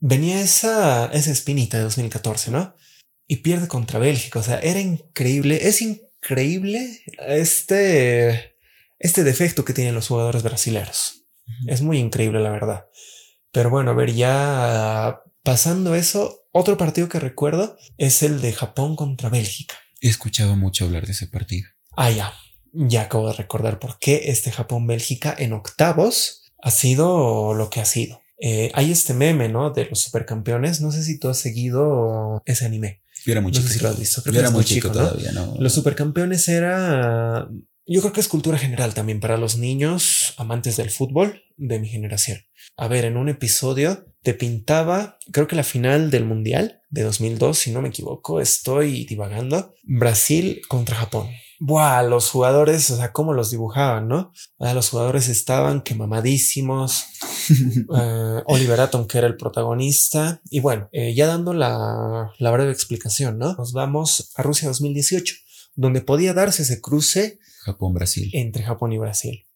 Venía 0.00 0.40
esa, 0.40 1.06
esa 1.06 1.30
espinita 1.30 1.78
de 1.78 1.84
2014, 1.84 2.50
¿no? 2.50 2.74
Y 3.26 3.36
pierde 3.36 3.66
contra 3.68 3.98
Bélgica. 3.98 4.40
O 4.40 4.42
sea, 4.42 4.58
era 4.58 4.80
increíble. 4.80 5.68
Es 5.68 5.80
increíble 5.80 7.00
este, 7.26 8.56
este 8.98 9.24
defecto 9.24 9.64
que 9.64 9.72
tienen 9.72 9.94
los 9.94 10.08
jugadores 10.08 10.42
brasileños. 10.42 11.24
Es 11.66 11.80
muy 11.82 11.98
increíble, 11.98 12.40
la 12.40 12.50
verdad. 12.50 12.86
Pero 13.52 13.70
bueno, 13.70 13.92
a 13.92 13.94
ver, 13.94 14.12
ya 14.14 15.20
pasando 15.42 15.94
eso, 15.94 16.46
otro 16.52 16.76
partido 16.76 17.08
que 17.08 17.18
recuerdo 17.20 17.76
es 17.96 18.22
el 18.22 18.40
de 18.40 18.52
Japón 18.52 18.96
contra 18.96 19.30
Bélgica. 19.30 19.74
He 20.00 20.08
escuchado 20.08 20.56
mucho 20.56 20.84
hablar 20.84 21.06
de 21.06 21.12
ese 21.12 21.26
partido. 21.26 21.68
Ah, 21.96 22.10
ya. 22.10 22.34
Ya 22.72 23.02
acabo 23.02 23.28
de 23.28 23.32
recordar 23.32 23.78
por 23.78 23.98
qué 23.98 24.24
este 24.26 24.52
Japón-Bélgica 24.52 25.34
en 25.36 25.54
octavos 25.54 26.42
ha 26.62 26.70
sido 26.70 27.54
lo 27.54 27.70
que 27.70 27.80
ha 27.80 27.84
sido. 27.86 28.20
Eh, 28.40 28.70
hay 28.74 28.92
este 28.92 29.14
meme, 29.14 29.48
¿no? 29.48 29.70
De 29.70 29.86
los 29.86 30.00
supercampeones. 30.00 30.80
No 30.82 30.92
sé 30.92 31.02
si 31.02 31.18
tú 31.18 31.28
has 31.30 31.38
seguido 31.38 32.42
ese 32.44 32.66
anime. 32.66 33.02
Yo 33.24 33.32
era 33.32 33.40
muy 33.40 33.50
No 33.52 33.56
sé 33.58 33.62
chico. 33.62 33.72
si 33.74 33.80
lo 33.82 33.88
has 33.88 33.98
visto. 33.98 34.22
Creo 34.22 34.34
Yo 34.34 34.36
que 34.36 34.40
era 34.42 34.50
muy 34.50 34.58
muy 34.58 34.64
chico, 34.66 34.88
chico, 34.88 35.00
¿no? 35.00 35.08
todavía, 35.08 35.32
¿no? 35.32 35.56
Los 35.58 35.72
supercampeones 35.72 36.46
era... 36.48 37.48
Yo 37.90 38.02
creo 38.02 38.12
que 38.12 38.20
es 38.20 38.28
cultura 38.28 38.58
general 38.58 38.92
también 38.92 39.18
para 39.18 39.38
los 39.38 39.56
niños 39.56 40.34
amantes 40.36 40.76
del 40.76 40.90
fútbol 40.90 41.42
de 41.56 41.80
mi 41.80 41.88
generación. 41.88 42.38
A 42.76 42.86
ver, 42.86 43.06
en 43.06 43.16
un 43.16 43.30
episodio 43.30 44.04
te 44.22 44.34
pintaba, 44.34 45.16
creo 45.32 45.46
que 45.46 45.56
la 45.56 45.64
final 45.64 46.10
del 46.10 46.26
Mundial 46.26 46.82
de 46.90 47.02
2002, 47.02 47.56
si 47.56 47.70
no 47.70 47.80
me 47.80 47.88
equivoco, 47.88 48.42
estoy 48.42 49.06
divagando, 49.06 49.74
Brasil 49.84 50.60
contra 50.68 50.96
Japón. 50.96 51.30
Buah, 51.60 52.02
los 52.02 52.28
jugadores, 52.28 52.90
o 52.90 52.96
sea, 52.96 53.12
cómo 53.12 53.32
los 53.32 53.50
dibujaban, 53.50 54.06
¿no? 54.06 54.32
Los 54.58 54.90
jugadores 54.90 55.30
estaban 55.30 55.80
que 55.80 55.94
mamadísimos, 55.94 57.06
eh, 57.48 58.42
Oliver 58.44 58.80
Atom, 58.82 59.06
que 59.06 59.16
era 59.16 59.26
el 59.26 59.38
protagonista. 59.38 60.42
Y 60.50 60.60
bueno, 60.60 60.90
eh, 60.92 61.14
ya 61.14 61.26
dando 61.26 61.54
la, 61.54 62.32
la 62.38 62.50
breve 62.50 62.70
explicación, 62.70 63.38
¿no? 63.38 63.54
Nos 63.54 63.72
vamos 63.72 64.30
a 64.36 64.42
Rusia 64.42 64.68
2018, 64.68 65.34
donde 65.74 66.02
podía 66.02 66.34
darse 66.34 66.62
ese 66.62 66.82
cruce 66.82 67.38
Japón-Brasil. 67.72 68.30
entre 68.32 68.62
Japón 68.64 68.92
y 68.92 68.98
Brasil. 68.98 69.46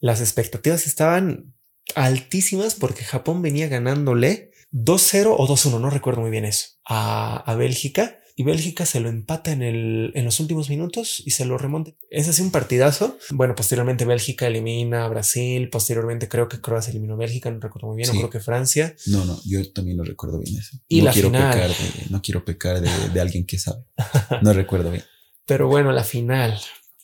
Las 0.00 0.20
expectativas 0.20 0.86
estaban 0.86 1.54
altísimas 1.94 2.74
porque 2.74 3.04
Japón 3.04 3.42
venía 3.42 3.68
ganándole 3.68 4.50
2-0 4.72 5.34
o 5.36 5.48
2-1, 5.48 5.80
no 5.80 5.90
recuerdo 5.90 6.20
muy 6.20 6.30
bien 6.30 6.44
eso, 6.44 6.66
a, 6.84 7.36
a 7.36 7.54
Bélgica. 7.56 8.16
Y 8.36 8.42
Bélgica 8.42 8.86
se 8.86 9.00
lo 9.00 9.10
empata 9.10 9.52
en, 9.52 9.60
el, 9.60 10.12
en 10.14 10.24
los 10.24 10.40
últimos 10.40 10.70
minutos 10.70 11.22
y 11.26 11.32
se 11.32 11.44
lo 11.44 11.58
remonta. 11.58 11.90
Es 12.08 12.26
así 12.26 12.40
un 12.40 12.50
partidazo. 12.50 13.18
Bueno, 13.32 13.54
posteriormente 13.54 14.06
Bélgica 14.06 14.46
elimina 14.46 15.04
a 15.04 15.08
Brasil. 15.08 15.68
Posteriormente 15.68 16.26
creo 16.26 16.48
que 16.48 16.58
Croacia 16.58 16.90
eliminó 16.90 17.14
a 17.14 17.16
Bélgica, 17.18 17.50
no 17.50 17.60
recuerdo 17.60 17.88
muy 17.88 17.98
bien. 17.98 18.08
Sí. 18.08 18.16
O 18.16 18.20
creo 18.20 18.30
que 18.30 18.40
Francia. 18.40 18.94
No, 19.08 19.26
no, 19.26 19.38
yo 19.44 19.70
también 19.72 19.98
no 19.98 20.04
recuerdo 20.04 20.38
bien 20.38 20.56
eso. 20.56 20.78
Y 20.88 21.00
no 21.00 21.04
la 21.06 21.12
quiero 21.12 21.28
final. 21.28 21.52
pecar 21.52 21.68
de, 21.70 22.06
no 22.08 22.22
quiero 22.22 22.44
pecar 22.46 22.80
de, 22.80 22.88
de 23.12 23.20
alguien 23.20 23.44
que 23.44 23.58
sabe. 23.58 23.84
No 24.40 24.54
recuerdo 24.54 24.90
bien. 24.90 25.04
Pero 25.44 25.68
bueno, 25.68 25.92
la 25.92 26.04
final. 26.04 26.58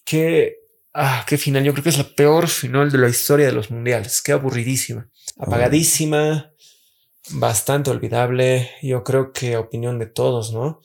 Qué, 0.06 0.54
ah, 0.94 1.24
qué 1.28 1.36
final. 1.36 1.62
Yo 1.64 1.72
creo 1.72 1.82
que 1.84 1.90
es 1.90 1.98
la 1.98 2.08
peor 2.14 2.48
final 2.48 2.90
de 2.90 2.96
la 2.98 3.08
historia 3.10 3.46
de 3.46 3.52
los 3.52 3.70
mundiales. 3.70 4.22
Qué 4.22 4.32
aburridísima. 4.32 5.10
Apagadísima. 5.36 6.52
Bastante 7.30 7.90
olvidable. 7.90 8.70
Yo 8.82 9.02
creo 9.04 9.32
que 9.32 9.56
opinión 9.58 9.98
de 9.98 10.06
todos, 10.06 10.52
¿no? 10.52 10.80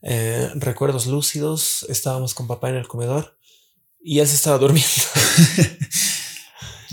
Eh, 0.00 0.48
recuerdos 0.54 1.06
lúcidos. 1.06 1.84
Estábamos 1.88 2.34
con 2.34 2.46
papá 2.46 2.70
en 2.70 2.76
el 2.76 2.88
comedor 2.88 3.36
y 4.00 4.20
él 4.20 4.26
se 4.28 4.36
estaba 4.36 4.58
durmiendo. 4.58 4.90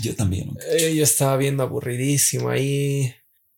Yo 0.02 0.16
también. 0.16 0.56
Eh, 0.70 0.94
yo 0.96 1.04
estaba 1.04 1.36
viendo 1.36 1.62
aburridísimo 1.62 2.48
ahí. 2.48 3.14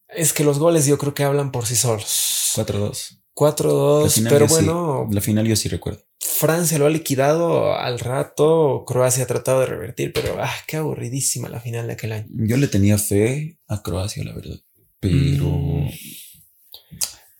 Es 0.09 0.33
que 0.33 0.43
los 0.43 0.59
goles 0.59 0.87
yo 0.87 0.99
creo 0.99 1.15
que 1.15 1.23
hablan 1.23 1.53
por 1.53 1.67
sí 1.67 1.77
solos. 1.77 2.51
4-2. 2.57 3.21
4-2, 3.35 4.03
La 4.05 4.11
final 4.11 4.33
pero 4.33 4.47
yo 4.47 4.49
sí- 4.49 4.55
bueno, 4.55 5.09
La 5.13 5.21
final 5.21 5.47
yo 5.47 5.55
sí 5.57 5.69
recuerdo. 5.69 6.03
Francia 6.47 6.79
lo 6.79 6.87
ha 6.87 6.91
liquidado 6.91 7.75
al 7.75 7.99
rato, 8.01 8.85
Croacia 8.87 9.25
ha 9.25 9.27
tratado 9.27 9.61
de 9.61 9.67
revertir, 9.67 10.13
pero 10.13 10.37
ah, 10.41 10.53
qué 10.67 10.77
aburridísima 10.77 11.49
la 11.49 11.61
final 11.61 11.87
de 11.87 11.93
aquel 11.95 12.13
año. 12.13 12.27
Yo 12.31 12.57
le 12.57 12.67
tenía 12.69 12.99
fe 12.99 13.59
a 13.69 13.83
Croacia, 13.83 14.25
la 14.25 14.35
verdad. 14.35 14.57
Pero 15.01 15.47
Mm. 15.49 15.89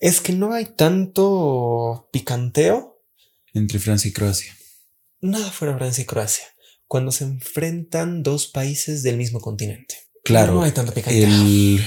Es 0.01 0.21
que 0.21 0.33
no 0.33 0.53
hay 0.53 0.67
tanto 0.67 2.09
picanteo, 2.13 3.01
entre 3.55 3.79
Francia 3.79 4.09
y 4.09 4.13
Croacia. 4.13 4.53
nada 5.21 5.51
fuera 5.51 5.77
Francia 5.77 6.03
y 6.03 6.07
Croacia, 6.07 6.45
cuando 6.89 7.13
se 7.13 7.25
enfrentan 7.25 8.23
dos 8.25 8.49
países 8.49 9.03
del 9.05 9.17
mismo 9.17 9.41
continente. 9.41 9.95
Claro, 10.25 10.55
No 10.55 10.63
hay 10.65 10.73
tanto 10.73 10.93
picanteo. 10.93 11.29
el, 11.29 11.81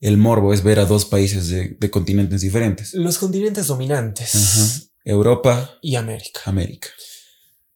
el 0.00 0.16
morbo 0.16 0.54
es 0.54 0.62
ver 0.62 0.78
a 0.78 0.86
dos 0.86 1.04
países 1.04 1.48
de, 1.48 1.76
de 1.78 1.90
continentes 1.90 2.40
diferentes. 2.40 2.94
Los 2.94 3.18
continentes 3.18 3.66
dominantes 3.66 4.34
Ajá. 4.34 4.80
Europa, 5.04 5.78
y 5.82 5.96
América. 5.96 6.40
América. 6.46 6.88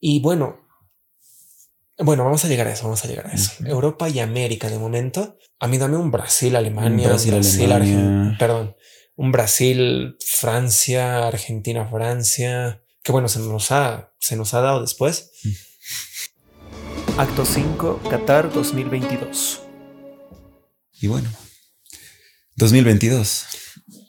Y 0.01 0.21
bueno, 0.21 0.61
bueno, 1.99 2.25
vamos 2.25 2.45
a 2.45 2.49
llegar 2.49 2.67
a 2.69 2.73
eso, 2.73 2.85
vamos 2.85 3.05
a 3.05 3.09
llegar 3.09 3.27
a 3.27 3.33
eso. 3.33 3.53
Europa 3.67 4.09
y 4.09 4.21
América 4.21 4.69
de 4.71 4.79
momento. 4.79 5.37
A 5.61 5.67
mí 5.67 5.77
dame 5.79 5.97
un 5.97 6.11
Brasil, 6.11 6.55
Alemania, 6.57 7.07
Un 7.07 7.11
Brasil, 7.13 7.35
Alemania. 7.35 7.97
Argen- 7.99 8.39
perdón, 8.39 8.77
un 9.17 9.33
Brasil, 9.33 10.17
Francia, 10.25 11.27
Argentina, 11.27 11.89
Francia. 11.89 12.83
Que 13.03 13.13
bueno, 13.13 13.29
se 13.29 13.41
nos 13.41 13.71
ha, 13.73 14.13
se 14.21 14.37
nos 14.37 14.55
ha 14.55 14.61
dado 14.61 14.81
después. 14.81 15.33
Acto 17.17 17.45
5, 17.45 18.01
Qatar 18.09 18.53
2022. 18.53 19.63
Y 21.01 21.09
bueno, 21.09 21.29
2022. 22.57 23.45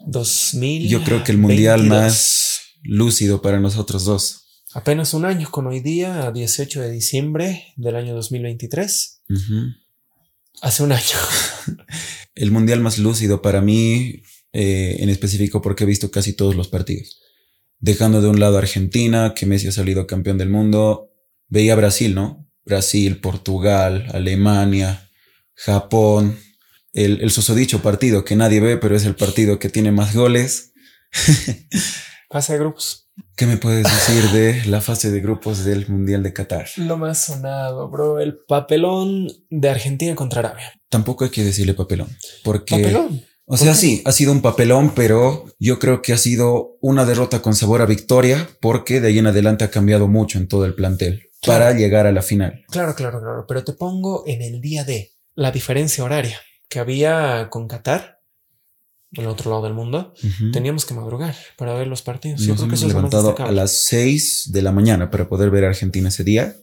2000. 0.06 0.88
Yo 0.90 1.04
creo 1.04 1.24
que 1.24 1.32
el 1.32 1.38
mundial 1.40 1.84
más 1.84 2.49
lúcido 2.84 3.42
para 3.42 3.60
nosotros 3.60 4.06
dos. 4.06 4.46
Apenas 4.74 5.14
un 5.14 5.26
año 5.26 5.50
con 5.50 5.66
hoy 5.66 5.80
día, 5.80 6.32
18 6.32 6.82
de 6.82 6.92
diciembre 6.92 7.74
del 7.76 7.96
año 7.96 8.14
2023. 8.14 9.24
Ujú. 9.30 9.74
Hace 10.62 10.84
un 10.84 10.92
año. 10.92 11.18
El 12.36 12.52
mundial 12.52 12.80
más 12.80 13.00
lúcido 13.00 13.42
para 13.42 13.62
mí, 13.62 14.22
eh, 14.54 14.98
en 15.00 15.10
específico 15.10 15.62
porque 15.62 15.86
he 15.86 15.88
visto 15.88 16.12
casi 16.12 16.34
todos 16.34 16.56
los 16.56 16.68
partidos. 16.68 17.20
Dejando 17.80 18.22
de 18.22 18.28
un 18.28 18.40
lado 18.40 18.58
a 18.58 18.60
Argentina, 18.60 19.34
que 19.36 19.46
Messi 19.46 19.68
ha 19.68 19.72
salido 19.72 20.06
campeón 20.06 20.38
del 20.38 20.50
mundo, 20.50 21.12
veía 21.48 21.76
Brasil, 21.76 22.14
¿no? 22.14 22.48
Brasil, 22.64 23.20
Portugal, 23.20 24.08
Alemania, 24.14 25.10
Japón, 25.56 26.38
el, 26.94 27.22
el 27.22 27.32
susodicho 27.32 27.82
partido 27.82 28.24
que 28.24 28.36
nadie 28.36 28.60
ve, 28.60 28.78
pero 28.78 28.96
es 28.96 29.06
el 29.06 29.16
partido 29.16 29.58
que 29.58 29.70
tiene 29.70 29.92
más 29.92 30.14
goles. 30.14 30.74
Fase 32.30 32.54
de 32.54 32.60
grupos. 32.60 33.10
¿Qué 33.36 33.46
me 33.46 33.58
puedes 33.58 33.84
decir 33.84 34.30
de 34.32 34.66
la 34.68 34.82
fase 34.82 35.10
de 35.12 35.20
grupos 35.20 35.66
del 35.66 35.88
Mundial 35.90 36.22
de 36.24 36.32
Qatar? 36.32 36.68
Lo 36.78 36.98
más 36.98 37.26
sonado, 37.26 37.90
bro, 37.90 38.20
el 38.20 38.38
papelón 38.48 39.28
de 39.50 39.70
Argentina 39.70 40.16
contra 40.16 40.40
Arabia. 40.40 40.72
Tampoco 40.90 41.24
hay 41.24 41.32
que 41.32 41.44
decirle 41.44 41.74
papelón, 41.74 42.10
porque... 42.44 42.76
¿Papelón? 42.76 43.24
O 43.52 43.58
sea, 43.58 43.74
sí, 43.74 44.04
ha 44.06 44.12
sido 44.12 44.32
un 44.32 44.42
papelón, 44.44 44.92
pero 44.94 45.46
yo 45.58 45.80
creo 45.80 46.04
que 46.04 46.14
ha 46.14 46.18
sido 46.18 46.78
una 46.82 47.04
derrota 47.06 47.42
con 47.42 47.56
sabor 47.56 47.82
a 47.82 47.88
victoria, 47.88 48.48
porque 48.62 49.02
de 49.02 49.08
ahí 49.08 49.18
en 49.18 49.26
adelante 49.26 49.66
ha 49.66 49.72
cambiado 49.72 50.08
mucho 50.08 50.38
en 50.38 50.48
todo 50.48 50.66
el 50.66 50.76
plantel 50.76 51.24
Claro. 51.42 51.64
para 51.66 51.78
llegar 51.78 52.06
a 52.06 52.12
la 52.12 52.22
final. 52.22 52.64
Claro, 52.70 52.94
claro, 52.96 53.22
claro. 53.22 53.46
Pero 53.48 53.64
te 53.64 53.74
pongo 53.74 54.24
en 54.28 54.42
el 54.44 54.62
día 54.62 54.84
de 54.84 55.14
la 55.34 55.52
diferencia 55.52 56.04
horaria 56.04 56.40
que 56.68 56.78
había 56.80 57.48
con 57.50 57.68
Qatar, 57.68 58.19
en 59.14 59.24
el 59.24 59.30
otro 59.30 59.50
lado 59.50 59.64
del 59.64 59.74
mundo. 59.74 60.14
Teníamos 60.54 60.86
que 60.86 60.94
madrugar 60.94 61.36
para 61.58 61.74
ver 61.74 61.88
los 61.88 62.02
partidos. 62.02 62.42
Yo 62.42 62.56
creo 62.56 62.68
que 62.68 62.76
eso 62.76 62.88
es 62.88 62.94
lo 62.94 63.02
más 63.02 63.12
levantado 63.12 63.46
a 63.46 63.52
las 63.52 63.84
6 63.86 64.52
de 64.52 64.62
la 64.62 64.72
mañana 64.72 65.10
para 65.10 65.28
poder 65.28 65.50
ver 65.50 65.66
a 65.66 65.70
Argentina 65.70 66.10
ese 66.10 66.24
día, 66.24 66.56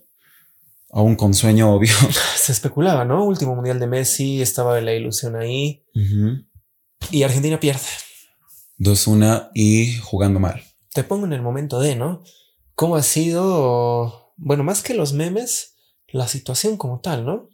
aún 0.90 1.16
con 1.16 1.34
sueño 1.34 1.70
obvio. 1.74 1.92
Se 2.36 2.52
especulaba, 2.52 3.04
¿no? 3.04 3.24
Último 3.24 3.54
mundial 3.54 3.80
de 3.80 3.86
Messi, 3.86 4.42
estaba 4.42 4.80
la 4.80 4.94
ilusión 4.94 5.36
ahí 5.36 5.84
y 7.10 7.22
Argentina 7.22 7.58
pierde. 7.58 7.86
2-1 8.78 9.50
y 9.54 9.96
jugando 9.96 10.38
mal. 10.40 10.62
Te 10.92 11.04
pongo 11.04 11.26
en 11.26 11.32
el 11.32 11.42
momento 11.42 11.80
de, 11.80 11.96
¿no? 11.96 12.22
¿Cómo 12.74 12.96
ha 12.96 13.02
sido, 13.02 14.32
bueno, 14.36 14.64
más 14.64 14.82
que 14.82 14.94
los 14.94 15.12
memes, 15.12 15.76
la 16.08 16.28
situación 16.28 16.76
como 16.76 17.00
tal, 17.00 17.24
¿no? 17.24 17.48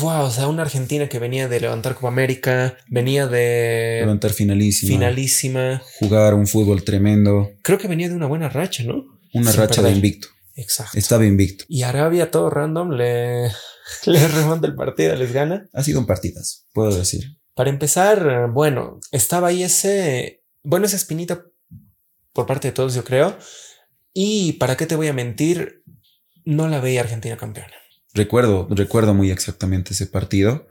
Wow, 0.00 0.24
o 0.26 0.30
sea, 0.30 0.48
una 0.48 0.62
Argentina 0.62 1.08
que 1.08 1.18
venía 1.18 1.48
de 1.48 1.60
levantar 1.60 1.94
Copa 1.94 2.08
América, 2.08 2.76
venía 2.88 3.26
de 3.26 3.98
Levantar 4.02 4.32
finalísima. 4.32 4.92
finalísima, 4.92 5.82
Jugar 5.98 6.34
un 6.34 6.46
fútbol 6.46 6.84
tremendo. 6.84 7.50
creo 7.62 7.78
que 7.78 7.88
venía 7.88 8.08
de 8.08 8.14
una 8.14 8.26
buena 8.26 8.50
racha, 8.50 8.82
¿no? 8.84 9.04
Una 9.32 9.50
Sin 9.50 9.60
racha 9.60 9.80
de 9.82 9.90
invicto. 9.92 10.28
Exacto. 10.54 10.98
Estaba 10.98 11.24
invicto. 11.24 11.64
Y 11.68 11.84
Arabia, 11.84 12.30
todo 12.30 12.50
random, 12.50 12.90
le, 12.90 13.44
le 14.06 14.28
remonta 14.28 14.66
el 14.66 14.74
partido, 14.74 15.14
les 15.16 15.32
gana. 15.32 15.66
Ha 15.72 15.82
sido 15.82 16.00
un 16.00 16.06
partidazo, 16.06 16.64
puedo 16.74 16.94
decir. 16.94 17.38
Para 17.54 17.70
empezar, 17.70 18.50
bueno, 18.52 19.00
estaba 19.10 19.48
ahí 19.48 19.62
ese, 19.62 20.42
bueno, 20.62 20.84
esa 20.86 20.96
espinita 20.96 21.44
por 22.34 22.44
parte 22.46 22.68
de 22.68 22.72
todos, 22.72 22.94
yo 22.94 23.04
creo. 23.04 23.38
Y 24.12 24.54
para 24.54 24.76
qué 24.76 24.86
te 24.86 24.96
voy 24.96 25.08
a 25.08 25.12
mentir, 25.14 25.82
no 26.44 26.68
la 26.68 26.80
veía 26.80 27.00
Argentina 27.00 27.36
campeona. 27.36 27.72
Recuerdo, 28.14 28.66
recuerdo 28.70 29.14
muy 29.14 29.30
exactamente 29.30 29.92
ese 29.92 30.06
partido. 30.06 30.66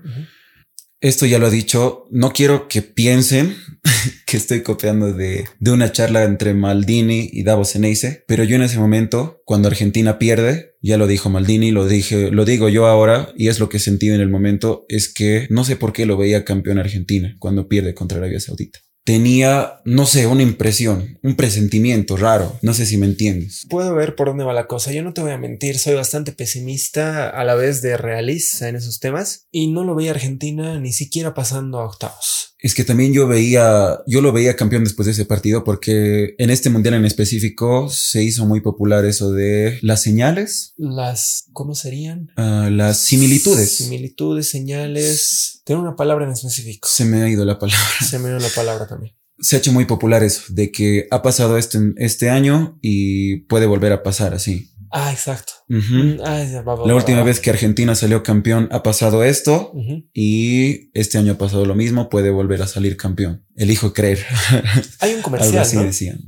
Esto 1.00 1.28
ya 1.28 1.38
lo 1.38 1.48
he 1.48 1.52
dicho, 1.52 2.08
no 2.10 2.32
quiero 2.32 2.68
que 2.68 2.82
piensen 2.82 3.56
que 4.26 4.36
estoy 4.36 4.64
copiando 4.64 5.14
de, 5.14 5.46
de 5.60 5.72
una 5.72 5.92
charla 5.92 6.24
entre 6.24 6.56
Maldini 6.56 7.30
y 7.32 7.44
Davos 7.44 7.76
Eneise, 7.76 8.24
pero 8.28 8.44
yo 8.44 8.56
en 8.56 8.64
ese 8.64 8.80
momento, 8.80 9.42
cuando 9.46 9.68
Argentina 9.68 10.18
pierde, 10.18 10.72
ya 10.82 10.98
lo 10.98 11.06
dijo 11.06 11.30
Maldini, 11.30 11.70
lo 11.70 11.88
dije, 11.88 12.32
lo 12.32 12.46
digo 12.46 12.68
yo 12.68 12.88
ahora, 12.88 13.32
y 13.38 13.50
es 13.50 13.60
lo 13.60 13.70
que 13.70 13.78
sentí 13.78 14.10
en 14.10 14.22
el 14.22 14.30
momento, 14.30 14.86
es 14.90 15.14
que 15.14 15.46
no 15.52 15.64
sé 15.64 15.76
por 15.76 15.94
qué 15.94 16.08
lo 16.08 16.18
veía 16.18 16.44
campeón 16.44 16.80
Argentina 16.80 17.36
cuando 17.38 17.68
pierde 17.68 17.94
contra 17.94 18.18
Arabia 18.18 18.40
Saudita. 18.40 18.80
Tenía, 19.08 19.80
no 19.86 20.06
sé, 20.06 20.28
una 20.28 20.44
impresión, 20.44 21.18
un 21.24 21.38
presentimiento 21.38 22.18
raro, 22.18 22.60
no 22.62 22.74
sé 22.74 22.86
si 22.86 22.98
me 22.98 23.06
entiendes. 23.06 23.66
Puedo 23.70 23.96
ver 23.96 24.16
por 24.18 24.28
dónde 24.28 24.44
va 24.44 24.52
la 24.52 24.68
cosa. 24.68 24.92
Yo 24.92 25.02
no 25.02 25.14
te 25.14 25.22
voy 25.22 25.32
a 25.32 25.38
mentir, 25.38 25.80
soy 25.80 25.94
bastante 25.94 26.34
pesimista 26.34 27.30
a 27.30 27.46
la 27.46 27.56
vez 27.56 27.82
de 27.82 27.96
realista 27.96 28.68
en 28.68 28.76
esos 28.76 29.00
temas 29.00 29.48
y 29.50 29.72
no 29.72 29.86
lo 29.86 29.96
veía 29.96 30.12
Argentina 30.12 30.78
ni 30.82 30.92
siquiera 30.92 31.34
pasando 31.34 31.80
a 31.80 31.86
octavos. 31.86 32.57
Es 32.60 32.74
que 32.74 32.84
también 32.84 33.14
yo 33.14 33.28
veía, 33.28 34.00
yo 34.08 34.22
lo 34.22 34.32
veía 34.34 34.56
campeón 34.56 34.84
después 34.84 35.06
de 35.06 35.12
ese 35.12 35.26
partido 35.26 35.64
porque 35.64 36.34
en 36.40 36.50
este 36.50 36.72
mundial 36.72 36.96
en 36.96 37.06
específico 37.06 37.88
se 37.90 38.24
hizo 38.24 38.46
muy 38.48 38.62
popular 38.62 39.06
eso 39.06 39.32
de 39.32 39.78
las 39.84 40.02
señales, 40.02 40.74
Las, 40.78 41.46
¿cómo 41.54 41.76
serían? 41.76 42.32
ah, 42.36 42.70
las 42.72 42.98
similitudes. 42.98 43.78
Similitudes, 43.78 44.50
señales. 44.50 45.62
Tengo 45.66 45.82
una 45.82 45.96
palabra 45.96 46.26
en 46.26 46.32
específico. 46.32 46.88
Se 46.92 47.06
me 47.06 47.22
ha 47.22 47.30
ido 47.30 47.46
la 47.46 47.60
palabra. 47.60 47.86
Se 48.08 48.18
me 48.20 48.30
dio 48.30 48.40
la 48.40 48.50
palabra 48.50 48.88
también. 48.88 49.14
Se 49.40 49.56
ha 49.56 49.60
hecho 49.60 49.72
muy 49.72 49.86
popular 49.86 50.24
eso 50.24 50.42
de 50.50 50.72
que 50.72 51.08
ha 51.12 51.22
pasado 51.22 51.58
esto 51.60 51.78
en 51.78 51.94
este 51.98 52.32
año 52.32 52.80
y 52.82 53.42
puede 53.42 53.68
volver 53.68 53.92
a 53.92 54.02
pasar 54.02 54.34
así. 54.34 54.72
Ah, 54.92 55.12
exacto. 55.12 55.54
Mm, 55.68 56.18
ya, 56.18 56.62
va, 56.62 56.76
va, 56.76 56.88
La 56.88 56.96
última 56.96 57.20
va. 57.20 57.26
vez 57.26 57.40
que 57.40 57.50
Argentina 57.50 57.94
salió 57.96 58.24
campeón 58.24 58.70
ha 58.72 58.84
pasado 58.84 59.24
esto 59.24 59.74
y 60.14 60.90
este 60.98 61.18
año 61.18 61.34
ha 61.34 61.38
pasado 61.38 61.66
lo 61.66 61.76
mismo, 61.76 62.10
puede 62.10 62.30
volver 62.30 62.62
a 62.62 62.68
salir 62.68 62.98
campeón. 62.98 63.46
Elijo 63.56 63.94
creer. 63.94 64.20
Hay 65.00 65.12
un 65.12 65.18
Algo 65.18 65.24
comercial, 65.24 65.58
así 65.60 65.76
¿no? 65.78 65.84
decían. 65.84 66.20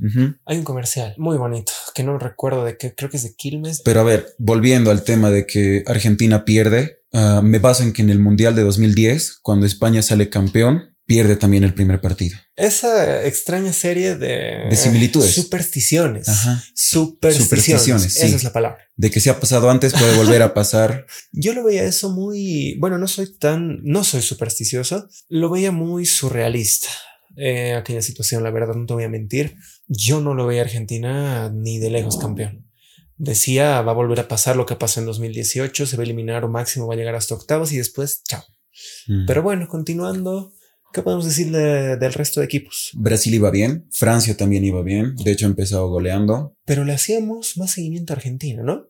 Hay 0.46 0.58
un 0.58 0.64
comercial 0.64 1.14
muy 1.16 1.36
bonito 1.38 1.72
que 1.94 2.02
no 2.02 2.18
recuerdo 2.18 2.64
de 2.64 2.76
qué, 2.76 2.94
creo 2.94 3.10
que 3.10 3.16
es 3.16 3.22
de 3.22 3.34
Quilmes. 3.34 3.82
Pero 3.84 4.00
a 4.00 4.04
ver, 4.04 4.26
volviendo 4.38 4.90
al 4.90 5.04
tema 5.04 5.30
de 5.30 5.46
que 5.46 5.82
Argentina 5.86 6.44
pierde, 6.44 6.98
ah, 7.12 7.40
me 7.42 7.58
baso 7.58 7.82
en 7.82 7.92
que 7.92 8.02
en 8.02 8.10
el 8.10 8.18
Mundial 8.18 8.54
de 8.54 8.62
2010, 8.62 9.38
cuando 9.42 9.66
España 9.66 10.02
sale 10.02 10.28
campeón, 10.28 10.96
pierde 11.10 11.34
también 11.34 11.64
el 11.64 11.74
primer 11.74 12.00
partido. 12.00 12.38
Esa 12.54 13.26
extraña 13.26 13.72
serie 13.72 14.14
de, 14.14 14.68
De 14.70 14.76
similitudes. 14.76 15.34
Supersticiones. 15.34 16.28
Ajá. 16.28 16.62
Supersticiones. 16.72 17.48
Supersticiones, 17.48 18.14
sí. 18.14 18.26
Esa 18.26 18.36
es 18.36 18.44
la 18.44 18.52
palabra. 18.52 18.78
De 18.94 19.10
que 19.10 19.18
si 19.18 19.28
ha 19.28 19.40
pasado 19.40 19.68
antes, 19.70 19.92
puede 19.92 20.16
volver 20.16 20.40
a 20.42 20.54
pasar. 20.54 21.06
Yo 21.32 21.52
lo 21.52 21.64
veía 21.64 21.82
eso 21.82 22.10
muy, 22.10 22.76
bueno, 22.78 22.96
no 22.96 23.08
soy 23.08 23.36
tan, 23.36 23.80
no 23.82 24.04
soy 24.04 24.22
supersticioso, 24.22 25.08
lo 25.28 25.50
veía 25.50 25.72
muy 25.72 26.06
surrealista. 26.06 26.86
eh, 27.36 27.74
aquella 27.74 28.02
situación, 28.02 28.44
la 28.44 28.52
verdad, 28.52 28.76
no 28.76 28.86
te 28.86 28.94
voy 28.94 29.02
a 29.02 29.08
mentir. 29.08 29.56
Yo 29.88 30.20
no 30.20 30.34
lo 30.34 30.46
veía 30.46 30.62
Argentina 30.62 31.50
ni 31.52 31.80
de 31.80 31.90
lejos 31.90 32.18
campeón. 32.18 32.70
Decía, 33.16 33.82
va 33.82 33.90
a 33.90 33.96
volver 33.96 34.20
a 34.20 34.28
pasar 34.28 34.54
lo 34.54 34.64
que 34.64 34.76
pasó 34.76 35.00
en 35.00 35.06
2018, 35.06 35.86
se 35.86 35.96
va 35.96 36.02
a 36.02 36.04
eliminar 36.04 36.44
o 36.44 36.48
máximo 36.48 36.86
va 36.86 36.94
a 36.94 36.96
llegar 36.96 37.16
hasta 37.16 37.34
octavos 37.34 37.72
y 37.72 37.78
después, 37.78 38.22
chao. 38.22 38.44
Mm. 39.08 39.26
Pero 39.26 39.42
bueno, 39.42 39.66
continuando, 39.66 40.54
¿qué 40.92 41.02
podemos 41.02 41.24
decir 41.24 41.50
de- 41.50 41.96
del 41.96 42.12
resto 42.12 42.40
de 42.40 42.46
equipos? 42.46 42.90
Brasil 42.94 43.34
iba 43.34 43.50
bien, 43.50 43.86
Francia 43.92 44.36
también 44.36 44.64
iba 44.64 44.82
bien, 44.82 45.14
de 45.16 45.32
hecho 45.32 45.46
empezó 45.46 45.86
goleando. 45.88 46.56
Pero 46.64 46.84
le 46.84 46.92
hacíamos 46.92 47.56
más 47.56 47.72
seguimiento 47.72 48.12
a 48.12 48.16
Argentina, 48.16 48.62
¿no? 48.62 48.86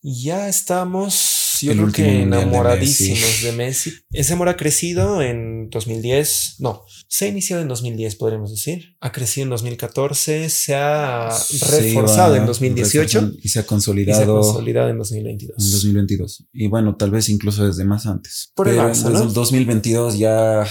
Y 0.00 0.22
ya 0.22 0.48
estamos, 0.48 1.58
yo 1.60 1.72
El 1.72 1.78
creo 1.78 1.92
que 1.92 2.02
mundial 2.02 2.30
de 2.30 2.36
enamoradísimos 2.42 3.18
Messi. 3.20 3.44
de 3.46 3.52
Messi. 3.52 3.92
Ese 4.12 4.32
amor 4.32 4.48
ha 4.48 4.56
crecido 4.56 5.22
en 5.22 5.70
2010, 5.70 6.54
no, 6.60 6.82
se 7.08 7.24
ha 7.24 7.28
iniciado 7.28 7.62
en 7.62 7.68
2010, 7.68 8.14
podríamos 8.14 8.52
decir. 8.52 8.96
Ha 9.00 9.10
crecido 9.10 9.42
en 9.44 9.50
2014, 9.50 10.48
se 10.50 10.74
ha 10.76 11.30
Se 11.32 11.80
reforzado 11.80 12.34
iba 12.34 12.42
en 12.42 12.46
2018 12.46 13.18
reforzando 13.20 13.38
Y 13.38 13.40
se 13.40 13.40
ha 13.40 13.42
y 13.44 13.48
se 13.48 13.58
ha 13.58 13.66
consolidado 13.66 14.40
consolidado 14.40 14.88
en 14.88 14.98
2022. 14.98 15.56
en 15.58 15.70
2022. 15.72 16.44
Y 16.52 16.68
bueno, 16.68 16.94
tal 16.96 17.10
vez 17.10 17.28
incluso 17.28 17.66
desde 17.66 17.84
más 17.84 18.06
antes. 18.06 18.52
Por 18.54 18.68
el 18.68 18.76
Pero 18.76 18.88
Barça, 18.88 18.94
desde 19.08 19.10
¿no? 19.10 19.22
el 19.24 19.32
2022 19.32 20.16
ya 20.18 20.64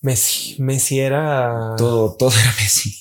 Messi, 0.00 0.56
Messi 0.60 1.00
era 1.00 1.74
todo, 1.76 2.16
todo 2.16 2.30
era 2.30 2.52
Messi. 2.60 2.94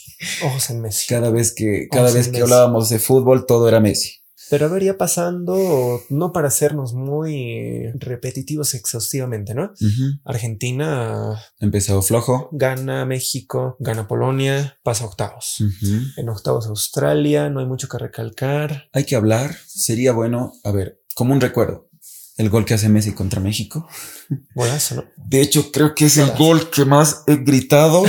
ojos 0.44 0.70
en 0.70 0.82
Messi. 0.82 1.08
Cada 1.08 1.30
vez 1.30 1.54
que, 1.54 1.88
cada 1.92 2.12
vez 2.12 2.26
que 2.26 2.32
Messi. 2.32 2.44
hablábamos 2.44 2.90
de 2.90 3.00
fútbol, 3.00 3.46
todo 3.46 3.68
era 3.68 3.80
Messi. 3.80 4.14
Pero 4.50 4.68
a 4.68 4.70
ver, 4.70 4.84
ya 4.84 4.98
pasando, 4.98 6.02
no 6.10 6.32
para 6.32 6.48
hacernos 6.48 6.94
muy 6.94 7.92
repetitivos 7.96 8.74
exhaustivamente, 8.76 9.54
¿no? 9.54 9.74
Argentina 10.24 11.38
Empezó 11.60 12.02
flojo. 12.02 12.48
gana 12.54 13.06
México, 13.06 13.76
gana 13.80 14.08
Polonia, 14.08 14.78
pasa 14.84 15.04
a 15.04 15.08
octavos. 15.08 15.58
En 16.16 16.30
octavos 16.30 16.68
Australia, 16.68 17.50
no 17.50 17.60
hay 17.60 17.66
mucho 17.66 17.90
que 17.90 17.98
recalcar. 17.98 18.90
Hay 18.94 19.04
que 19.04 19.18
hablar. 19.18 19.54
Sería 19.68 20.14
bueno, 20.14 20.54
a 20.64 20.72
ver, 20.72 21.02
como 21.14 21.34
un 21.34 21.42
recuerdo, 21.42 21.87
el 22.38 22.50
gol 22.50 22.66
que 22.66 22.76
hace 22.76 22.88
Messi 22.88 23.14
contra 23.14 23.42
México. 23.42 23.88
Golazo, 24.54 24.96
¿no? 24.96 25.06
De 25.16 25.42
hecho, 25.42 25.72
creo 25.72 25.96
que 25.96 26.06
es 26.06 26.18
el 26.18 26.32
gol 26.32 26.70
que 26.70 26.86
más 26.86 27.24
he 27.28 27.38
gritado 27.38 28.04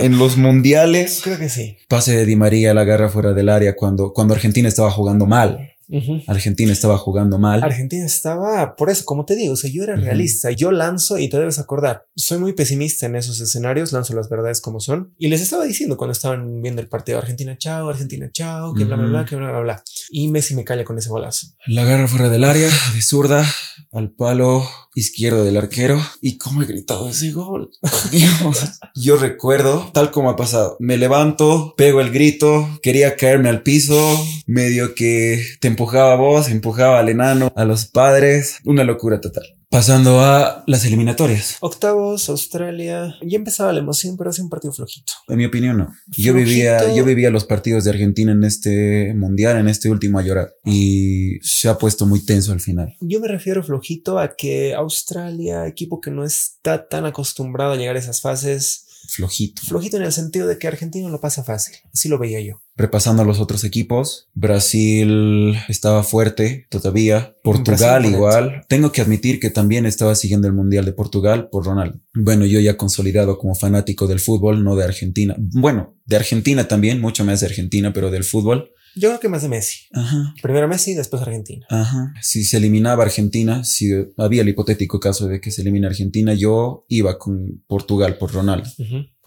en 0.00 0.18
los 0.18 0.36
mundiales. 0.36 1.20
Creo 1.24 1.38
que 1.38 1.48
sí. 1.48 1.76
Pase 1.88 2.16
de 2.16 2.24
Di 2.24 2.36
María, 2.36 2.72
la 2.72 2.84
garra 2.84 3.08
fuera 3.08 3.32
del 3.32 3.48
área 3.48 3.74
cuando, 3.76 4.12
cuando 4.12 4.34
Argentina 4.34 4.68
estaba 4.68 4.90
jugando 4.90 5.26
mal. 5.26 5.73
Ujú. 5.88 6.22
Argentina 6.26 6.72
estaba 6.72 6.96
jugando 6.98 7.38
mal. 7.38 7.62
Argentina 7.62 8.04
estaba, 8.06 8.76
por 8.76 8.90
eso, 8.90 9.04
como 9.04 9.24
te 9.24 9.36
digo, 9.36 9.54
o 9.54 9.56
sea, 9.56 9.70
yo 9.70 9.82
era 9.84 9.94
Ujú. 9.94 10.04
realista, 10.04 10.50
yo 10.50 10.70
lanzo 10.70 11.18
y 11.18 11.28
te 11.28 11.38
debes 11.38 11.58
acordar, 11.58 12.06
soy 12.16 12.38
muy 12.38 12.52
pesimista 12.54 13.06
en 13.06 13.16
esos 13.16 13.40
escenarios, 13.40 13.92
lanzo 13.92 14.14
las 14.14 14.28
verdades 14.28 14.60
como 14.60 14.80
son. 14.80 15.14
Y 15.18 15.28
les 15.28 15.40
estaba 15.40 15.64
diciendo 15.64 15.96
cuando 15.96 16.12
estaban 16.12 16.62
viendo 16.62 16.80
el 16.80 16.88
partido, 16.88 17.18
Argentina 17.18 17.56
chao, 17.58 17.88
Argentina 17.88 18.30
chao, 18.32 18.74
que 18.74 18.84
bla, 18.84 18.96
bla, 18.96 19.06
bla, 19.06 19.20
Ujú. 19.20 19.28
que 19.28 19.36
bla, 19.36 19.50
bla, 19.50 19.60
bla. 19.60 19.82
Y 20.10 20.28
Messi 20.28 20.54
me 20.54 20.64
calla 20.64 20.84
con 20.84 20.98
ese 20.98 21.08
golazo. 21.08 21.48
La 21.66 21.84
garra 21.84 22.08
fuera 22.08 22.28
del 22.28 22.44
área, 22.44 22.68
de 22.94 23.02
zurda, 23.02 23.44
al 23.92 24.10
palo 24.10 24.66
izquierdo 24.96 25.44
del 25.44 25.56
arquero. 25.56 26.00
Y 26.20 26.38
cómo 26.38 26.62
he 26.62 26.66
gritado 26.66 27.08
ese 27.08 27.32
gol. 27.32 27.70
Dios. 28.10 28.58
Yo 28.94 29.16
recuerdo, 29.16 29.90
tal 29.92 30.10
como 30.10 30.30
ha 30.30 30.36
pasado, 30.36 30.76
me 30.78 30.96
levanto, 30.96 31.74
pego 31.76 32.00
el 32.00 32.10
grito, 32.12 32.78
quería 32.82 33.16
caerme 33.16 33.48
al 33.48 33.62
piso, 33.62 33.98
medio 34.46 34.94
que 34.94 35.44
te 35.60 35.66
empujaba 35.74 36.12
a 36.12 36.16
vos, 36.16 36.48
empujaba 36.48 37.00
al 37.00 37.08
enano, 37.08 37.52
a 37.56 37.64
los 37.64 37.86
padres. 37.86 38.58
Una 38.64 38.84
locura 38.84 39.20
total. 39.20 39.44
Pasando 39.68 40.20
a 40.20 40.62
las 40.68 40.84
eliminatorias. 40.84 41.56
Octavos, 41.58 42.28
Australia. 42.28 43.16
Ya 43.22 43.36
empezaba 43.36 43.72
la 43.72 43.80
emoción, 43.80 44.16
pero 44.16 44.30
hace 44.30 44.40
un 44.40 44.48
partido 44.48 44.72
flojito. 44.72 45.14
En 45.26 45.36
mi 45.36 45.46
opinión, 45.46 45.76
no. 45.76 45.92
Yo 46.16 46.32
vivía, 46.32 46.94
yo 46.94 47.04
vivía 47.04 47.28
los 47.30 47.44
partidos 47.44 47.82
de 47.82 47.90
Argentina 47.90 48.30
en 48.30 48.44
este 48.44 49.14
mundial, 49.14 49.56
en 49.56 49.66
este 49.66 49.90
último 49.90 50.20
a 50.20 50.22
llorar. 50.22 50.54
Y 50.64 51.40
se 51.42 51.68
ha 51.68 51.76
puesto 51.76 52.06
muy 52.06 52.24
tenso 52.24 52.52
al 52.52 52.60
final. 52.60 52.94
Yo 53.00 53.18
me 53.18 53.26
refiero 53.26 53.64
flojito 53.64 54.20
a 54.20 54.36
que 54.36 54.74
Australia, 54.74 55.66
equipo 55.66 56.00
que 56.00 56.12
no 56.12 56.24
está 56.24 56.86
tan 56.86 57.04
acostumbrado 57.04 57.72
a 57.72 57.76
llegar 57.76 57.96
a 57.96 57.98
esas 57.98 58.20
fases, 58.20 58.86
flojito. 59.08 59.60
Flojito 59.62 59.96
en 59.96 60.04
el 60.04 60.12
sentido 60.12 60.46
de 60.46 60.56
que 60.56 60.68
Argentina 60.68 61.08
lo 61.08 61.20
pasa 61.20 61.42
fácil. 61.42 61.74
Así 61.92 62.08
lo 62.08 62.18
veía 62.18 62.40
yo. 62.40 62.63
Repasando 62.76 63.22
a 63.22 63.24
los 63.24 63.38
otros 63.38 63.62
equipos, 63.62 64.28
Brasil 64.34 65.56
estaba 65.68 66.02
fuerte 66.02 66.66
todavía. 66.70 67.36
Portugal 67.44 68.04
igual. 68.04 68.64
Tengo 68.68 68.90
que 68.90 69.00
admitir 69.00 69.38
que 69.38 69.50
también 69.50 69.86
estaba 69.86 70.14
siguiendo 70.16 70.48
el 70.48 70.54
Mundial 70.54 70.84
de 70.84 70.92
Portugal 70.92 71.48
por 71.50 71.64
Ronaldo. 71.64 72.00
Bueno, 72.14 72.46
yo 72.46 72.58
ya 72.58 72.76
consolidado 72.76 73.38
como 73.38 73.54
fanático 73.54 74.08
del 74.08 74.18
fútbol, 74.18 74.64
no 74.64 74.74
de 74.74 74.84
Argentina. 74.84 75.36
Bueno, 75.38 75.94
de 76.04 76.16
Argentina 76.16 76.66
también, 76.66 77.00
mucho 77.00 77.24
más 77.24 77.40
de 77.40 77.46
Argentina, 77.46 77.92
pero 77.92 78.10
del 78.10 78.24
fútbol. 78.24 78.70
Yo 78.96 79.08
creo 79.08 79.20
que 79.20 79.28
más 79.28 79.42
de 79.42 79.48
Messi. 79.48 79.86
Ajá. 79.92 80.34
Primero 80.40 80.68
Messi, 80.68 80.94
después 80.94 81.22
Argentina. 81.22 81.66
Ajá. 81.68 82.12
Si 82.22 82.44
se 82.44 82.58
eliminaba 82.58 83.02
Argentina, 83.02 83.64
si 83.64 83.90
había 84.16 84.42
el 84.42 84.48
hipotético 84.48 85.00
caso 85.00 85.26
de 85.26 85.40
que 85.40 85.50
se 85.50 85.62
elimine 85.62 85.86
Argentina, 85.86 86.32
yo 86.34 86.86
iba 86.88 87.18
con 87.18 87.64
Portugal 87.66 88.18
por 88.18 88.32
Ronaldo. 88.32 88.68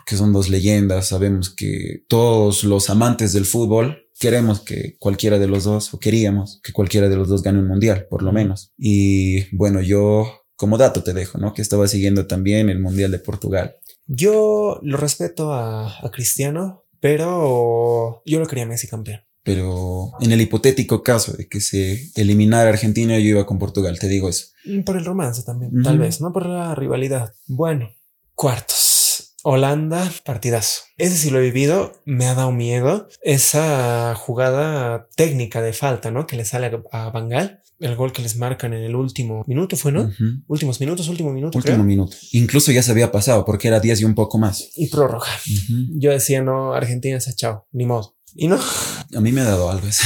Porque 0.08 0.20
son 0.20 0.32
dos 0.32 0.48
leyendas. 0.48 1.10
Sabemos 1.10 1.50
que 1.50 2.06
todos 2.08 2.64
los 2.64 2.90
amantes 2.90 3.34
del 3.34 3.44
fútbol 3.44 4.08
queremos 4.18 4.62
que 4.62 4.96
cualquiera 5.00 5.38
de 5.38 5.50
los 5.50 5.66
dos, 5.66 5.94
o 5.94 6.00
queríamos 6.00 6.62
que 6.64 6.72
cualquiera 6.72 7.10
de 7.10 7.18
los 7.18 7.28
dos 7.28 7.44
gane 7.44 7.60
un 7.60 7.68
mundial, 7.68 8.08
por 8.10 8.24
lo 8.24 8.32
menos. 8.32 8.72
Y 8.78 9.54
bueno, 9.54 9.82
yo 9.82 10.46
como 10.56 10.78
dato 10.78 11.04
te 11.04 11.14
dejo, 11.14 11.40
¿no? 11.40 11.54
Que 11.54 11.62
estaba 11.62 11.90
siguiendo 11.90 12.26
también 12.26 12.70
el 12.70 12.80
mundial 12.80 13.12
de 13.12 13.20
Portugal. 13.20 13.76
Yo 14.06 14.80
lo 14.82 14.96
respeto 14.96 15.52
a, 15.52 16.00
a 16.00 16.10
Cristiano, 16.10 16.86
pero 17.02 18.22
yo 18.26 18.40
lo 18.40 18.48
quería 18.48 18.66
Messi 18.66 18.88
campeón. 18.88 19.20
Pero 19.44 20.14
en 20.22 20.32
el 20.32 20.40
hipotético 20.40 21.04
caso 21.04 21.34
de 21.34 21.50
que 21.50 21.60
se 21.60 22.12
eliminara 22.16 22.70
Argentina, 22.70 23.20
yo 23.20 23.26
iba 23.26 23.46
con 23.46 23.60
Portugal, 23.60 24.00
te 24.00 24.08
digo 24.08 24.30
eso. 24.30 24.48
Mm, 24.64 24.84
por 24.84 24.96
el 24.96 25.04
romance 25.04 25.44
también, 25.44 25.84
tal 25.84 26.00
vez, 26.00 26.22
no 26.22 26.32
por 26.32 26.46
la 26.46 26.76
rivalidad. 26.76 27.34
Bueno, 27.46 27.90
cuartos. 28.36 28.87
Holanda, 29.50 30.12
partidazo. 30.26 30.82
Ese 30.98 31.16
sí 31.16 31.30
lo 31.30 31.40
he 31.40 31.44
vivido, 31.44 31.94
me 32.04 32.26
ha 32.26 32.36
dado 32.36 32.52
miedo. 32.52 33.08
Esa 33.22 34.14
jugada 34.14 35.08
técnica 35.16 35.62
de 35.62 35.72
falta, 35.72 36.12
¿no? 36.12 36.28
Que 36.28 36.36
le 36.36 36.44
sale 36.44 36.70
a 36.92 37.10
Bangal. 37.12 37.62
El 37.80 37.96
gol 37.96 38.12
que 38.12 38.22
les 38.22 38.36
marcan 38.36 38.74
en 38.74 38.84
el 38.84 38.94
último 38.94 39.46
minuto 39.48 39.78
fue, 39.78 39.94
¿no? 39.94 40.12
Últimos 40.48 40.82
minutos, 40.82 41.08
último 41.08 41.32
minuto. 41.32 41.58
Último 41.58 41.86
minuto. 41.86 42.18
Incluso 42.34 42.74
ya 42.74 42.84
se 42.84 42.92
había 42.92 43.10
pasado 43.10 43.46
porque 43.46 43.70
era 43.70 43.80
10 43.80 44.02
y 44.02 44.04
un 44.04 44.16
poco 44.16 44.38
más. 44.38 44.68
Y 44.76 44.88
prórroga. 44.88 45.28
Yo 45.92 46.12
decía, 46.12 46.42
no, 46.42 46.74
Argentina 46.74 47.18
se 47.22 47.30
ha 47.30 47.34
echado, 47.34 47.68
ni 47.72 47.86
modo. 47.86 48.18
Y 48.36 48.50
no. 48.50 48.60
A 49.16 49.22
mí 49.22 49.32
me 49.32 49.40
ha 49.40 49.46
dado 49.46 49.72
algo 49.72 49.88
ese 49.88 50.04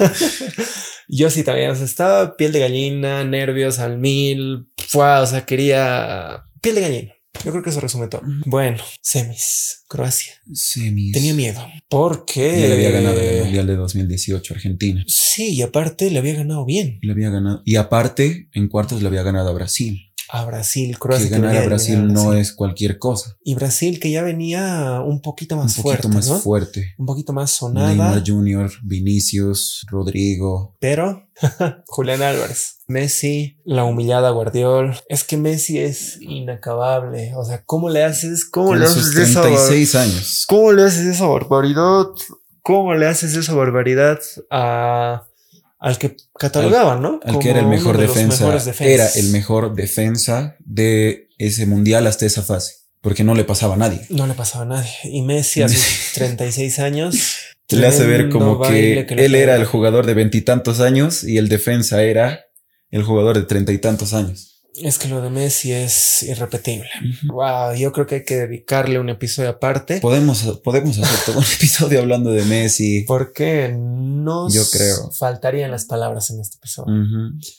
día. 0.00 0.12
Yo 1.08 1.30
sí 1.30 1.44
también, 1.44 1.70
o 1.70 1.76
sea, 1.76 1.84
estaba 1.84 2.36
piel 2.36 2.50
de 2.50 2.58
gallina, 2.58 3.22
nervios 3.22 3.78
al 3.78 3.98
mil, 3.98 4.66
o 4.94 5.26
sea, 5.26 5.46
quería 5.46 6.46
piel 6.60 6.74
de 6.74 6.80
gallina. 6.80 7.13
Yo 7.44 7.50
creo 7.50 7.62
que 7.62 7.70
eso 7.70 7.80
resume 7.80 8.08
todo. 8.08 8.22
Bueno, 8.46 8.82
semis, 9.00 9.84
Croacia. 9.88 10.34
Semis. 10.52 11.12
Tenía 11.12 11.34
miedo 11.34 11.60
porque 11.88 12.60
ya 12.60 12.68
le 12.68 12.74
había 12.74 12.90
ganado 12.90 13.20
en 13.20 13.34
el 13.36 13.42
Mundial 13.44 13.66
de 13.66 13.76
2018 13.76 14.54
Argentina. 14.54 15.04
Sí, 15.06 15.54
y 15.54 15.62
aparte 15.62 16.10
le 16.10 16.18
había 16.18 16.34
ganado 16.34 16.64
bien. 16.64 16.98
Le 17.02 17.12
había 17.12 17.30
ganado. 17.30 17.62
Y 17.64 17.76
aparte, 17.76 18.48
en 18.52 18.68
cuartos 18.68 19.02
le 19.02 19.08
había 19.08 19.22
ganado 19.22 19.50
a 19.50 19.52
Brasil 19.52 20.13
a 20.28 20.44
Brasil, 20.44 20.98
Croacia. 20.98 21.28
Que 21.28 21.34
ganar 21.34 21.56
a 21.56 21.64
Brasil 21.66 22.12
no 22.12 22.32
es 22.34 22.52
cualquier 22.52 22.98
cosa. 22.98 23.36
Y 23.44 23.54
Brasil 23.54 24.00
que 24.00 24.10
ya 24.10 24.22
venía 24.22 25.00
un 25.04 25.20
poquito 25.20 25.56
más 25.56 25.76
fuerte. 25.76 26.06
Un 26.06 26.12
poquito 26.14 26.32
más 26.32 26.42
fuerte. 26.42 26.94
Un 26.98 27.06
poquito 27.06 27.32
más 27.32 27.50
sonada. 27.50 27.88
Neymar 27.88 28.22
Junior, 28.26 28.70
Vinicius, 28.82 29.86
Rodrigo. 29.88 30.76
Pero 30.80 31.28
Julián 31.86 32.22
Álvarez, 32.22 32.78
Messi, 32.86 33.58
la 33.64 33.84
humillada 33.84 34.30
Guardiol. 34.30 34.96
Es 35.08 35.24
que 35.24 35.36
Messi 35.36 35.78
es 35.78 36.18
inacabable. 36.20 37.34
O 37.36 37.44
sea, 37.44 37.64
¿cómo 37.64 37.90
le 37.90 38.04
haces? 38.04 38.44
¿Cómo 38.44 38.74
le 38.74 38.84
haces 38.84 39.12
36 39.12 39.94
años. 39.94 40.44
¿Cómo 40.48 40.72
le 40.72 40.84
haces 40.84 41.06
esa 41.06 41.26
barbaridad? 41.26 42.06
¿Cómo 42.62 42.94
le 42.94 43.06
haces 43.06 43.36
esa 43.36 43.54
barbaridad 43.54 44.20
a 44.50 45.26
al 45.84 45.98
que 45.98 46.16
catalogaban, 46.38 47.02
¿no? 47.02 47.20
Al 47.22 47.38
que 47.38 47.50
era 47.50 47.60
el 47.60 47.66
mejor 47.66 47.98
defensa. 47.98 48.58
Era 48.80 49.06
el 49.06 49.28
mejor 49.28 49.74
defensa 49.74 50.56
de 50.60 51.28
ese 51.36 51.66
mundial 51.66 52.06
hasta 52.06 52.24
esa 52.24 52.42
fase. 52.42 52.76
Porque 53.02 53.22
no 53.22 53.34
le 53.34 53.44
pasaba 53.44 53.74
a 53.74 53.76
nadie. 53.76 54.00
No 54.08 54.26
le 54.26 54.32
pasaba 54.32 54.64
a 54.64 54.66
nadie. 54.66 54.90
Y 55.04 55.20
Messi 55.20 55.60
a 55.60 55.68
sus 55.68 55.84
36 56.14 56.78
años. 56.78 57.36
le 57.68 57.86
hace 57.86 58.06
ver 58.06 58.30
como 58.30 58.62
que, 58.62 59.00
él 59.10 59.34
era 59.34 59.56
el 59.56 59.66
jugador 59.66 60.06
de 60.06 60.14
veintitantos 60.14 60.80
años 60.80 61.22
y 61.22 61.36
el 61.36 61.50
defensa 61.50 62.02
era 62.02 62.46
el 62.90 63.02
jugador 63.02 63.36
de 63.36 63.42
treinta 63.42 63.72
y 63.72 63.76
tantos 63.76 64.14
años. 64.14 64.53
Es 64.76 64.98
que 64.98 65.08
lo 65.08 65.22
de 65.22 65.30
Messi 65.30 65.72
es 65.72 66.22
irrepetible. 66.24 66.88
Wow, 67.28 67.74
yo 67.76 67.92
creo 67.92 68.06
que 68.06 68.16
hay 68.16 68.24
que 68.24 68.36
dedicarle 68.36 68.98
un 68.98 69.08
episodio 69.08 69.50
aparte. 69.50 70.00
Podemos, 70.00 70.42
podemos 70.64 70.98
hacer 70.98 71.18
todo 71.26 71.38
un 71.38 71.44
episodio 71.56 72.00
hablando 72.00 72.30
de 72.30 72.44
Messi. 72.44 73.04
Porque 73.06 73.74
no 73.76 74.48
yo 74.50 74.62
creo. 74.70 75.10
faltarían 75.12 75.70
las 75.70 75.84
palabras 75.84 76.30
en 76.30 76.40
este 76.40 76.56
episodio. 76.56 76.94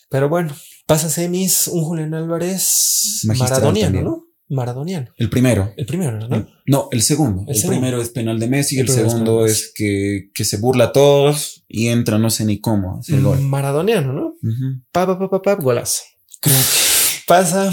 Pero 0.09 0.27
bueno, 0.29 0.53
pasa 0.85 1.09
semis, 1.09 1.67
un 1.67 1.83
Julián 1.83 2.13
Álvarez 2.13 3.21
maradoniano, 3.25 4.01
¿no? 4.01 4.25
Maradoniano. 4.47 5.07
El 5.17 5.29
primero. 5.29 5.73
El 5.75 5.85
primero, 5.85 6.19
¿no? 6.19 6.47
No, 6.67 6.89
el 6.91 7.01
segundo. 7.01 7.45
El, 7.47 7.59
primero 7.67 7.99
es 7.99 8.09
penal 8.09 8.39
de 8.39 8.47
Messi, 8.47 8.79
el, 8.79 8.89
segundo 8.89 9.45
es, 9.45 9.71
que, 9.73 10.29
que, 10.33 10.45
se 10.45 10.57
burla 10.57 10.85
a 10.85 10.91
todos 10.91 11.65
y 11.67 11.87
entra 11.87 12.19
no 12.19 12.29
sé 12.29 12.45
ni 12.45 12.59
cómo. 12.59 13.01
el 13.07 13.23
gol. 13.23 13.41
Maradoniano, 13.41 14.13
¿no? 14.13 14.35
Pa, 14.91 15.07
pa, 15.07 15.17
pa, 15.17 15.29
pa, 15.29 15.41
pa, 15.41 15.55
golazo. 15.55 16.03
Creo 16.41 16.55
que 16.55 16.84
pasa 17.27 17.71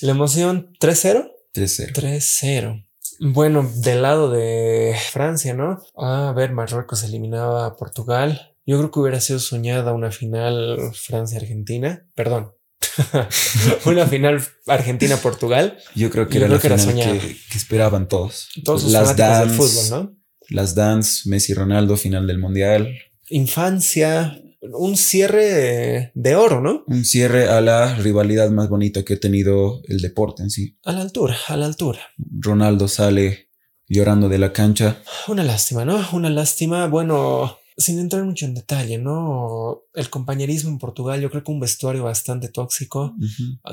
la 0.00 0.10
emoción 0.10 0.72
3-0. 0.80 1.30
3-0. 1.54 1.92
3-0. 1.92 2.86
Bueno, 3.20 3.70
del 3.76 4.02
lado 4.02 4.30
de 4.30 4.96
Francia, 5.10 5.52
¿no? 5.52 5.82
a 5.96 6.32
ver, 6.34 6.52
Marruecos 6.52 7.02
eliminaba 7.04 7.66
a 7.66 7.76
Portugal. 7.76 8.54
Yo 8.64 8.78
creo 8.78 8.90
que 8.90 9.00
hubiera 9.00 9.20
sido 9.20 9.40
soñada 9.40 9.92
una 9.92 10.10
final 10.10 10.78
Francia-Argentina. 10.94 12.06
Perdón. 12.14 12.54
una 13.84 14.06
final 14.06 14.42
Argentina-Portugal. 14.66 15.78
Yo 15.94 16.10
creo 16.10 16.28
que 16.28 16.38
era 16.38 16.48
la 16.48 16.58
final 16.58 17.20
que, 17.20 17.36
esperaban 17.54 18.08
todos. 18.08 18.48
Todos 18.64 18.84
los 18.84 18.92
las 18.92 19.16
dance, 19.16 19.46
del 19.46 19.56
fútbol, 19.56 19.90
¿no? 19.90 20.16
Las 20.48 20.74
dance, 20.74 21.28
Messi 21.28 21.52
Ronaldo, 21.52 21.96
final 21.96 22.26
del 22.26 22.38
Mundial. 22.38 22.96
Infancia, 23.28 24.40
un 24.62 24.96
cierre 24.96 26.12
de 26.14 26.36
oro, 26.36 26.60
¿no? 26.60 26.84
Un 26.86 27.04
cierre 27.04 27.48
a 27.48 27.60
la 27.60 27.94
rivalidad 27.96 28.50
más 28.50 28.68
bonita 28.68 29.04
que 29.04 29.14
ha 29.14 29.20
tenido 29.20 29.82
el 29.88 30.00
deporte 30.00 30.42
en 30.42 30.50
sí. 30.50 30.76
A 30.84 30.92
la 30.92 31.00
altura, 31.00 31.36
a 31.48 31.56
la 31.56 31.66
altura. 31.66 32.00
Ronaldo 32.18 32.88
sale 32.88 33.48
llorando 33.88 34.28
de 34.28 34.38
la 34.38 34.52
cancha. 34.52 35.02
Una 35.28 35.42
lástima, 35.42 35.84
¿no? 35.84 35.98
Una 36.12 36.30
lástima. 36.30 36.86
Bueno, 36.86 37.58
sin 37.76 37.98
entrar 37.98 38.24
mucho 38.24 38.44
en 38.44 38.54
detalle, 38.54 38.98
¿no? 38.98 39.82
El 39.94 40.10
compañerismo 40.10 40.70
en 40.70 40.78
Portugal, 40.78 41.20
yo 41.20 41.30
creo 41.30 41.42
que 41.42 41.50
un 41.50 41.60
vestuario 41.60 42.04
bastante 42.04 42.48
tóxico. 42.48 43.14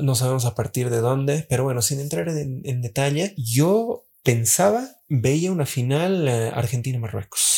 No 0.02 0.14
sabemos 0.14 0.44
a 0.44 0.54
partir 0.54 0.90
de 0.90 0.98
dónde, 0.98 1.46
pero 1.48 1.64
bueno, 1.64 1.82
sin 1.82 2.00
entrar 2.00 2.28
en, 2.28 2.62
en 2.64 2.82
detalle, 2.82 3.34
yo 3.36 4.04
pensaba, 4.22 4.88
veía 5.08 5.52
una 5.52 5.66
final 5.66 6.26
eh, 6.28 6.50
Argentina-Marruecos. 6.54 7.57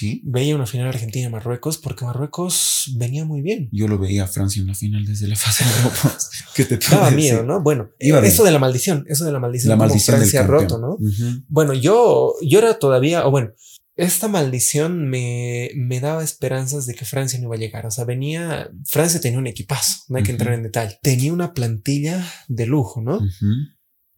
Sí. 0.00 0.22
Veía 0.24 0.56
una 0.56 0.64
final 0.64 0.88
Argentina-Marruecos 0.88 1.76
porque 1.76 2.06
Marruecos 2.06 2.90
venía 2.96 3.26
muy 3.26 3.42
bien. 3.42 3.68
Yo 3.70 3.86
lo 3.86 3.98
veía 3.98 4.24
a 4.24 4.26
Francia 4.26 4.62
en 4.62 4.68
la 4.68 4.74
final 4.74 5.04
desde 5.04 5.28
la 5.28 5.36
fase 5.36 5.62
de 5.62 5.70
grupos. 5.82 6.30
¿Qué 6.54 6.64
te 6.64 6.78
Daba 6.78 7.10
miedo, 7.10 7.42
¿no? 7.42 7.62
Bueno, 7.62 7.90
eso 7.98 8.42
de 8.42 8.50
la 8.50 8.58
maldición, 8.58 9.04
eso 9.08 9.26
de 9.26 9.32
la 9.32 9.40
maldición. 9.40 9.68
La 9.68 9.76
maldición 9.76 10.16
Francia 10.16 10.42
roto, 10.44 10.78
¿no? 10.78 10.96
Bueno, 11.48 11.74
yo, 11.74 12.34
yo 12.40 12.60
era 12.60 12.78
todavía, 12.78 13.26
o 13.26 13.30
bueno, 13.30 13.50
esta 13.94 14.26
maldición 14.26 15.10
me, 15.10 15.68
me 15.76 16.00
daba 16.00 16.24
esperanzas 16.24 16.86
de 16.86 16.94
que 16.94 17.04
Francia 17.04 17.38
no 17.38 17.48
iba 17.48 17.56
a 17.56 17.58
llegar. 17.58 17.84
O 17.84 17.90
sea, 17.90 18.06
venía, 18.06 18.70
Francia 18.86 19.20
tenía 19.20 19.38
un 19.38 19.48
equipazo, 19.48 20.04
no 20.08 20.16
hay 20.16 20.22
que 20.22 20.32
entrar 20.32 20.54
en 20.54 20.62
detalle. 20.62 20.98
Tenía 21.02 21.34
una 21.34 21.52
plantilla 21.52 22.26
de 22.48 22.64
lujo, 22.64 23.02
¿no? 23.02 23.20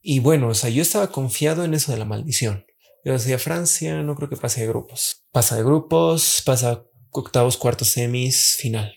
Y 0.01 0.21
bueno, 0.21 0.49
o 0.49 0.55
sea, 0.55 0.71
yo 0.71 0.83
estaba 0.83 1.11
confiado 1.11 1.65
en 1.65 1.75
eso 1.75 1.91
de 1.91 1.99
la 1.99 2.05
maldición. 2.05 2.65
Yo 3.05 3.13
decía, 3.13 3.39
Francia 3.39 4.03
no 4.03 4.15
creo 4.15 4.29
que 4.29 4.37
pase 4.37 4.61
de 4.61 4.69
grupos. 4.69 5.27
Pasa 5.33 5.57
de 5.57 5.65
grupos, 5.65 6.43
pasa 6.45 6.85
octavos, 7.11 7.57
cuartos, 7.57 7.89
semis, 7.89 8.57
final. 8.59 8.95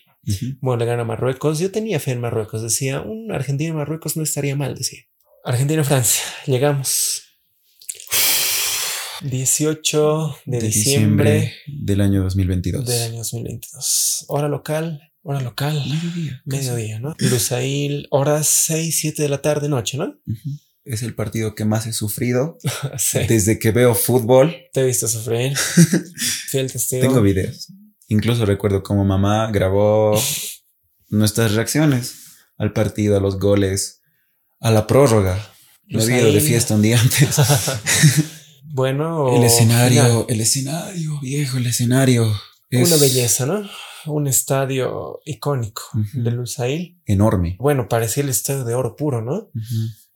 Bueno, 0.60 0.80
le 0.80 0.86
gana 0.86 1.04
Marruecos. 1.04 1.58
Yo 1.58 1.70
tenía 1.70 2.00
fe 2.00 2.12
en 2.12 2.20
Marruecos. 2.20 2.62
Decía, 2.62 3.00
un 3.00 3.32
Argentina-Marruecos 3.32 4.16
no 4.16 4.22
estaría 4.22 4.56
mal, 4.56 4.74
decía. 4.74 5.00
Argentina-Francia. 5.44 6.22
Llegamos. 6.46 7.22
18 9.22 10.36
de, 10.44 10.60
diciembre, 10.60 11.54
del 11.66 12.00
año 12.00 12.22
2022. 12.22 12.84
Del 12.84 13.02
año 13.02 13.18
2022. 13.18 14.24
Hora 14.28 14.48
local, 14.48 15.00
Hora 15.28 15.40
local. 15.40 15.74
Mediodía. 15.88 16.42
Mediodía, 16.44 17.00
¿no? 17.00 17.16
Lusail, 17.18 18.06
horas 18.10 18.46
6, 18.46 18.96
7 19.00 19.22
de 19.22 19.28
la 19.28 19.42
tarde, 19.42 19.68
noche, 19.68 19.98
¿no? 19.98 20.14
Es 20.86 21.02
el 21.02 21.14
partido 21.14 21.54
que 21.54 21.64
más 21.64 21.86
he 21.86 21.92
sufrido 21.92 22.56
sí. 22.98 23.18
desde 23.28 23.58
que 23.58 23.72
veo 23.72 23.94
fútbol. 23.94 24.54
Te 24.72 24.80
he 24.80 24.84
visto 24.86 25.08
sufrir. 25.08 25.56
Fiel 26.48 26.70
testigo. 26.72 27.02
Tengo 27.02 27.20
videos. 27.20 27.72
Incluso 28.08 28.46
recuerdo 28.46 28.82
cómo 28.82 29.04
mamá 29.04 29.50
grabó 29.50 30.18
nuestras 31.08 31.52
reacciones 31.54 32.14
al 32.56 32.72
partido, 32.72 33.16
a 33.16 33.20
los 33.20 33.38
goles, 33.38 34.00
a 34.60 34.70
la 34.70 34.86
prórroga. 34.86 35.38
Pues 35.90 36.08
he 36.08 36.18
ido 36.18 36.32
de 36.32 36.40
fiesta 36.40 36.74
un 36.74 36.82
día 36.82 37.00
antes. 37.00 37.36
bueno, 38.64 39.36
El 39.36 39.44
escenario, 39.44 40.02
final. 40.04 40.24
el 40.28 40.40
escenario, 40.40 41.20
viejo, 41.20 41.58
el 41.58 41.66
escenario. 41.66 42.32
es 42.70 42.88
Una 42.92 43.00
belleza, 43.00 43.46
¿no? 43.46 43.68
Un 44.06 44.26
estadio 44.28 45.20
icónico 45.24 45.82
Ujú. 45.94 46.22
de 46.22 46.30
Lusail. 46.30 47.00
Enorme. 47.06 47.56
Bueno, 47.58 47.88
parecía 47.88 48.22
el 48.22 48.28
estadio 48.28 48.64
de 48.64 48.74
oro 48.74 48.94
puro, 48.96 49.20
¿no? 49.22 49.50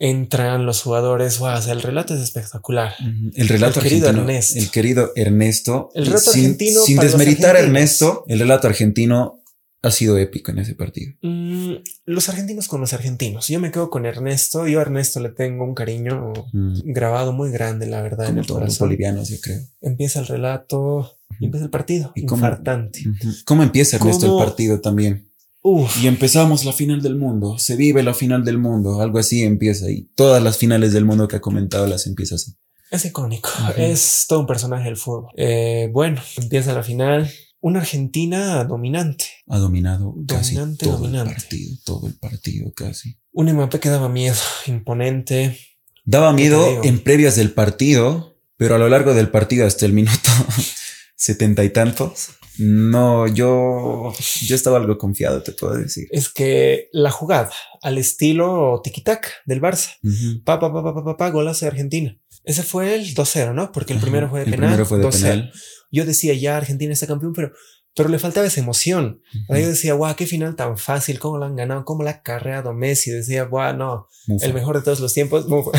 Entran 0.03 0.64
los 0.64 0.80
jugadores, 0.82 1.38
wow, 1.38 1.59
o 1.59 1.61
sea, 1.62 1.74
el 1.74 1.82
relato 1.82 2.14
es 2.14 2.20
espectacular. 2.22 2.94
El 3.34 3.48
relato 3.48 3.80
El 3.80 3.84
querido 3.84 4.09
argentino. 4.09 4.30
Ernesto. 4.30 4.59
El 4.59 4.70
querido 4.70 5.12
Ernesto. 5.14 5.90
El 5.94 6.07
relato 6.07 6.30
sin, 6.30 6.40
argentino 6.44 6.80
Sin 6.80 6.96
los 6.96 7.05
desmeritar 7.05 7.55
a. 7.57 7.61
Ernesto, 7.61 8.24
el 8.26 8.38
relato 8.38 8.66
argentino 8.66 9.42
ha 9.82 9.90
sido 9.90 10.16
épico 10.16 10.53
en 10.53 10.59
ese 10.61 10.74
partido. 10.74 11.12
Mm, 11.20 11.74
los 12.07 12.28
argentinos 12.30 12.66
con 12.66 12.80
los 12.80 12.94
argentinos. 12.94 13.48
Yo 13.48 13.61
me 13.61 13.70
quedo 13.70 13.90
con 13.90 14.07
Ernesto. 14.07 14.66
Yo 14.66 14.78
a 14.78 14.82
Ernesto 14.82 15.20
le 15.20 15.28
tengo 15.30 15.64
un 15.64 15.74
cariño 15.74 16.32
Mm, 16.53 16.80
grabado 16.92 17.32
muy 17.34 17.51
grande, 17.51 17.86
la 17.86 18.01
verdad, 18.01 18.30
en 18.30 18.38
el 18.38 18.46
todos 18.46 18.61
los 18.61 18.68
corazón. 18.70 18.88
bolivianos, 18.88 19.28
yo 19.28 19.36
creo. 19.42 19.61
Empieza 19.82 20.20
el 20.20 20.26
relato 20.28 21.18
y 21.38 21.44
empieza 21.44 21.64
el 21.64 21.70
partido. 21.70 22.12
¿Y 22.14 22.24
cómo- 22.24 22.44
Infartante. 22.46 23.01
Ujú. 23.07 23.28
¿Cómo 23.44 23.62
empieza 23.62 23.96
Ernesto 23.98 24.26
¿Cómo? 24.28 24.40
el 24.40 24.46
partido 24.46 24.80
también? 24.80 25.29
Uf, 25.62 26.02
Y 26.02 26.06
empezamos 26.06 26.64
la 26.64 26.72
final 26.72 27.02
del 27.02 27.16
mundo. 27.16 27.58
Se 27.58 27.76
vive 27.76 28.02
la 28.02 28.14
final 28.14 28.44
del 28.44 28.58
mundo. 28.58 29.00
Algo 29.00 29.18
así 29.18 29.42
empieza. 29.42 29.90
Y 29.90 30.11
todas 30.14 30.42
las 30.42 30.56
finales 30.56 30.92
del 30.92 31.04
mundo 31.04 31.28
que 31.28 31.36
ha 31.36 31.40
comentado 31.40 31.86
las 31.86 32.06
empieza 32.06 32.36
así. 32.36 32.54
es 32.90 33.04
icónico. 33.04 33.50
Es 33.76 34.24
todo 34.28 34.40
un 34.40 34.46
personaje 34.46 34.84
del 34.84 34.96
fútbol. 34.96 35.26
Eh, 35.36 35.88
bueno, 35.92 36.20
empieza 36.36 36.72
la 36.72 36.82
final. 36.82 37.30
Una 37.61 37.80
Argentina 37.80 38.64
dominante. 38.64 39.26
Ha 39.48 39.58
dominado 39.58 40.14
casi 40.26 40.54
Dominante, 40.54 40.86
todo 40.86 40.96
dominante. 40.96 41.30
el 41.30 41.36
partido. 41.36 41.76
Todo 41.84 42.06
el 42.06 42.14
partido 42.14 42.72
casi. 42.74 43.18
Un 43.32 43.52
Mbappé 43.52 43.80
que 43.80 43.90
daba 43.90 44.08
miedo, 44.08 44.38
imponente. 44.66 45.58
Daba 46.06 46.30
¿Qué 46.30 46.36
te 46.36 46.42
miedo 46.48 46.82
en 46.84 47.00
previas 47.04 47.36
del 47.36 47.52
partido, 47.52 48.38
pero 48.56 48.76
a 48.76 48.78
lo 48.78 48.88
largo 48.88 49.12
del 49.12 49.28
partido 49.28 49.66
hasta 49.66 49.84
el 49.84 49.92
minuto 49.92 50.30
setenta 51.16 51.62
y 51.64 51.70
tantos. 51.70 52.30
No, 52.61 53.26
yo, 53.26 54.12
yo 54.42 54.54
estaba 54.54 54.76
algo 54.78 54.98
confiado, 54.98 55.42
te 55.42 55.52
puedo 55.52 55.74
decir. 55.74 56.06
Es 56.11 56.28
que 56.28 56.88
la 56.92 57.11
jugada 57.11 57.50
al 57.82 57.98
estilo 57.98 58.80
tiki-taka 58.84 59.28
del 59.46 59.61
Barça. 59.62 59.96
Ujú. 60.02 60.42
Pa, 60.44 60.61
pa, 60.61 60.72
pa, 60.72 60.82
pa, 60.82 60.94
pa, 60.94 61.04
pa, 61.04 61.16
pa, 61.16 61.30
golazo 61.30 61.64
de 61.64 61.70
Argentina. 61.70 62.16
Ese 62.44 62.62
fue 62.62 62.94
el 62.94 63.14
2-0, 63.14 63.54
¿no? 63.54 63.72
Porque 63.72 63.92
el 63.92 63.98
Ajá. 63.98 64.06
primero 64.06 64.28
fue 64.30 64.40
de 64.40 64.44
El 64.46 64.50
penal. 64.52 64.68
primero 64.68 64.86
fue 64.86 64.98
de 64.98 65.04
2-0. 65.04 65.20
penal. 65.22 65.52
Yo 65.90 66.04
decía, 66.04 66.34
ya 66.34 66.56
Argentina 66.56 66.92
está 66.92 67.06
campeón, 67.06 67.32
pero, 67.34 67.52
pero 67.96 68.08
le 68.08 68.18
faltaba 68.18 68.46
esa 68.46 68.61
emoción. 68.61 69.20
Yo 69.48 69.54
decía, 69.68 69.94
guau, 69.94 70.14
qué 70.16 70.26
final 70.26 70.54
tan 70.56 70.76
fácil, 70.78 71.18
cómo 71.18 71.38
lo 71.38 71.46
han 71.46 71.56
ganado, 71.56 71.84
cómo 71.84 72.02
la 72.02 72.11
ha 72.11 72.22
carreado 72.22 72.72
Messi. 72.72 73.11
Decía, 73.11 73.44
guau, 73.44 73.76
no, 73.76 74.06
Mufa. 74.26 74.46
el 74.46 74.54
mejor 74.54 74.76
de 74.78 74.82
todos 74.82 75.00
los 75.00 75.12
tiempos. 75.14 75.46
Mufa. 75.48 75.70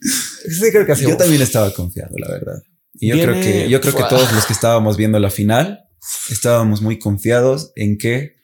sí, 0.00 0.70
creo 0.72 0.86
que. 0.86 0.94
Yo 0.96 1.16
también 1.16 1.42
estaba 1.42 1.70
confiado, 1.72 2.14
la 2.18 2.28
verdad. 2.28 2.62
Y 3.00 3.08
yo 3.08 3.14
Viene- 3.16 3.32
creo 3.32 3.42
que, 3.42 3.68
yo 3.70 3.80
creo 3.80 3.94
que 3.96 4.02
todos 4.04 4.32
los 4.32 4.44
que 4.46 4.52
estábamos 4.52 4.96
viendo 4.96 5.18
la 5.18 5.30
final 5.30 5.84
estábamos 6.30 6.82
muy 6.82 6.98
confiados 6.98 7.72
en 7.76 7.98
que 7.98 8.36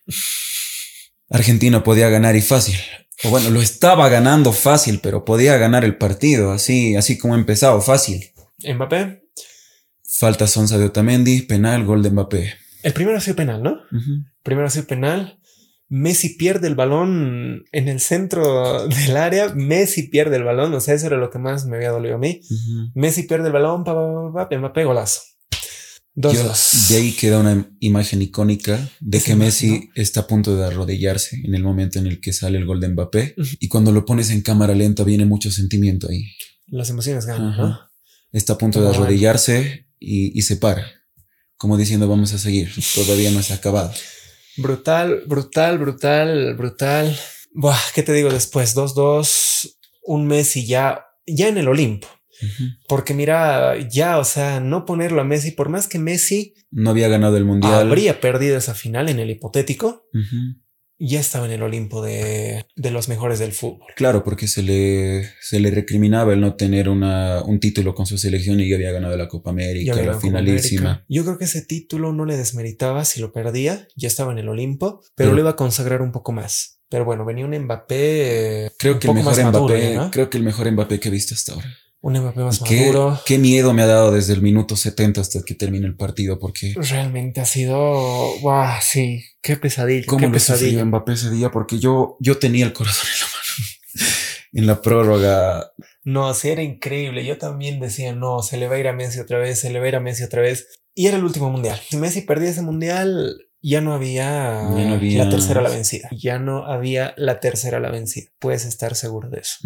Argentina 1.30 1.82
podía 1.84 2.08
ganar 2.08 2.36
y 2.36 2.42
fácil. 2.42 2.76
O 3.24 3.30
bueno, 3.30 3.50
lo 3.50 3.60
estaba 3.62 4.08
ganando 4.08 4.52
fácil, 4.52 5.00
pero 5.02 5.24
podía 5.24 5.56
ganar 5.56 5.84
el 5.84 5.96
partido, 5.96 6.52
así, 6.52 6.96
así 6.96 7.16
como 7.18 7.34
empezado, 7.34 7.80
fácil. 7.80 8.30
Mbappé, 8.62 9.22
Falta 10.18 10.46
Sonsa 10.46 10.78
de 10.78 10.86
Otamendi, 10.86 11.42
penal, 11.42 11.84
gol 11.84 12.02
de 12.02 12.10
Mbappé. 12.10 12.54
el 12.82 12.92
primero 12.92 13.16
ha 13.18 13.20
sido 13.20 13.36
penal, 13.36 13.62
¿no? 13.62 13.78
Primero 14.42 14.66
ha 14.66 14.70
sido 14.70 14.86
penal. 14.86 15.38
Messi 15.88 16.30
pierde 16.30 16.66
el 16.68 16.74
balón 16.74 17.64
en 17.72 17.88
el 17.88 18.00
centro 18.00 18.88
del 18.88 19.16
área. 19.16 19.52
Messi 19.54 20.04
pierde 20.08 20.36
el 20.36 20.44
balón. 20.44 20.74
O 20.74 20.80
sea, 20.80 20.94
eso 20.94 21.06
era 21.06 21.16
lo 21.16 21.30
que 21.30 21.38
más 21.38 21.66
me 21.66 21.76
había 21.76 21.90
dolido 21.90 22.16
a 22.16 22.18
mí. 22.18 22.40
Messi 22.94 23.22
pierde 23.24 23.46
el 23.48 23.52
balón. 23.52 23.84
Pa, 23.84 23.94
pa, 24.48 24.56
Mbappé 24.58 24.84
golazo. 24.84 25.20
Dos, 26.18 26.32
Yo- 26.34 26.44
dos. 26.44 26.86
de 26.88 26.96
ahí 26.96 27.12
queda 27.12 27.38
una 27.40 27.70
imagen 27.78 28.22
icónica 28.22 28.88
de 29.00 29.20
que 29.20 29.36
Messi 29.36 29.90
está 29.94 30.20
a 30.20 30.26
punto 30.26 30.56
de 30.56 30.64
arrodillarse 30.64 31.36
en 31.44 31.54
el 31.54 31.62
momento 31.62 31.98
en 31.98 32.06
el 32.06 32.20
que 32.20 32.32
sale 32.32 32.56
el 32.56 32.64
gol 32.64 32.80
de 32.80 32.88
Mbappé. 32.88 33.34
Y 33.60 33.68
cuando 33.68 33.92
lo 33.92 34.04
pones 34.06 34.30
en 34.30 34.40
cámara 34.40 34.74
lenta 34.74 35.04
viene 35.04 35.26
mucho 35.26 35.50
sentimiento 35.50 36.08
ahí. 36.08 36.24
Las 36.68 36.88
emociones 36.90 37.26
ganan. 37.26 37.56
¿no? 37.56 37.78
Está 38.32 38.54
a 38.54 38.58
punto 38.58 38.80
de 38.82 38.88
arrodillarse 38.88 39.88
y, 40.00 40.36
y 40.36 40.42
se 40.42 40.56
para. 40.56 40.84
Como 41.58 41.76
diciendo, 41.76 42.08
vamos 42.08 42.32
a 42.32 42.38
seguir. 42.38 42.70
Todavía 42.94 43.30
no 43.30 43.42
se 43.42 43.52
ha 43.52 43.56
acabado. 43.56 43.92
Brutal, 44.56 45.22
brutal, 45.26 45.78
brutal, 45.78 46.54
brutal. 46.56 47.16
Buah, 47.52 47.78
¿qué 47.94 48.02
te 48.02 48.12
digo 48.12 48.30
después? 48.30 48.76
2-2. 48.76 49.76
Un 50.02 50.26
Messi 50.26 50.66
ya, 50.66 51.04
ya 51.26 51.48
en 51.48 51.58
el 51.58 51.68
Olimpo. 51.68 52.08
Porque 52.88 53.14
mira, 53.14 53.76
ya, 53.88 54.18
o 54.18 54.24
sea, 54.24 54.60
no 54.60 54.84
ponerlo 54.84 55.20
a 55.20 55.24
Messi, 55.24 55.52
por 55.52 55.68
más 55.68 55.88
que 55.88 55.98
Messi 55.98 56.54
No 56.70 56.90
había 56.90 57.08
ganado 57.08 57.36
el 57.36 57.44
mundial. 57.44 57.72
habría 57.74 58.20
perdido 58.20 58.58
esa 58.58 58.74
final 58.74 59.08
en 59.08 59.18
el 59.18 59.30
hipotético. 59.30 60.04
Ya 60.98 61.20
estaba 61.20 61.46
en 61.46 61.52
el 61.52 61.62
Olimpo 61.62 62.02
de, 62.02 62.66
de 62.74 62.90
los 62.90 63.08
mejores 63.08 63.38
del 63.38 63.52
fútbol. 63.52 63.86
Claro, 63.96 64.24
porque 64.24 64.48
se 64.48 64.62
le, 64.62 65.28
se 65.40 65.60
le 65.60 65.70
recriminaba 65.70 66.32
el 66.32 66.40
no 66.40 66.54
tener 66.54 66.88
una, 66.88 67.42
un 67.42 67.60
título 67.60 67.94
con 67.94 68.06
su 68.06 68.16
selección 68.18 68.60
y 68.60 68.68
ya 68.68 68.76
había 68.76 68.92
ganado 68.92 69.16
la 69.16 69.28
Copa 69.28 69.50
América, 69.50 69.94
la 70.02 70.18
finalísima. 70.18 70.90
América. 70.90 71.04
Yo 71.08 71.24
creo 71.24 71.38
que 71.38 71.44
ese 71.44 71.62
título 71.62 72.12
no 72.12 72.24
le 72.24 72.36
desmeritaba 72.36 73.04
si 73.04 73.20
lo 73.20 73.32
perdía, 73.32 73.88
ya 73.96 74.08
estaba 74.08 74.32
en 74.32 74.38
el 74.38 74.48
Olimpo, 74.48 75.02
pero, 75.14 75.32
lo 75.32 75.40
iba 75.40 75.50
a 75.50 75.56
consagrar 75.56 76.02
un 76.02 76.12
poco 76.12 76.32
más. 76.32 76.80
Pero 76.88 77.04
bueno, 77.04 77.24
venía 77.24 77.44
un 77.44 77.58
Mbappé. 77.58 78.66
eh, 78.66 78.70
Creo 78.78 78.94
un 78.94 78.98
que 79.00 79.08
el 79.08 79.14
mejor 79.14 79.32
Mbappé, 79.32 79.44
maduro 79.52 79.76
ya, 79.78 79.94
¿no? 79.94 80.10
creo 80.10 80.30
que 80.30 80.38
el 80.38 80.44
mejor 80.44 80.70
Mbappé 80.70 81.00
que 81.00 81.08
he 81.08 81.10
visto 81.10 81.34
hasta 81.34 81.52
ahora. 81.54 81.66
Un 82.06 82.20
Mbappé 82.20 82.40
más 82.40 82.60
Qué, 82.60 82.80
maduro. 82.92 83.20
qué 83.26 83.36
miedo 83.38 83.72
me 83.72 83.82
ha 83.82 83.86
dado 83.86 84.12
desde 84.12 84.32
el 84.32 84.40
minuto 84.40 84.76
70 84.76 85.20
hasta 85.20 85.42
que 85.42 85.54
termine 85.54 85.86
el 85.86 85.96
partido, 85.96 86.38
porque 86.38 86.74
Realmente 86.76 87.40
ha 87.40 87.44
sido. 87.44 87.78
¡Wow! 88.42 88.74
Sí, 88.80 89.24
qué 89.42 89.56
pesadilla. 89.56 90.06
cómo 90.06 90.20
qué 90.20 90.26
lo 90.26 90.32
pesadilla. 90.32 90.84
Mbappé 90.84 91.14
ese 91.14 91.30
día, 91.30 91.50
porque 91.50 91.78
yo, 91.80 92.16
yo 92.20 92.38
tenía 92.38 92.64
el 92.64 92.72
corazón 92.72 93.08
en 93.12 93.20
la 93.20 93.26
mano. 93.26 94.06
en 94.52 94.66
la 94.68 94.82
prórroga. 94.82 95.72
No, 96.04 96.32
sí, 96.32 96.48
era 96.50 96.62
increíble. 96.62 97.24
Yo 97.24 97.38
también 97.38 97.80
decía, 97.80 98.14
no, 98.14 98.40
se 98.42 98.56
le 98.56 98.68
va 98.68 98.76
a 98.76 98.78
ir 98.78 98.86
a 98.86 98.92
Messi 98.92 99.18
otra 99.18 99.38
vez, 99.38 99.58
se 99.58 99.70
le 99.70 99.80
va 99.80 99.86
a 99.86 99.88
ir 99.88 99.96
a 99.96 100.00
Messi 100.00 100.22
otra 100.22 100.42
vez. 100.42 100.68
Y 100.94 101.08
era 101.08 101.16
el 101.16 101.24
último 101.24 101.50
mundial. 101.50 101.80
Si 101.90 101.96
Messi 101.96 102.20
perdía 102.20 102.50
ese 102.50 102.62
mundial, 102.62 103.36
ya 103.60 103.80
no 103.80 103.92
había, 103.94 104.62
Ya 104.76 104.86
no 104.86 104.94
había- 104.94 105.24
la 105.24 105.30
tercera 105.30 105.58
a 105.58 105.62
la 105.64 105.70
vencida. 105.70 106.08
Ya 106.16 106.38
no 106.38 106.66
había 106.66 107.14
la 107.16 107.40
tercera 107.40 107.78
a 107.78 107.80
la 107.80 107.90
vencida. 107.90 108.30
Puedes 108.38 108.64
estar 108.64 108.94
seguro 108.94 109.28
de 109.28 109.40
eso. 109.40 109.56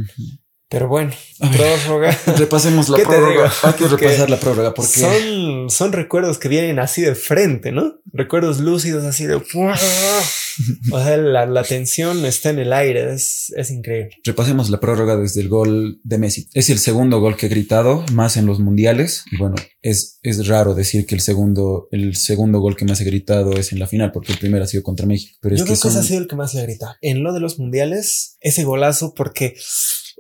Pero 0.71 0.87
bueno, 0.89 1.11
ver, 1.41 1.51
prórroga. 1.51 2.17
repasemos 2.39 2.89
la 2.89 2.97
¿Qué 2.99 3.03
te 3.03 3.09
prórroga. 3.09 3.33
digo? 3.33 3.45
Hay 3.65 3.73
que 3.73 3.85
Que 3.85 3.89
repasar 3.91 4.31
la 4.31 4.39
prórroga 4.39 4.73
porque 4.73 5.01
Son, 5.01 5.69
son 5.69 5.93
recuerdos 5.93 6.39
que 6.39 6.49
vienen 6.49 6.79
así 6.79 7.03
de 7.03 7.15
frente, 7.17 7.73
¿no? 7.73 7.95
Recuerdos 8.13 8.61
lúcidos 8.61 9.05
así 9.05 9.27
de... 9.27 9.35
O 10.93 10.99
sea, 11.03 11.17
la, 11.17 11.47
la 11.47 11.63
tensión 11.65 12.25
está 12.27 12.51
en 12.51 12.59
el 12.59 12.73
aire, 12.73 13.13
es, 13.15 13.53
es 13.57 13.71
increíble. 13.71 14.11
repasemos 14.25 14.69
la 14.71 14.79
prórroga 14.79 15.17
desde 15.17 15.41
el 15.41 15.49
gol 15.49 16.01
de 16.05 16.19
Messi. 16.19 16.49
Es 16.55 16.71
el 16.71 16.79
segundo 16.79 17.19
gol 17.21 17.37
que 17.37 17.47
he 17.47 17.49
gritado 17.49 18.05
más 18.13 18.37
en 18.37 18.47
los 18.47 18.61
mundiales. 18.61 19.25
Y 19.33 19.39
bueno, 19.39 19.55
es, 19.83 20.19
es 20.23 20.47
raro 20.49 20.75
decir 20.75 21.07
que 21.07 21.15
el 21.15 21.21
segundo, 21.21 21.89
el 21.93 22.15
segundo 22.17 22.61
gol 22.61 22.77
que 22.77 22.85
más 22.85 23.01
he 23.01 23.05
gritado 23.05 23.53
es 23.57 23.73
en 23.73 23.79
la 23.79 23.87
final, 23.87 24.13
porque 24.13 24.33
el 24.33 24.39
primero 24.39 24.65
ha 24.65 24.67
sido 24.69 24.83
contra 24.83 25.07
México. 25.07 25.37
Pero 25.41 25.57
Yo 25.57 25.65
es 25.65 25.71
creo 25.71 25.77
que 25.77 25.83
que 25.83 25.89
ese 25.89 25.95
son- 25.97 26.05
ha 26.05 26.07
sido 26.07 26.21
el 26.21 26.29
que 26.29 26.37
más 26.37 26.55
le 26.55 26.63
grita. 26.63 26.99
En 27.01 27.23
lo 27.23 27.33
de 27.33 27.41
los 27.41 27.59
mundiales, 27.59 28.37
ese 28.41 28.65
golazo 28.65 29.15
porque... 29.15 29.55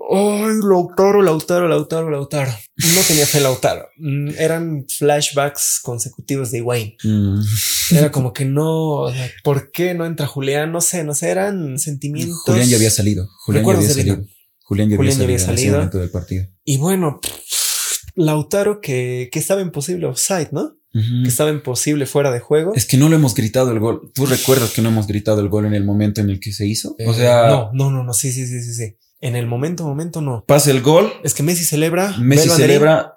¡Ay, 0.09 0.55
Lautaro, 0.63 1.21
Lautaro, 1.23 1.69
Lautaro, 1.69 2.11
Lautaro! 2.11 2.51
No 2.51 3.01
tenía 3.07 3.27
fe 3.27 3.39
en 3.39 3.45
Lautaro. 3.45 3.87
Mm, 3.99 4.31
Eran 4.39 4.87
flashbacks 4.89 5.81
consecutivos 5.83 6.51
de 6.51 6.63
Wayne. 6.63 6.97
Mm. 7.05 7.41
Era 7.93 8.11
como 8.11 8.33
que 8.33 8.45
no... 8.45 9.03
o 9.03 9.13
sea, 9.13 9.31
¿Por 9.45 9.71
qué 9.71 9.95
no 9.95 10.07
entra 10.07 10.27
Julián? 10.27 10.73
No 10.73 10.81
sé, 10.81 11.05
no 11.05 11.15
sé, 11.15 11.29
eran 11.29 11.79
sentimientos... 11.79 12.43
Julián 12.47 12.69
ya 12.69 12.77
había 12.77 12.91
salido. 12.91 13.29
Julián 13.45 13.65
ya 13.67 13.73
había 13.73 13.89
salido. 13.89 14.25
Julián 14.65 14.89
ya 14.89 14.97
había 14.97 15.13
Julián 15.13 15.19
ya 15.19 15.25
había 15.25 15.39
salido 15.39 15.75
salido. 15.81 16.01
del 16.01 16.11
partido. 16.11 16.47
Y 16.65 16.79
bueno, 16.79 17.21
Lautaro 18.15 18.81
que, 18.81 19.29
que 19.31 19.39
estaba 19.39 19.61
en 19.61 19.71
posible 19.71 20.07
offside, 20.07 20.49
¿no? 20.53 20.77
Que 20.93 21.29
estaba 21.29 21.51
en 21.51 21.63
posible 21.63 22.05
fuera 22.05 22.33
de 22.33 22.41
juego. 22.41 22.73
Es 22.75 22.85
que 22.85 22.97
no 22.97 23.09
lo 23.09 23.15
hemos 23.15 23.35
gritado 23.37 23.71
el 23.71 23.79
gol. 23.79 24.11
¿Tú 24.13 24.27
recuerdas 24.27 24.71
que 24.71 24.83
no 24.83 24.89
hemos 24.89 25.07
gritado 25.07 25.41
el 25.41 25.49
gol 25.49 25.67
en 25.67 25.75
el 25.75 25.85
momento 25.85 26.21
en 26.21 26.31
el 26.31 26.41
que 26.41 26.53
se 26.53 26.67
hizo? 26.67 26.97
Eh, 26.99 27.07
o 27.07 27.15
sea, 27.15 27.47
no, 27.47 27.71
no, 27.73 27.93
no, 27.93 28.03
no, 28.03 28.13
sí, 28.13 28.33
sí, 28.33 28.45
sí, 28.47 28.61
sí, 28.61 28.75
sí. 28.75 28.97
En 29.21 29.37
el 29.37 29.47
momento, 29.47 29.85
momento 29.85 30.21
no. 30.21 30.45
pasa 30.47 30.71
el 30.71 30.81
gol, 30.81 31.13
Es 31.23 31.35
que 31.35 31.43
Messi 31.43 31.65
celebra. 31.65 32.17
Messi 32.19 32.49
celebra, 32.49 33.15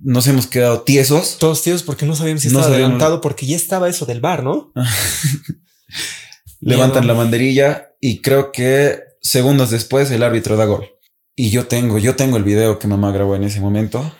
nos 0.00 0.26
hemos 0.26 0.46
quedado 0.46 0.82
tiesos. 0.82 1.36
Todos 1.38 1.62
tíos 1.62 1.82
porque 1.82 2.06
no 2.06 2.16
sabíamos 2.16 2.42
si 2.42 2.48
No 2.48 2.60
estaba 2.60 2.76
adelantado 2.76 3.20
porque 3.20 3.46
ya 3.46 3.56
estaba 3.56 3.88
eso 3.88 4.06
del 4.06 4.20
bar, 4.20 4.42
¿no? 4.42 4.72
Levantan 6.60 7.06
la 7.06 7.12
banderilla 7.12 7.90
y 8.00 8.22
creo 8.22 8.52
que 8.52 9.00
segundos 9.20 9.70
después 9.70 10.10
el 10.10 10.22
árbitro 10.22 10.56
da 10.56 10.64
gol. 10.64 10.88
Y 11.36 11.50
yo 11.50 11.66
tengo, 11.66 11.98
yo 11.98 12.14
tengo 12.16 12.36
el 12.36 12.44
video 12.44 12.78
que 12.78 12.86
mamá 12.86 13.10
grabó 13.10 13.34
en 13.36 13.44
ese 13.44 13.60
momento 13.60 14.14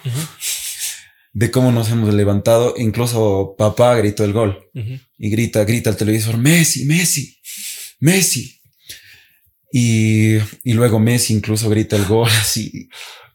de 1.33 1.51
cómo 1.51 1.73
nos 1.73 1.91
hemos 1.91 2.13
levantado. 2.13 2.75
Incluso 2.77 3.55
papá 3.57 3.95
gritó 3.97 4.25
el 4.25 4.33
gol 4.33 4.71
y 5.19 5.31
grita, 5.31 5.65
grita 5.65 5.91
al 5.91 5.97
televisor, 5.97 6.37
Messi, 6.37 6.85
Messi, 6.85 7.39
Messi. 8.01 8.61
Y, 9.77 10.37
y 10.63 10.73
luego 10.75 11.01
Messi 11.01 11.35
incluso 11.35 11.69
grita 11.69 11.97
el 11.97 12.05
gol 12.05 12.29
así. 12.41 12.89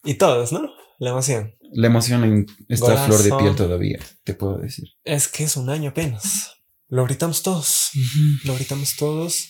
Y 0.06 0.14
todos, 0.14 0.54
¿no? 0.54 0.62
La 0.98 1.10
emoción. 1.10 1.54
La 1.74 1.88
emoción 1.88 2.24
en- 2.24 2.46
está 2.70 2.86
a 2.86 2.90
Golazo. 2.92 3.08
flor 3.08 3.24
de 3.24 3.44
piel 3.44 3.56
todavía, 3.58 4.00
te 4.24 4.34
puedo 4.34 4.58
decir. 4.58 4.86
Es 5.04 5.28
que 5.28 5.44
es 5.44 5.58
un 5.58 5.70
año 5.70 5.90
apenas. 5.90 6.54
Lo 6.88 7.04
gritamos 7.04 7.44
todos. 7.44 7.90
Lo 8.46 8.56
gritamos 8.56 8.96
todos. 8.96 9.50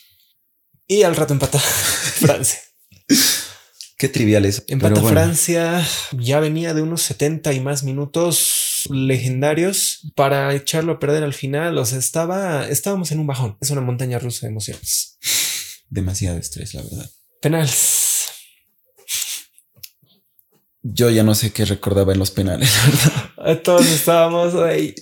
Y 0.88 1.04
al 1.04 1.16
rato 1.16 1.34
empata 1.34 1.60
Francia. 1.60 2.60
Qué 3.98 4.10
trivial 4.10 4.46
es. 4.46 4.64
Empata 4.68 5.00
bueno. 5.00 5.10
Francia. 5.10 5.86
Ya 6.18 6.40
venía 6.40 6.74
de 6.74 6.82
unos 6.82 7.04
70 7.04 7.54
y 7.54 7.60
más 7.60 7.84
minutos 7.84 8.84
legendarios 8.90 10.12
para 10.16 10.54
echarlo 10.56 10.94
a 10.94 11.00
perder 11.00 11.24
al 11.24 11.34
final. 11.34 11.78
O 11.78 11.86
sea, 11.86 12.00
estaba, 12.00 12.68
estábamos 12.68 13.12
en 13.12 13.20
un 13.20 13.28
bajón. 13.28 13.58
Es 13.62 13.70
una 13.70 13.82
montaña 13.82 14.18
rusa 14.18 14.48
de 14.48 14.52
emociones. 14.52 15.18
Demasiado 15.90 16.38
estrés, 16.38 16.74
la 16.74 16.84
verdad. 16.84 17.10
Penales. 17.42 17.96
Yo 20.82 21.10
ya 21.10 21.24
no 21.24 21.36
sé 21.36 21.52
qué 21.52 21.66
recordaba 21.66 22.14
en 22.14 22.20
los 22.20 22.32
penales. 22.32 22.72
Todos 23.64 23.86
estábamos 23.88 24.56
ahí. 24.56 24.96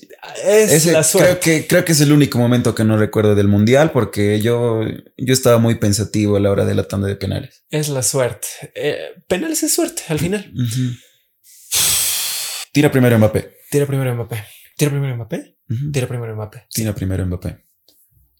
Es 0.43 0.71
Ese 0.71 0.91
la 0.91 0.99
creo 1.01 1.03
suerte. 1.03 1.39
que, 1.39 1.67
creo 1.67 1.85
que 1.85 1.91
es 1.91 2.01
el 2.01 2.11
único 2.11 2.39
momento 2.39 2.73
que 2.73 2.83
no 2.83 2.97
recuerdo 2.97 3.35
del 3.35 3.47
mundial 3.47 3.91
porque 3.91 4.41
yo, 4.41 4.81
yo 5.17 5.33
estaba 5.33 5.59
muy 5.59 5.75
pensativo 5.75 6.35
a 6.37 6.39
la 6.39 6.49
hora 6.49 6.65
de 6.65 6.73
la 6.73 6.87
tanda 6.87 7.07
de 7.07 7.15
penales. 7.15 7.63
Es 7.69 7.89
la 7.89 8.01
suerte. 8.01 8.47
Eh, 8.73 8.97
penales 9.27 9.61
es 9.63 9.73
suerte 9.75 10.01
al 10.09 10.17
final. 10.19 10.51
Tira 12.71 12.91
primero 12.91 13.17
Mbappé. 13.17 13.57
Tira 13.69 13.85
primero 13.85 14.13
Mbappé. 14.15 14.43
Tira 14.77 14.91
primero 14.91 15.15
Mbappé. 15.15 15.57
Ujú. 15.69 15.91
Tira 15.91 16.07
primero 16.07 16.35
Mbappé. 16.35 16.65
Tira 16.71 16.93
primero 16.95 17.25
Mbappé. 17.25 17.66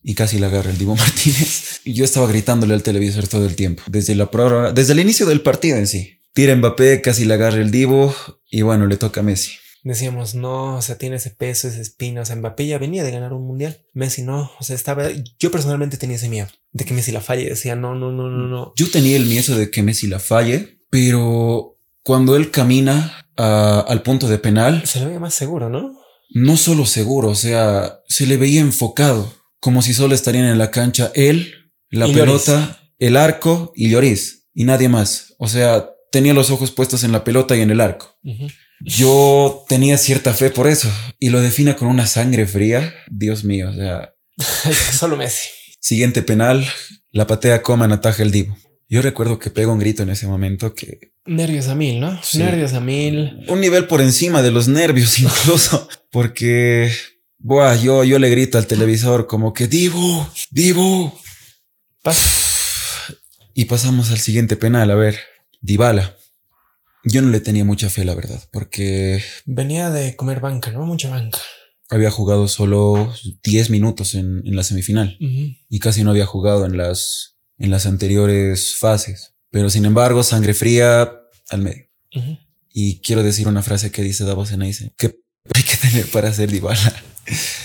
Y 0.04 0.16
casi 0.16 0.40
la 0.40 0.48
agarra 0.48 0.70
el 0.72 0.78
Divo 0.78 0.96
Martínez. 0.98 1.82
Y 1.84 1.94
yo 1.94 2.06
estaba 2.06 2.28
gritándole 2.28 2.74
al 2.74 2.84
televisor 2.84 3.28
todo 3.28 3.46
el 3.46 3.56
tiempo. 3.56 3.84
Desde 3.88 4.16
la 4.16 4.32
prórroga, 4.32 4.72
desde 4.72 4.94
el 4.94 5.00
inicio 5.00 5.26
del 5.26 5.42
partido 5.42 5.78
en 5.78 5.88
sí. 5.88 6.20
Tira 6.34 6.56
Mbappé, 6.56 7.02
casi 7.02 7.26
la 7.26 7.34
agarra 7.36 7.58
el 7.62 7.72
Divo. 7.72 8.14
Y 8.50 8.62
bueno, 8.62 8.86
le 8.88 8.98
toca 8.98 9.20
a 9.22 9.24
Messi. 9.24 9.52
Decíamos, 9.84 10.36
no, 10.36 10.76
o 10.76 10.82
sea, 10.82 10.98
tiene 10.98 11.16
ese 11.16 11.30
peso, 11.32 11.68
esa 11.68 11.80
espina. 11.82 12.22
O 12.22 12.26
sea, 12.26 12.36
Mbappé 12.36 12.68
ya 12.68 12.78
venía 12.78 13.04
de 13.04 13.12
ganar 13.12 13.34
un 13.34 13.46
mundial. 13.48 13.86
Messi 13.94 14.22
no. 14.22 14.52
O 14.60 14.64
sea, 14.64 14.76
estaba. 14.76 15.08
Yo 15.40 15.50
personalmente 15.52 15.98
tenía 15.98 16.18
ese 16.18 16.30
miedo 16.30 16.48
de 16.74 16.86
que 16.86 16.94
Messi 16.94 17.12
la 17.12 17.22
falle. 17.22 17.46
Decía, 17.50 17.76
no, 17.76 17.96
no, 17.96 18.12
no, 18.12 18.30
no, 18.30 18.48
no. 18.48 18.74
Yo 18.76 18.90
tenía 18.92 19.16
el 19.18 19.26
miedo 19.26 19.58
de 19.58 19.72
que 19.72 19.84
Messi 19.84 20.08
la 20.08 20.20
falle, 20.20 20.80
pero 20.90 21.78
cuando 22.04 22.36
él 22.36 22.52
camina 22.52 23.28
a- 23.38 23.80
al 23.88 24.02
punto 24.04 24.28
de 24.28 24.38
penal, 24.40 24.86
Se 24.86 25.00
lo 25.00 25.06
veía 25.08 25.20
más 25.20 25.34
seguro, 25.34 25.70
¿no? 25.70 25.98
no 26.32 26.58
solo 26.58 26.86
seguro, 26.86 27.30
o 27.30 27.36
sea, 27.36 28.00
se 28.10 28.26
le 28.26 28.36
veía 28.38 28.60
enfocado, 28.62 29.34
como 29.60 29.82
si 29.82 29.94
solo 29.94 30.14
estarían 30.16 30.46
en 30.46 30.58
la 30.58 30.72
cancha 30.72 31.12
él, 31.16 31.54
la 31.90 32.08
Y 32.08 32.14
pelota, 32.14 32.80
el 33.00 33.18
arco 33.18 33.72
y 33.76 33.90
Lloris, 33.90 34.48
y 34.54 34.64
nadie 34.66 34.90
más. 34.90 35.34
O 35.40 35.48
sea, 35.48 35.90
tenía 36.12 36.34
los 36.34 36.50
ojos 36.50 36.72
puestos 36.72 37.04
en 37.04 37.12
la 37.12 37.24
pelota 37.24 37.56
y 37.56 37.62
en 37.62 37.72
el 37.72 37.82
arco. 37.82 38.18
Ujú. 38.24 38.48
Yo 38.82 39.66
tenía 39.68 39.98
cierta 39.98 40.34
fe 40.34 40.50
por 40.52 40.68
eso, 40.68 40.90
y 41.20 41.30
lo 41.30 41.42
define 41.42 41.76
con 41.76 41.88
una 41.88 42.06
sangre 42.06 42.46
fría. 42.46 42.94
Dios 43.10 43.44
mío, 43.44 43.70
o 43.70 43.74
sea, 43.74 44.14
Solo 44.94 45.18
Messi. 45.18 45.50
siguiente 45.80 46.22
penal, 46.22 46.66
la 47.12 47.26
patea 47.28 47.62
Coman, 47.64 47.92
ataja 47.92 48.22
el 48.24 48.32
Divo. 48.32 48.56
Yo 48.90 49.02
recuerdo 49.02 49.38
que 49.40 49.50
pego 49.50 49.74
un 49.74 49.80
grito 49.80 50.04
en 50.04 50.10
ese 50.10 50.28
momento 50.28 50.74
que 50.74 51.12
Nervios 51.26 51.68
a 51.68 51.76
mil, 51.76 52.00
¿no? 52.00 52.22
Sí. 52.24 52.38
Nervios 52.38 52.72
a 52.74 52.80
mil. 52.80 53.44
un 53.50 53.60
nivel 53.60 53.86
por 53.86 54.00
encima 54.00 54.42
de 54.42 54.52
los 54.52 54.68
nervios 54.70 55.20
incluso, 55.20 55.90
porque 56.12 56.90
buah, 57.48 57.76
yo, 57.76 58.04
yo 58.04 58.20
le 58.20 58.30
grito 58.30 58.58
al 58.58 58.68
televisor 58.68 59.26
como 59.26 59.54
que 59.54 59.68
Divo, 59.68 60.30
Divo. 60.52 61.18
Pas- 62.04 63.16
Y 63.54 63.66
pasamos 63.66 64.12
al 64.12 64.20
siguiente 64.20 64.56
penal, 64.58 64.92
a 64.92 64.96
ver, 64.96 65.18
Dybala. 65.62 66.16
Yo 67.04 67.22
no 67.22 67.30
le 67.30 67.40
tenía 67.40 67.64
mucha 67.64 67.90
fe, 67.90 68.04
la 68.04 68.16
verdad, 68.16 68.44
porque 68.52 69.24
Venía 69.46 69.90
de 69.92 70.16
comer 70.18 70.42
banca, 70.42 70.72
¿no? 70.72 70.86
Mucha 70.86 71.10
banca. 71.10 71.40
había 71.90 72.12
jugado 72.12 72.50
solo 72.50 73.14
10 73.44 73.70
minutos 73.70 74.14
en, 74.14 74.42
en 74.46 74.56
la 74.58 74.64
semifinal 74.64 75.16
y 75.70 75.80
casi 75.80 76.04
no 76.04 76.12
había 76.12 76.26
jugado 76.26 76.66
en 76.66 76.76
las, 76.76 77.38
en 77.58 77.72
las 77.72 77.86
anteriores 77.86 78.76
fases. 78.76 79.36
Pero 79.52 79.70
sin 79.70 79.86
embargo, 79.86 80.22
sangre 80.24 80.54
fría 80.54 81.10
al 81.50 81.62
medio. 81.62 81.86
Y 82.74 83.00
quiero 83.00 83.24
decir 83.24 83.48
una 83.48 83.64
frase 83.64 83.90
que 83.90 84.04
dice 84.04 84.26
Davos 84.26 84.52
Enaise, 84.52 84.92
que 84.98 85.16
hay 85.56 85.64
que 85.64 85.78
tener 85.78 86.06
para 86.12 86.34
ser 86.34 86.52
Dybala. 86.52 86.94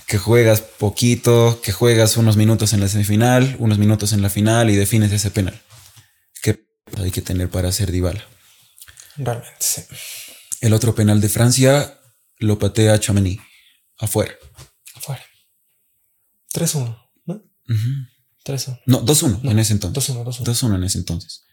Que 0.07 0.19
juegas 0.19 0.61
poquito, 0.61 1.61
que 1.63 1.73
juegas 1.73 2.17
unos 2.17 2.37
minutos 2.37 2.73
en 2.73 2.81
la 2.81 2.89
semifinal, 2.89 3.57
unos 3.59 3.79
minutos 3.79 4.13
en 4.13 4.23
la 4.23 4.31
final 4.31 4.71
y 4.71 4.77
defines 4.77 5.13
ese 5.13 5.31
penal. 5.31 5.61
Que 6.43 6.67
hay 6.99 7.11
que 7.11 7.23
tener 7.23 7.49
para 7.49 7.71
ser 7.71 7.93
Dybala. 7.93 8.25
Realmente, 9.17 9.57
sí. 9.61 9.83
El 10.61 10.73
otro 10.73 10.95
penal 10.95 11.21
de 11.21 11.29
Francia 11.29 12.01
lo 12.39 12.59
patea 12.59 12.99
Chouameni, 12.99 13.39
afuera. 13.99 14.35
Afuera. 14.95 15.23
3-1, 16.55 16.97
¿no? 17.27 17.35
Ujú. 17.69 17.89
3-1. 18.45 18.81
No, 18.87 19.05
2-1 19.05 19.41
No, 19.43 19.51
en 19.51 19.59
ese 19.59 19.73
entonces. 19.73 20.15
2-1, 20.15 20.25
2-1. 20.25 20.45
2-1 20.45 20.77
en 20.77 20.85
ese 20.85 20.99
entonces. 20.99 21.45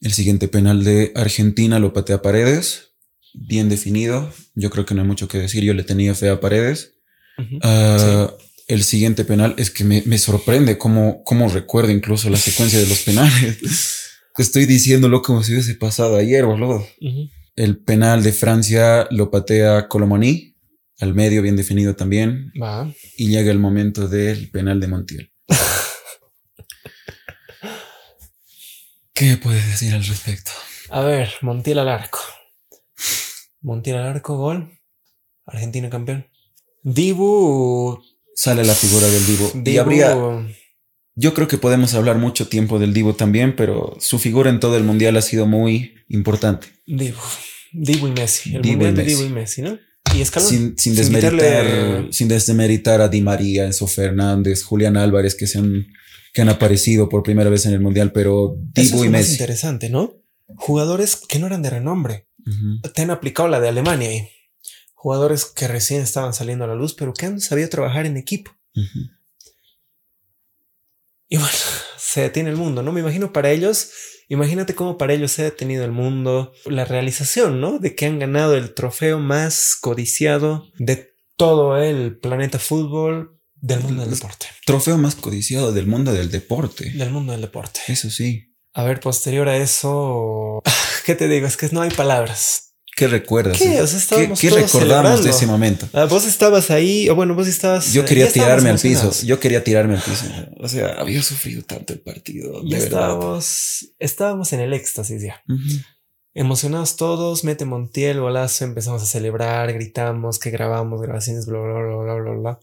El 0.00 0.12
siguiente 0.12 0.48
penal 0.48 0.84
de 0.84 1.12
Argentina 1.14 1.78
lo 1.78 1.92
patea 1.92 2.22
Paredes, 2.22 2.90
bien 3.32 3.68
definido. 3.68 4.32
Yo 4.54 4.70
creo 4.70 4.84
que 4.84 4.94
no 4.94 5.02
hay 5.02 5.06
mucho 5.08 5.28
que 5.28 5.38
decir. 5.38 5.62
Yo 5.64 5.74
le 5.74 5.84
tenía 5.84 6.14
fe 6.14 6.28
a 6.28 6.40
Paredes. 6.40 6.93
Ah, 7.62 8.32
El 8.66 8.84
siguiente 8.84 9.24
penal 9.24 9.54
es 9.58 9.70
que 9.70 9.84
me, 9.84 10.02
me 10.06 10.18
sorprende 10.18 10.78
cómo, 10.78 11.22
cómo 11.24 11.48
recuerdo 11.48 11.90
incluso 11.90 12.30
la 12.30 12.38
secuencia 12.38 12.78
de 12.78 12.86
los 12.86 13.00
penales. 13.04 13.58
Estoy 14.36 14.66
diciéndolo 14.66 15.22
como 15.22 15.42
si 15.42 15.52
hubiese 15.52 15.74
pasado 15.74 16.16
ayer, 16.16 16.44
boludo. 16.44 16.86
El 17.56 17.78
penal 17.78 18.22
de 18.24 18.32
Francia 18.32 19.06
lo 19.10 19.30
patea 19.30 19.86
Colomani, 19.86 20.56
al 20.98 21.14
medio 21.14 21.40
bien 21.42 21.54
definido 21.56 21.94
también, 21.94 22.52
y 23.16 23.28
llega 23.28 23.52
el 23.52 23.60
momento 23.60 24.08
del 24.08 24.50
penal 24.50 24.80
de 24.80 24.88
Montiel. 24.88 25.30
¿Qué 29.14 29.36
puedes 29.36 29.64
decir 29.68 29.94
al 29.94 30.04
respecto? 30.04 30.50
A 30.90 31.02
ver, 31.02 31.30
Montiel 31.42 31.78
al 31.78 31.88
arco. 31.88 32.18
Montiel 33.60 33.98
al 33.98 34.08
arco, 34.08 34.36
gol. 34.36 34.80
Argentina 35.46 35.88
campeón. 35.88 36.26
Dibu. 36.84 37.98
Sale 38.36 38.64
la 38.64 38.74
figura 38.74 39.06
del. 39.06 39.22
Y 39.22 39.60
Dibu. 39.62 39.80
habría, 39.80 40.16
yo 41.16 41.34
creo 41.34 41.48
que 41.48 41.58
podemos 41.58 41.94
hablar 41.94 42.18
mucho 42.18 42.48
tiempo 42.48 42.78
del 42.78 42.92
Divo 42.92 43.14
también, 43.14 43.56
pero 43.56 43.96
su 44.00 44.18
figura 44.18 44.50
en 44.50 44.60
todo 44.60 44.76
el 44.76 44.84
mundial 44.84 45.16
ha 45.16 45.22
sido 45.22 45.46
muy 45.46 45.94
importante. 46.08 46.68
Dibu. 46.86 47.18
Dibu 47.72 48.08
y 48.08 48.12
Messi. 48.12 48.54
El 48.54 48.62
Dibu 48.62 48.82
y 48.82 48.86
mundial 48.86 48.94
de. 48.96 49.04
Dibu 49.04 49.22
y 49.24 49.28
Messi, 49.30 49.62
¿no? 49.62 49.78
Y 50.14 50.20
escalón. 50.20 50.76
Sin, 50.76 50.94
desmeritar, 50.94 52.06
sin 52.10 52.28
desmeritar 52.28 53.00
a 53.00 53.08
Di 53.08 53.20
María, 53.22 53.64
Enzo 53.64 53.86
Fernández, 53.86 54.62
Julián 54.62 54.96
Álvarez, 54.96 55.34
que 55.34 55.46
se 55.46 55.58
han, 55.58 55.86
que 56.32 56.42
han 56.42 56.50
aparecido 56.50 57.08
por 57.08 57.22
primera 57.22 57.50
vez 57.50 57.66
en 57.66 57.72
el 57.72 57.80
mundial, 57.80 58.12
pero 58.12 58.56
Eso 58.74 58.94
es 58.94 59.00
lo 59.00 59.04
y 59.06 59.08
Messi. 59.08 59.32
interesante, 59.32 59.88
¿no? 59.88 60.12
Jugadores 60.56 61.16
que 61.16 61.38
no 61.38 61.46
eran 61.46 61.62
de 61.62 61.70
renombre. 61.70 62.28
Te 62.94 63.02
han 63.02 63.10
aplicado 63.10 63.48
la 63.48 63.58
de 63.58 63.68
Alemania 63.70 64.10
ahí. 64.10 64.28
Jugadores 65.04 65.44
que 65.44 65.68
recién 65.68 66.00
estaban 66.00 66.32
saliendo 66.32 66.64
a 66.64 66.66
la 66.66 66.74
luz, 66.74 66.94
pero 66.94 67.12
que 67.12 67.26
han 67.26 67.38
sabido 67.38 67.68
trabajar 67.68 68.06
en 68.06 68.16
equipo. 68.16 68.56
Y 71.28 71.36
bueno, 71.36 71.52
se 71.98 72.22
detiene 72.22 72.48
el 72.48 72.56
mundo, 72.56 72.82
¿no? 72.82 72.90
Me 72.90 73.00
imagino 73.00 73.30
para 73.30 73.50
ellos, 73.50 73.90
imagínate 74.30 74.74
cómo 74.74 74.96
para 74.96 75.12
ellos 75.12 75.30
se 75.32 75.42
ha 75.42 75.44
detenido 75.44 75.84
el 75.84 75.92
mundo, 75.92 76.54
la 76.64 76.86
realización, 76.86 77.60
¿no? 77.60 77.78
De 77.78 77.94
que 77.94 78.06
han 78.06 78.18
ganado 78.18 78.56
el 78.56 78.72
trofeo 78.72 79.18
más 79.18 79.76
codiciado 79.78 80.70
de 80.78 81.12
todo 81.36 81.76
el 81.76 82.16
planeta 82.16 82.58
fútbol 82.58 83.38
del 83.56 83.80
mundo 83.80 84.04
del 84.04 84.14
deporte. 84.14 84.46
Trofeo 84.64 84.96
más 84.96 85.16
codiciado 85.16 85.70
del 85.72 85.86
mundo 85.86 86.14
del 86.14 86.30
deporte. 86.30 86.92
Del 86.92 87.10
mundo 87.10 87.32
del 87.32 87.42
deporte. 87.42 87.80
Eso 87.88 88.08
sí. 88.08 88.54
A 88.72 88.84
ver, 88.84 89.00
posterior 89.00 89.50
a 89.50 89.58
eso, 89.58 90.62
¿qué 91.04 91.14
te 91.14 91.28
digo? 91.28 91.46
Es 91.46 91.58
que 91.58 91.68
no 91.68 91.82
hay 91.82 91.90
palabras. 91.90 92.73
¿Qué 92.96 93.08
recuerdas? 93.08 93.58
¿Qué? 93.58 93.80
O 93.80 93.86
sea, 93.86 93.98
estábamos 93.98 94.40
¿Qué, 94.40 94.48
qué 94.48 94.54
recordamos 94.54 95.24
de 95.24 95.24
celebrando. 95.24 95.28
ese 95.30 95.46
momento? 95.46 95.88
Ah, 95.92 96.04
vos 96.04 96.24
estabas 96.26 96.70
ahí, 96.70 97.08
o 97.08 97.14
bueno, 97.16 97.34
vos 97.34 97.48
estabas. 97.48 97.92
Yo 97.92 98.02
eh, 98.02 98.04
quería 98.04 98.26
estábamos 98.26 98.62
tirarme 98.62 98.70
al 98.70 98.78
piso. 98.80 99.26
Yo 99.26 99.40
quería 99.40 99.64
tirarme 99.64 99.94
al 99.94 100.02
piso. 100.02 100.26
O 100.60 100.68
sea, 100.68 100.94
había 100.98 101.22
sufrido 101.22 101.62
tanto 101.62 101.92
el 101.92 102.00
partido. 102.00 102.62
Ya 102.64 102.78
de 102.78 102.84
verdad. 102.84 102.84
estábamos, 102.84 103.94
estábamos 103.98 104.52
en 104.52 104.60
el 104.60 104.72
éxtasis 104.72 105.22
ya. 105.22 105.42
Ujú. 105.48 105.82
Emocionados 106.34 106.96
todos, 106.96 107.44
mete 107.44 107.64
Montiel, 107.64 108.20
golazo, 108.20 108.64
empezamos 108.64 109.02
a 109.02 109.06
celebrar, 109.06 109.72
gritamos, 109.72 110.38
que 110.38 110.50
grabamos, 110.50 111.00
grabaciones, 111.00 111.46
bla, 111.46 111.60
bla, 111.60 111.80
bla, 111.80 111.96
bla, 111.96 112.14
bla, 112.14 112.32
bla. 112.32 112.58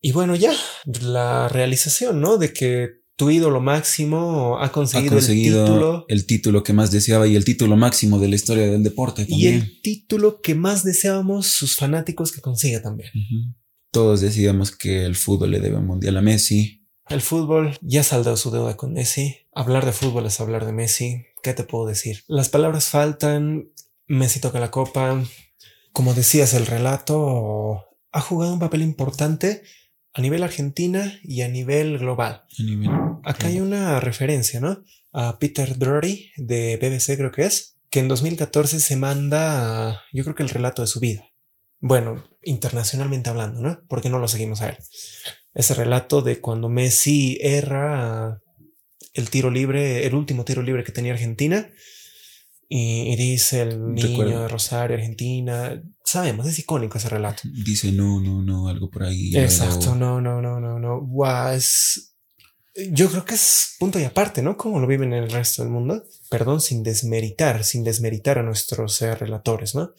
Y 0.00 0.12
bueno, 0.12 0.34
ya, 0.34 0.52
la 0.84 1.48
realización, 1.48 2.20
¿no? 2.20 2.36
De 2.36 2.52
que 2.52 3.03
tu 3.16 3.30
ídolo 3.30 3.60
máximo 3.60 4.58
ha 4.60 4.72
conseguido, 4.72 5.12
ha 5.12 5.16
conseguido 5.16 5.60
el, 5.60 5.66
título, 5.66 6.04
el 6.08 6.26
título 6.26 6.62
que 6.62 6.72
más 6.72 6.90
deseaba 6.90 7.26
y 7.26 7.36
el 7.36 7.44
título 7.44 7.76
máximo 7.76 8.18
de 8.18 8.28
la 8.28 8.34
historia 8.34 8.66
del 8.66 8.82
deporte. 8.82 9.24
También. 9.24 9.54
Y 9.54 9.56
el 9.56 9.80
título 9.82 10.40
que 10.40 10.54
más 10.54 10.84
deseábamos 10.84 11.46
sus 11.46 11.76
fanáticos 11.76 12.32
que 12.32 12.40
consiga 12.40 12.82
también. 12.82 13.10
Uh 13.14 13.18
-huh. 13.18 13.54
Todos 13.92 14.20
decíamos 14.20 14.72
que 14.72 15.04
el 15.04 15.14
fútbol 15.14 15.52
le 15.52 15.60
debe 15.60 15.76
un 15.76 15.86
mundial 15.86 16.16
a 16.16 16.22
Messi. 16.22 16.84
El 17.08 17.20
fútbol 17.20 17.78
ya 17.80 18.02
saldó 18.02 18.36
su 18.36 18.50
deuda 18.50 18.76
con 18.76 18.92
Messi. 18.92 19.36
Hablar 19.54 19.86
de 19.86 19.92
fútbol 19.92 20.26
es 20.26 20.40
hablar 20.40 20.66
de 20.66 20.72
Messi. 20.72 21.26
¿Qué 21.42 21.52
te 21.52 21.62
puedo 21.62 21.86
decir? 21.86 22.24
Las 22.26 22.48
palabras 22.48 22.88
faltan. 22.88 23.70
Messi 24.08 24.40
toca 24.40 24.58
la 24.58 24.72
copa. 24.72 25.22
Como 25.92 26.14
decías, 26.14 26.54
el 26.54 26.66
relato 26.66 27.84
ha 28.10 28.20
jugado 28.20 28.54
un 28.54 28.58
papel 28.58 28.82
importante 28.82 29.62
a 30.14 30.20
nivel 30.20 30.42
Argentina 30.44 31.18
y 31.22 31.42
a 31.42 31.48
nivel 31.48 31.98
global. 31.98 32.44
A 32.58 32.62
nivel 32.62 32.90
Acá 33.24 33.48
hay 33.48 33.60
una 33.60 34.00
referencia, 34.00 34.60
¿no? 34.60 34.84
A 35.12 35.38
Peter 35.38 35.76
Drury 35.76 36.30
de 36.36 36.76
BBC, 36.76 37.16
creo 37.16 37.32
que 37.32 37.44
es, 37.44 37.76
que 37.90 38.00
en 38.00 38.08
2014 38.08 38.80
se 38.80 38.96
manda, 38.96 40.02
yo 40.12 40.24
creo 40.24 40.34
que 40.36 40.42
el 40.42 40.48
relato 40.48 40.82
de 40.82 40.88
su 40.88 41.00
vida. 41.00 41.24
Bueno, 41.80 42.24
internacionalmente 42.42 43.28
hablando, 43.28 43.60
¿no? 43.60 43.80
Porque 43.88 44.08
no 44.08 44.18
lo 44.18 44.28
seguimos 44.28 44.62
a 44.62 44.70
él. 44.70 44.76
Ese 45.52 45.74
relato 45.74 46.22
de 46.22 46.40
cuando 46.40 46.68
Messi 46.68 47.38
erra 47.40 48.40
el 49.12 49.30
tiro 49.30 49.50
libre, 49.50 50.06
el 50.06 50.14
último 50.14 50.44
tiro 50.44 50.62
libre 50.62 50.84
que 50.84 50.92
tenía 50.92 51.12
Argentina. 51.12 51.70
Dice 52.76 53.62
el 53.62 53.94
niño 53.94 54.08
Recuerdo. 54.08 54.42
de 54.42 54.48
Rosario, 54.48 54.96
Argentina. 54.96 55.80
Sabemos, 56.04 56.44
es 56.48 56.58
icónico 56.58 56.98
ese 56.98 57.08
relato. 57.08 57.42
Dice 57.44 57.92
no, 57.92 58.20
no, 58.20 58.42
no, 58.42 58.66
algo 58.66 58.90
por 58.90 59.04
ahí. 59.04 59.30
Exacto, 59.36 59.94
no, 59.94 60.20
no, 60.20 60.42
no, 60.42 60.58
no, 60.58 60.80
no. 60.80 61.00
Guau, 61.00 61.54
es. 61.54 62.16
Yo 62.90 63.08
creo 63.08 63.24
que 63.24 63.34
es 63.34 63.76
punto 63.78 64.00
y 64.00 64.02
aparte, 64.02 64.42
¿no? 64.42 64.56
Como 64.56 64.80
lo 64.80 64.88
viven 64.88 65.12
en 65.12 65.22
el 65.22 65.30
resto 65.30 65.62
del 65.62 65.70
mundo. 65.70 66.02
Perdón, 66.28 66.60
sin 66.60 66.82
desmeritar, 66.82 67.62
sin 67.62 67.84
desmeritar 67.84 68.40
a 68.40 68.42
nuestros 68.42 69.00
eh, 69.02 69.14
relatores, 69.14 69.76
¿no? 69.76 69.92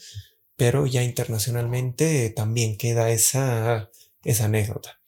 Pero 0.58 0.86
ya 0.86 1.02
internacionalmente 1.02 2.30
también 2.32 2.76
queda 2.76 3.10
esa, 3.10 3.90
esa 4.26 4.46
anécdota. 4.46 5.00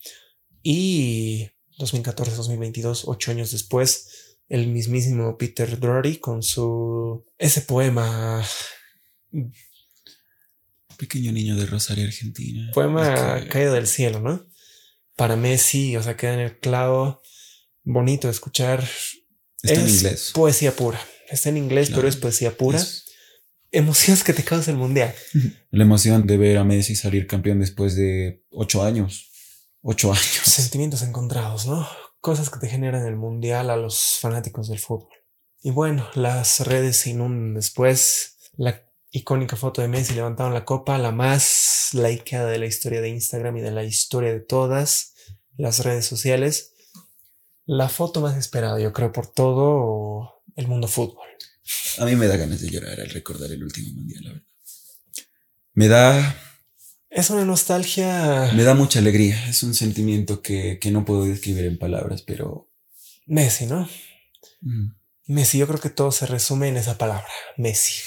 Y 0.64 1.50
2014, 1.80 2.34
2022, 2.34 3.04
ocho 3.08 3.32
años 3.32 3.52
después, 3.52 4.17
el 4.50 4.68
mismísimo 4.68 5.38
Peter 5.38 5.80
Drury 5.80 6.18
con 6.18 6.42
su. 6.44 7.26
ese 7.38 7.62
poema 7.62 8.44
Pequeño 10.98 11.32
niño 11.32 11.56
de 11.56 11.66
Rosario, 11.68 12.06
Argentina. 12.06 12.72
poema 12.74 13.40
que- 13.42 13.48
caído 13.50 13.74
del 13.74 13.88
cielo, 13.88 14.20
¿no? 14.20 14.48
Para 15.16 15.36
Messi, 15.36 15.96
o 15.96 16.02
sea, 16.04 16.18
queda 16.18 16.34
en 16.34 16.40
el 16.40 16.58
clavo, 16.60 17.22
bonito 17.84 18.28
de 18.28 18.32
escuchar. 18.32 18.88
Está 19.62 19.80
en 19.82 19.90
inglés. 19.90 20.32
Poesía 20.34 20.76
pura. 20.76 21.00
Está 21.30 21.50
en 21.50 21.58
inglés, 21.58 21.88
Claro. 21.88 22.02
pero 22.02 22.10
es 22.10 22.16
poesía 22.16 22.56
pura. 22.56 22.78
Es 22.80 23.04
Emociones 23.72 24.24
que 24.24 24.32
te 24.34 24.44
causa 24.46 24.72
el 24.72 24.78
mundial. 24.78 25.14
la 25.72 25.84
emoción 25.84 26.26
de 26.26 26.38
ver 26.38 26.58
a 26.58 26.64
Messi 26.64 26.96
salir 26.96 27.28
campeón 27.28 27.60
después 27.60 27.96
de 27.96 28.44
ocho 28.50 28.82
años. 28.84 29.30
Ocho 29.82 30.12
años. 30.12 30.24
Sentimientos 30.46 31.02
encontrados, 31.04 31.68
¿no? 31.68 31.88
Cosas 32.22 32.50
que 32.50 32.60
te 32.60 32.68
generan 32.68 33.06
el 33.06 33.16
mundial 33.16 33.70
a 33.70 33.78
los 33.78 34.18
fanáticos 34.20 34.68
del 34.68 34.80
fútbol. 34.80 35.10
Y 35.62 35.72
bueno, 35.72 36.08
las 36.14 36.62
redes 36.62 36.98
se 36.98 37.12
inundan 37.12 37.54
después. 37.54 38.38
La 38.58 38.84
icónica 39.12 39.56
foto 39.56 39.82
de 39.82 39.88
Messi 39.88 40.14
levantando 40.14 40.54
la 40.54 40.66
copa, 40.66 40.98
la 40.98 41.12
más 41.12 41.90
likeada 41.94 42.50
de 42.50 42.60
la 42.60 42.66
historia 42.66 43.02
de 43.02 43.10
Instagram 43.10 43.58
y 43.58 43.62
de 43.62 43.72
la 43.72 43.84
historia 43.84 44.32
de 44.32 44.40
todas 44.40 45.14
las 45.58 45.84
redes 45.84 46.06
sociales. 46.06 46.74
La 47.66 47.90
foto 47.90 48.22
más 48.22 48.38
esperada, 48.38 48.80
yo 48.80 48.94
creo, 48.94 49.12
por 49.12 49.28
todo 49.28 50.44
el 50.56 50.68
mundo 50.68 50.88
fútbol. 50.88 51.28
A 51.98 52.06
mí 52.06 52.16
me 52.16 52.28
da 52.28 52.38
ganas 52.38 52.62
de 52.62 52.70
llorar 52.70 53.00
al 53.00 53.10
recordar 53.10 53.52
el 53.52 53.64
último 53.64 53.94
mundial, 53.94 54.24
la 54.24 54.30
verdad. 54.32 54.48
Me 55.74 55.88
da, 55.88 56.47
Es 57.10 57.30
una 57.30 57.46
nostalgia. 57.46 58.52
me 58.54 58.64
da 58.64 58.74
mucha 58.74 59.00
alegría. 59.00 59.50
Es 59.50 59.64
un 59.64 59.74
sentimiento 59.74 60.42
que, 60.42 60.78
que 60.80 60.92
no 60.92 61.06
puedo 61.06 61.26
describir 61.26 61.66
en 61.66 61.78
palabras, 61.78 62.22
pero 62.22 62.70
Messi, 63.26 63.66
¿no? 63.66 63.90
mm, 64.62 64.92
Messi, 65.28 65.58
yo 65.58 65.68
creo 65.68 65.80
que 65.80 65.90
todo 65.90 66.12
se 66.12 66.26
resume 66.26 66.70
en 66.70 66.78
esa 66.78 66.98
palabra, 66.98 67.28
Messi. 67.58 68.02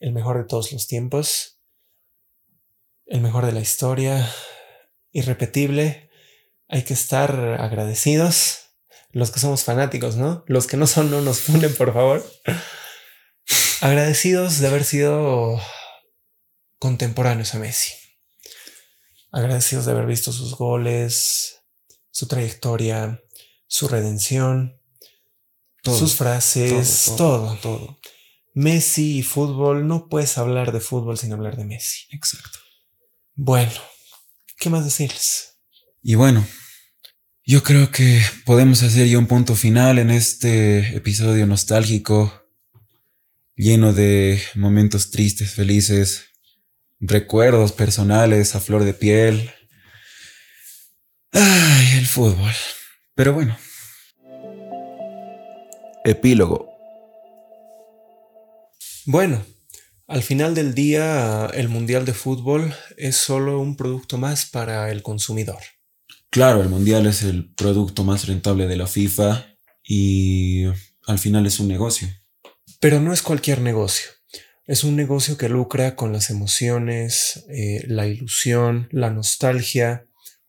El 0.00 0.12
mejor 0.12 0.38
de 0.38 0.44
todos 0.44 0.72
los 0.72 0.86
tiempos, 0.86 1.60
el 3.06 3.20
mejor 3.20 3.46
de 3.46 3.52
la 3.52 3.60
historia, 3.60 4.28
irrepetible. 5.12 6.10
Hay 6.68 6.82
que 6.82 6.94
estar 6.94 7.32
agradecidos. 7.60 8.70
Los 9.12 9.32
que 9.32 9.40
somos 9.40 9.64
fanáticos, 9.64 10.16
¿no? 10.16 10.44
Los 10.46 10.68
que 10.68 10.76
no 10.76 10.86
son, 10.86 11.10
no 11.10 11.20
nos 11.20 11.40
funen, 11.40 11.74
por 11.74 11.92
favor. 11.92 12.24
Agradecidos 13.80 14.60
de 14.60 14.68
haber 14.68 14.84
sido 14.84 15.60
contemporáneos 16.80 17.54
a 17.54 17.60
Messi. 17.60 17.92
Agradecidos 19.30 19.86
de 19.86 19.92
haber 19.92 20.06
visto 20.06 20.32
sus 20.32 20.56
goles, 20.56 21.60
su 22.10 22.26
trayectoria, 22.26 23.22
su 23.68 23.86
redención, 23.86 24.80
todo, 25.82 25.96
sus 25.96 26.14
frases, 26.14 27.12
todo, 27.16 27.54
todo, 27.54 27.56
todo. 27.56 28.00
Messi 28.54 29.18
y 29.18 29.22
fútbol, 29.22 29.86
no 29.86 30.08
puedes 30.08 30.36
hablar 30.38 30.72
de 30.72 30.80
fútbol 30.80 31.16
sin 31.16 31.32
hablar 31.32 31.56
de 31.56 31.64
Messi. 31.64 32.06
Exacto. 32.10 32.58
Bueno, 33.34 33.72
¿qué 34.58 34.70
más 34.70 34.84
decirles? 34.84 35.58
Y 36.02 36.16
bueno, 36.16 36.44
yo 37.44 37.62
creo 37.62 37.90
que 37.90 38.20
podemos 38.44 38.82
hacer 38.82 39.06
ya 39.06 39.18
un 39.18 39.26
punto 39.26 39.54
final 39.54 39.98
en 39.98 40.10
este 40.10 40.96
episodio 40.96 41.46
nostálgico, 41.46 42.48
lleno 43.54 43.92
de 43.92 44.42
momentos 44.54 45.10
tristes, 45.10 45.52
felices, 45.52 46.29
recuerdos 47.00 47.72
personales 47.72 48.54
a 48.54 48.60
flor 48.60 48.84
de 48.84 48.94
piel. 48.94 49.50
Ay, 51.32 51.98
el 51.98 52.06
fútbol. 52.06 52.52
Pero 53.14 53.34
bueno. 53.34 53.56
Epílogo. 56.04 56.68
Bueno, 59.06 59.44
al 60.06 60.22
final 60.22 60.54
del 60.54 60.74
día, 60.74 61.46
el 61.54 61.68
Mundial 61.68 62.04
de 62.04 62.14
Fútbol 62.14 62.74
es 62.96 63.16
solo 63.16 63.60
un 63.60 63.76
producto 63.76 64.18
más 64.18 64.46
para 64.46 64.90
el 64.90 65.02
consumidor. 65.02 65.58
Claro, 66.30 66.62
el 66.62 66.68
mundial 66.68 67.06
es 67.06 67.22
el 67.22 67.52
producto 67.54 68.04
más 68.04 68.26
rentable 68.26 68.68
de 68.68 68.76
la 68.76 68.86
FIFA 68.86 69.46
y 69.82 70.64
al 71.06 71.18
final 71.18 71.46
es 71.46 71.58
un 71.58 71.68
negocio. 71.68 72.08
Pero 72.78 73.00
no 73.00 73.12
es 73.12 73.20
cualquier 73.20 73.60
negocio. 73.60 74.10
Es 74.70 74.84
un 74.84 74.94
negocio 74.94 75.36
que 75.36 75.48
lucra 75.48 75.96
con 75.96 76.12
las 76.12 76.30
emociones, 76.30 77.44
eh, 77.48 77.82
la 77.88 78.06
ilusión, 78.06 78.88
la 78.92 79.10
nostalgia. 79.10 80.06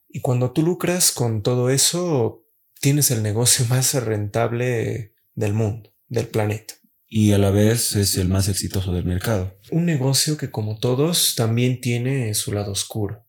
Y 0.07 0.21
cuando 0.21 0.51
tú 0.51 0.61
lucras 0.61 1.11
con 1.11 1.41
todo 1.41 1.71
eso, 1.71 2.45
tienes 2.79 3.09
el 3.09 3.23
negocio 3.23 3.65
más 3.69 3.95
rentable 3.95 5.15
del 5.33 5.53
mundo, 5.53 5.91
del 6.07 6.27
planeta. 6.27 6.75
Y 7.07 7.31
a 7.31 7.39
la 7.39 7.49
vez 7.49 7.95
es 7.95 8.15
el 8.15 8.29
más 8.29 8.47
exitoso 8.47 8.93
del 8.93 9.05
mercado. 9.05 9.57
Un 9.71 9.85
negocio 9.87 10.37
que 10.37 10.51
como 10.51 10.77
todos 10.77 11.33
también 11.33 11.81
tiene 11.81 12.35
su 12.35 12.51
lado 12.51 12.73
oscuro. 12.73 13.25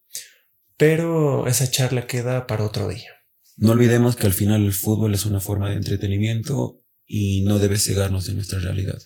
Pero 0.76 1.46
esa 1.46 1.70
charla 1.70 2.06
queda 2.06 2.46
para 2.46 2.66
otro 2.66 2.88
día. 2.88 3.12
No 3.56 3.72
olvidemos 3.72 4.14
que 4.14 4.26
al 4.26 4.34
final 4.34 4.66
el 4.66 4.74
fútbol 4.74 5.14
es 5.14 5.24
una 5.24 5.40
forma 5.40 5.70
de 5.70 5.76
entretenimiento 5.76 6.84
y 7.06 7.44
no 7.44 7.58
debe 7.58 7.78
cegarnos 7.78 8.26
de 8.26 8.34
nuestra 8.34 8.58
realidad. 8.58 8.98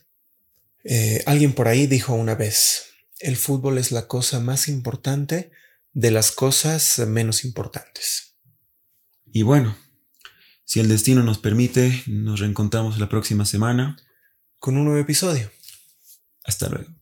Eh, 0.88 1.22
alguien 1.26 1.52
por 1.52 1.66
ahí 1.66 1.86
dijo 1.86 2.14
una 2.14 2.36
vez, 2.36 2.90
el 3.18 3.36
fútbol 3.36 3.78
es 3.78 3.90
la 3.90 4.06
cosa 4.06 4.38
más 4.38 4.68
importante 4.68 5.50
de 5.92 6.10
las 6.12 6.30
cosas 6.30 6.98
menos 7.06 7.44
importantes. 7.44 8.36
Y 9.32 9.42
bueno, 9.42 9.76
si 10.64 10.80
el 10.80 10.88
destino 10.88 11.22
nos 11.22 11.38
permite, 11.38 12.02
nos 12.06 12.40
reencontramos 12.40 12.98
la 12.98 13.08
próxima 13.08 13.44
semana. 13.44 13.96
Con 14.58 14.76
un 14.76 14.84
nuevo 14.84 15.00
episodio. 15.00 15.50
Hasta 16.44 16.68
luego. 16.68 16.95